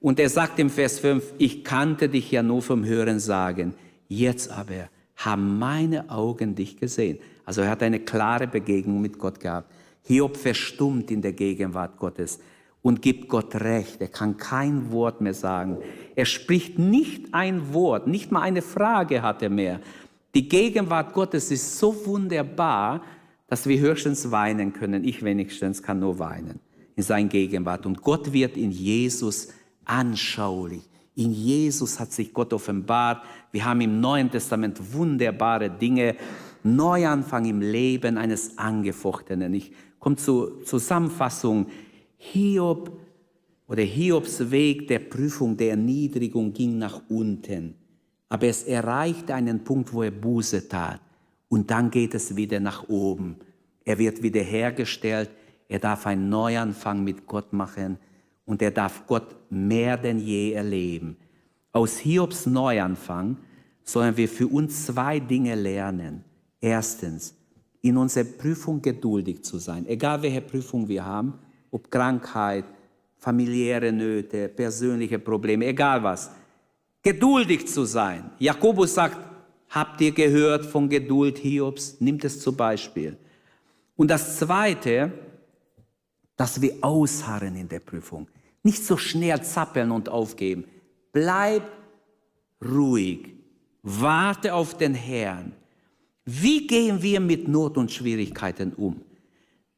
und 0.00 0.20
er 0.20 0.28
sagt 0.28 0.58
im 0.58 0.70
Vers 0.70 1.00
5, 1.00 1.34
ich 1.38 1.64
kannte 1.64 2.08
dich 2.08 2.30
ja 2.30 2.42
nur 2.42 2.62
vom 2.62 2.84
Hören 2.84 3.18
sagen. 3.18 3.74
Jetzt 4.08 4.50
aber 4.50 4.88
haben 5.16 5.58
meine 5.58 6.10
Augen 6.10 6.54
dich 6.54 6.76
gesehen. 6.76 7.18
Also 7.46 7.62
er 7.62 7.70
hat 7.70 7.82
eine 7.82 8.00
klare 8.00 8.46
Begegnung 8.46 9.00
mit 9.00 9.18
Gott 9.18 9.40
gehabt. 9.40 9.72
Hiob 10.02 10.36
verstummt 10.36 11.10
in 11.10 11.22
der 11.22 11.32
Gegenwart 11.32 11.96
Gottes 11.96 12.38
und 12.82 13.00
gibt 13.00 13.28
Gott 13.28 13.54
recht. 13.54 14.00
Er 14.00 14.08
kann 14.08 14.36
kein 14.36 14.92
Wort 14.92 15.20
mehr 15.20 15.34
sagen. 15.34 15.78
Er 16.14 16.26
spricht 16.26 16.78
nicht 16.78 17.32
ein 17.32 17.72
Wort, 17.72 18.06
nicht 18.06 18.30
mal 18.30 18.42
eine 18.42 18.62
Frage 18.62 19.22
hat 19.22 19.42
er 19.42 19.50
mehr. 19.50 19.80
Die 20.34 20.48
Gegenwart 20.48 21.14
Gottes 21.14 21.50
ist 21.50 21.78
so 21.78 22.06
wunderbar, 22.06 23.02
dass 23.48 23.66
wir 23.66 23.80
höchstens 23.80 24.30
weinen 24.30 24.72
können. 24.72 25.04
Ich 25.04 25.22
wenigstens 25.22 25.82
kann 25.82 26.00
nur 26.00 26.18
weinen 26.18 26.60
in 26.96 27.02
sein 27.02 27.28
Gegenwart. 27.28 27.86
Und 27.86 28.02
Gott 28.02 28.32
wird 28.32 28.56
in 28.56 28.70
Jesus 28.70 29.48
anschaulich. 29.84 30.82
In 31.14 31.32
Jesus 31.32 31.98
hat 31.98 32.12
sich 32.12 32.32
Gott 32.32 32.52
offenbart. 32.52 33.22
Wir 33.52 33.64
haben 33.64 33.80
im 33.80 34.00
Neuen 34.00 34.30
Testament 34.30 34.78
wunderbare 34.92 35.70
Dinge. 35.70 36.16
Neuanfang 36.74 37.44
im 37.44 37.60
Leben 37.60 38.18
eines 38.18 38.58
Angefochtenen. 38.58 39.54
Ich 39.54 39.72
komme 39.98 40.16
zur 40.16 40.64
Zusammenfassung. 40.64 41.66
Hiob 42.18 42.98
oder 43.68 43.82
Hiobs 43.82 44.50
Weg 44.50 44.88
der 44.88 44.98
Prüfung, 44.98 45.56
der 45.56 45.70
Erniedrigung 45.70 46.52
ging 46.52 46.78
nach 46.78 47.02
unten. 47.08 47.74
Aber 48.28 48.46
es 48.46 48.64
erreichte 48.64 49.34
einen 49.34 49.62
Punkt, 49.62 49.92
wo 49.92 50.02
er 50.02 50.10
Buße 50.10 50.68
tat. 50.68 51.00
Und 51.48 51.70
dann 51.70 51.90
geht 51.90 52.14
es 52.14 52.34
wieder 52.34 52.58
nach 52.60 52.88
oben. 52.88 53.36
Er 53.84 53.98
wird 53.98 54.22
wiederhergestellt. 54.22 55.30
Er 55.68 55.78
darf 55.78 56.06
einen 56.06 56.28
Neuanfang 56.28 57.04
mit 57.04 57.26
Gott 57.26 57.52
machen. 57.52 57.98
Und 58.44 58.62
er 58.62 58.70
darf 58.70 59.06
Gott 59.06 59.36
mehr 59.50 59.96
denn 59.96 60.18
je 60.18 60.52
erleben. 60.52 61.16
Aus 61.72 61.98
Hiobs 61.98 62.46
Neuanfang 62.46 63.36
sollen 63.82 64.16
wir 64.16 64.28
für 64.28 64.48
uns 64.48 64.86
zwei 64.86 65.20
Dinge 65.20 65.54
lernen. 65.54 66.24
Erstens, 66.60 67.34
in 67.82 67.96
unserer 67.96 68.24
Prüfung 68.24 68.82
geduldig 68.82 69.44
zu 69.44 69.58
sein. 69.58 69.86
Egal 69.86 70.22
welche 70.22 70.40
Prüfung 70.40 70.88
wir 70.88 71.04
haben, 71.04 71.34
ob 71.70 71.90
Krankheit, 71.90 72.64
familiäre 73.16 73.92
Nöte, 73.92 74.48
persönliche 74.48 75.18
Probleme, 75.18 75.66
egal 75.66 76.02
was. 76.02 76.30
Geduldig 77.02 77.68
zu 77.68 77.84
sein. 77.84 78.30
Jakobus 78.38 78.94
sagt, 78.94 79.18
habt 79.68 80.00
ihr 80.00 80.12
gehört 80.12 80.66
von 80.66 80.88
Geduld 80.88 81.38
Hiobs? 81.38 82.00
Nimmt 82.00 82.24
es 82.24 82.40
zum 82.40 82.56
Beispiel. 82.56 83.16
Und 83.94 84.10
das 84.10 84.38
Zweite, 84.38 85.12
dass 86.36 86.60
wir 86.60 86.74
ausharren 86.82 87.56
in 87.56 87.68
der 87.68 87.80
Prüfung. 87.80 88.28
Nicht 88.62 88.84
so 88.84 88.96
schnell 88.96 89.42
zappeln 89.42 89.90
und 89.92 90.08
aufgeben. 90.08 90.64
Bleib 91.12 91.62
ruhig. 92.62 93.34
Warte 93.82 94.54
auf 94.54 94.76
den 94.76 94.94
Herrn. 94.94 95.52
Wie 96.26 96.66
gehen 96.66 97.00
wir 97.00 97.20
mit 97.20 97.46
Not 97.46 97.78
und 97.78 97.90
Schwierigkeiten 97.90 98.72
um? 98.72 99.00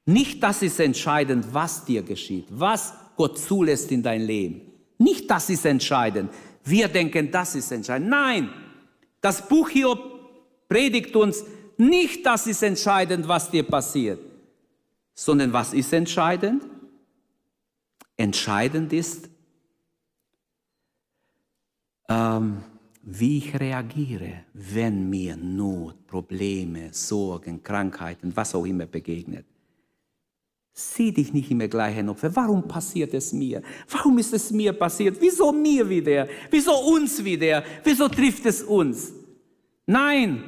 Nicht 0.07 0.42
das 0.42 0.62
ist 0.62 0.80
entscheidend, 0.80 1.46
was 1.53 1.84
dir 1.84 2.03
geschieht, 2.03 2.46
was 2.49 2.94
Gott 3.16 3.38
zulässt 3.38 3.92
in 3.92 4.03
dein 4.03 4.22
Leben. 4.22 4.62
Nicht 4.96 5.30
das 5.30 5.51
ist 5.51 5.66
entscheidend. 5.66 6.32
Wir 6.64 6.88
denken, 6.88 7.30
das 7.30 7.55
ist 7.55 7.70
entscheidend. 7.70 8.09
Nein, 8.09 8.49
das 9.20 9.46
Buch 9.46 9.68
hier 9.68 9.99
predigt 10.68 11.14
uns, 11.14 11.44
nicht 11.76 12.24
das 12.24 12.46
ist 12.46 12.62
entscheidend, 12.62 13.28
was 13.28 13.51
dir 13.51 13.62
passiert, 13.62 14.18
sondern 15.14 15.53
was 15.53 15.74
ist 15.74 15.92
entscheidend? 15.92 16.64
Entscheidend 18.16 18.92
ist, 18.92 19.28
ähm, 22.09 22.62
wie 23.11 23.38
ich 23.38 23.59
reagiere, 23.59 24.44
wenn 24.52 25.09
mir 25.09 25.34
Not, 25.34 26.06
Probleme, 26.06 26.90
Sorgen, 26.92 27.62
Krankheiten, 27.62 28.32
was 28.34 28.54
auch 28.54 28.66
immer 28.66 28.84
begegnet. 28.84 29.46
Sieh 30.74 31.11
dich 31.11 31.32
nicht 31.32 31.50
immer 31.50 31.68
gleich 31.68 31.96
ein 31.96 32.11
Opfer. 32.11 32.36
Warum 32.36 32.68
passiert 32.68 33.14
es 33.14 33.32
mir? 33.32 33.62
Warum 33.90 34.18
ist 34.18 34.34
es 34.34 34.50
mir 34.50 34.74
passiert? 34.74 35.16
Wieso 35.20 35.50
mir 35.52 35.88
wieder? 35.88 36.28
Wieso 36.50 36.72
uns 36.72 37.24
wieder? 37.24 37.64
Wieso 37.82 38.09
trifft 38.09 38.44
es 38.44 38.62
uns? 38.62 39.11
Nein, 39.86 40.44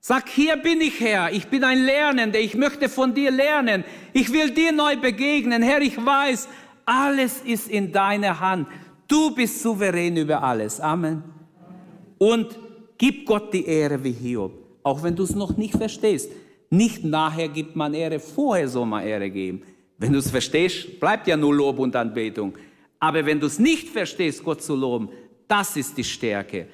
sag, 0.00 0.28
hier 0.28 0.56
bin 0.56 0.80
ich 0.80 0.98
Herr. 0.98 1.32
Ich 1.32 1.46
bin 1.46 1.62
ein 1.62 1.84
Lernender. 1.84 2.40
Ich 2.40 2.56
möchte 2.56 2.88
von 2.88 3.14
dir 3.14 3.30
lernen. 3.30 3.84
Ich 4.12 4.32
will 4.32 4.50
dir 4.50 4.72
neu 4.72 4.96
begegnen. 4.96 5.62
Herr, 5.62 5.80
ich 5.80 5.96
weiß, 5.96 6.48
alles 6.84 7.40
ist 7.42 7.68
in 7.68 7.92
deiner 7.92 8.40
Hand. 8.40 8.66
Du 9.06 9.32
bist 9.32 9.62
souverän 9.62 10.16
über 10.16 10.42
alles. 10.42 10.80
Amen. 10.80 11.33
Und 12.24 12.58
gib 12.96 13.26
Gott 13.26 13.52
die 13.52 13.66
Ehre 13.66 14.02
wie 14.02 14.12
Hiob, 14.12 14.52
auch 14.82 15.02
wenn 15.02 15.14
du 15.14 15.24
es 15.24 15.34
noch 15.34 15.58
nicht 15.58 15.76
verstehst. 15.76 16.30
Nicht 16.70 17.04
nachher 17.04 17.48
gibt 17.48 17.76
man 17.76 17.92
Ehre, 17.92 18.18
vorher 18.18 18.66
soll 18.66 18.86
man 18.86 19.06
Ehre 19.06 19.28
geben. 19.28 19.60
Wenn 19.98 20.14
du 20.14 20.20
es 20.20 20.30
verstehst, 20.30 20.98
bleibt 20.98 21.26
ja 21.26 21.36
nur 21.36 21.54
Lob 21.54 21.78
und 21.78 21.94
Anbetung. 21.94 22.54
Aber 22.98 23.26
wenn 23.26 23.38
du 23.38 23.46
es 23.46 23.58
nicht 23.58 23.90
verstehst, 23.90 24.42
Gott 24.42 24.62
zu 24.62 24.74
loben, 24.74 25.10
das 25.46 25.76
ist 25.76 25.98
die 25.98 26.04
Stärke. 26.04 26.68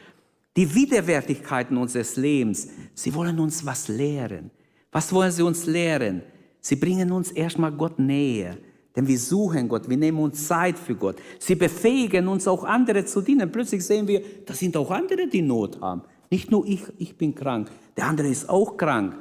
Die 0.57 0.73
Widerwärtigkeiten 0.73 1.77
unseres 1.77 2.15
Lebens, 2.15 2.69
sie 2.95 3.13
wollen 3.13 3.41
uns 3.41 3.67
was 3.67 3.89
lehren. 3.89 4.53
Was 4.93 5.13
wollen 5.13 5.33
sie 5.33 5.43
uns 5.43 5.67
lehren? 5.67 6.23
Sie 6.61 6.77
bringen 6.77 7.11
uns 7.11 7.33
erstmal 7.33 7.73
Gott 7.73 7.99
näher. 7.99 8.57
Denn 8.97 9.07
wir 9.07 9.19
suchen 9.19 9.69
Gott, 9.69 9.89
wir 9.89 9.97
nehmen 9.97 10.19
uns 10.19 10.47
Zeit 10.47 10.79
für 10.79 10.95
Gott. 10.95 11.17
Sie 11.39 11.55
befähigen 11.55 12.27
uns 12.27 12.49
auch 12.49 12.65
andere 12.65 13.05
zu 13.05 13.21
dienen. 13.21 13.51
Plötzlich 13.51 13.85
sehen 13.85 14.09
wir, 14.09 14.23
da 14.45 14.53
sind 14.53 14.77
auch 14.77 14.91
andere, 14.91 15.29
die 15.29 15.43
Not 15.43 15.81
haben. 15.81 16.03
Nicht 16.31 16.51
nur 16.51 16.67
ich, 16.67 16.83
ich 16.99 17.17
bin 17.17 17.35
krank. 17.35 17.71
Der 17.97 18.07
andere 18.07 18.29
ist 18.29 18.49
auch 18.49 18.77
krank. 18.77 19.17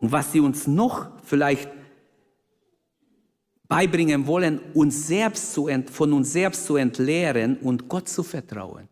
Und 0.00 0.12
was 0.12 0.32
sie 0.32 0.40
uns 0.40 0.66
noch 0.66 1.08
vielleicht 1.24 1.70
beibringen 3.68 4.26
wollen, 4.26 4.60
uns 4.74 5.06
selbst 5.06 5.54
zu, 5.54 5.70
von 5.90 6.12
uns 6.12 6.32
selbst 6.32 6.66
zu 6.66 6.76
entleeren 6.76 7.56
und 7.58 7.88
Gott 7.88 8.08
zu 8.08 8.22
vertrauen, 8.22 8.88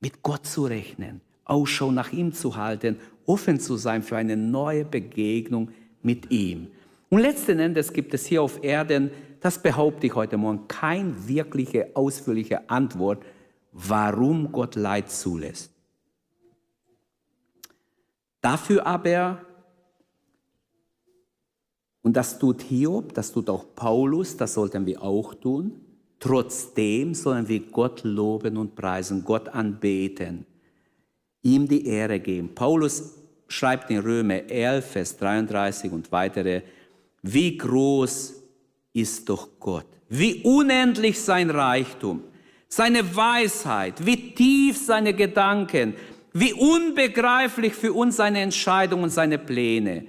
mit 0.00 0.22
Gott 0.22 0.46
zu 0.46 0.64
rechnen, 0.64 1.20
Ausschau 1.44 1.92
nach 1.92 2.12
ihm 2.12 2.32
zu 2.32 2.56
halten, 2.56 2.96
offen 3.26 3.60
zu 3.60 3.76
sein 3.76 4.02
für 4.02 4.16
eine 4.16 4.36
neue 4.36 4.84
Begegnung 4.84 5.70
mit 6.02 6.30
ihm. 6.32 6.68
Und 7.10 7.20
letzten 7.20 7.60
Endes 7.60 7.92
gibt 7.92 8.12
es 8.12 8.26
hier 8.26 8.42
auf 8.42 8.64
Erden, 8.64 9.10
das 9.44 9.58
behaupte 9.58 10.06
ich 10.06 10.14
heute 10.14 10.38
Morgen, 10.38 10.66
keine 10.68 11.28
wirkliche 11.28 11.90
ausführliche 11.92 12.70
Antwort, 12.70 13.22
warum 13.72 14.50
Gott 14.50 14.74
Leid 14.74 15.10
zulässt. 15.10 15.70
Dafür 18.40 18.86
aber 18.86 19.44
und 22.00 22.16
das 22.16 22.38
tut 22.38 22.62
Hiob, 22.62 23.12
das 23.12 23.32
tut 23.32 23.50
auch 23.50 23.66
Paulus, 23.76 24.34
das 24.34 24.54
sollten 24.54 24.86
wir 24.86 25.02
auch 25.02 25.34
tun. 25.34 25.78
Trotzdem 26.18 27.12
sollen 27.12 27.46
wir 27.46 27.60
Gott 27.60 28.02
loben 28.02 28.56
und 28.56 28.74
preisen, 28.74 29.24
Gott 29.24 29.50
anbeten, 29.50 30.46
ihm 31.42 31.68
die 31.68 31.86
Ehre 31.86 32.18
geben. 32.18 32.54
Paulus 32.54 33.12
schreibt 33.48 33.90
in 33.90 33.98
Römer 33.98 34.48
11, 34.48 34.86
Vers 34.86 35.18
33 35.18 35.92
und 35.92 36.10
weitere, 36.12 36.62
wie 37.20 37.58
groß 37.58 38.43
ist 38.94 39.28
doch 39.28 39.48
Gott, 39.60 39.86
wie 40.08 40.42
unendlich 40.42 41.20
sein 41.20 41.50
Reichtum, 41.50 42.22
seine 42.68 43.14
Weisheit, 43.14 44.06
wie 44.06 44.34
tief 44.34 44.78
seine 44.78 45.12
Gedanken, 45.12 45.94
wie 46.32 46.54
unbegreiflich 46.54 47.74
für 47.74 47.92
uns 47.92 48.16
seine 48.16 48.40
Entscheidungen 48.40 49.04
und 49.04 49.10
seine 49.10 49.38
Pläne. 49.38 50.06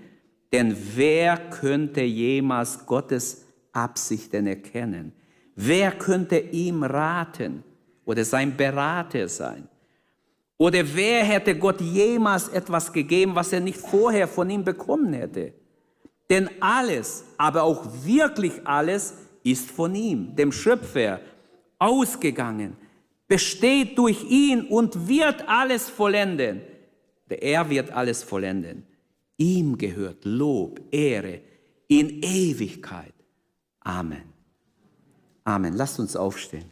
Denn 0.54 0.76
wer 0.96 1.38
könnte 1.50 2.02
jemals 2.02 2.86
Gottes 2.86 3.46
Absichten 3.74 4.48
erkennen? 4.48 5.12
Wer 5.56 5.92
könnte 5.92 6.38
ihm 6.38 6.84
raten 6.84 7.64
oder 8.06 8.24
sein 8.24 8.56
Berater 8.56 9.28
sein? 9.28 9.68
Oder 10.58 10.84
wer 10.94 11.24
hätte 11.24 11.58
Gott 11.58 11.82
jemals 11.82 12.48
etwas 12.48 12.92
gegeben, 12.94 13.36
was 13.36 13.52
er 13.52 13.60
nicht 13.60 13.78
vorher 13.78 14.28
von 14.28 14.50
ihm 14.50 14.64
bekommen 14.64 15.14
hätte? 15.14 15.54
Denn 16.30 16.50
alles, 16.60 17.24
aber 17.38 17.64
auch 17.64 17.86
wirklich 18.04 18.66
alles, 18.66 19.16
ist 19.44 19.70
von 19.70 19.94
ihm, 19.94 20.36
dem 20.36 20.52
Schöpfer, 20.52 21.20
ausgegangen, 21.78 22.76
besteht 23.28 23.98
durch 23.98 24.24
ihn 24.24 24.62
und 24.68 25.08
wird 25.08 25.48
alles 25.48 25.90
vollenden. 25.90 26.62
Er 27.30 27.70
wird 27.70 27.92
alles 27.92 28.24
vollenden. 28.24 28.86
Ihm 29.38 29.78
gehört 29.78 30.26
Lob, 30.26 30.80
Ehre 30.92 31.42
in 31.88 32.22
Ewigkeit. 32.24 33.14
Amen. 33.82 34.34
Amen. 35.44 35.74
Lasst 35.74 36.00
uns 36.00 36.16
aufstehen. 36.16 36.72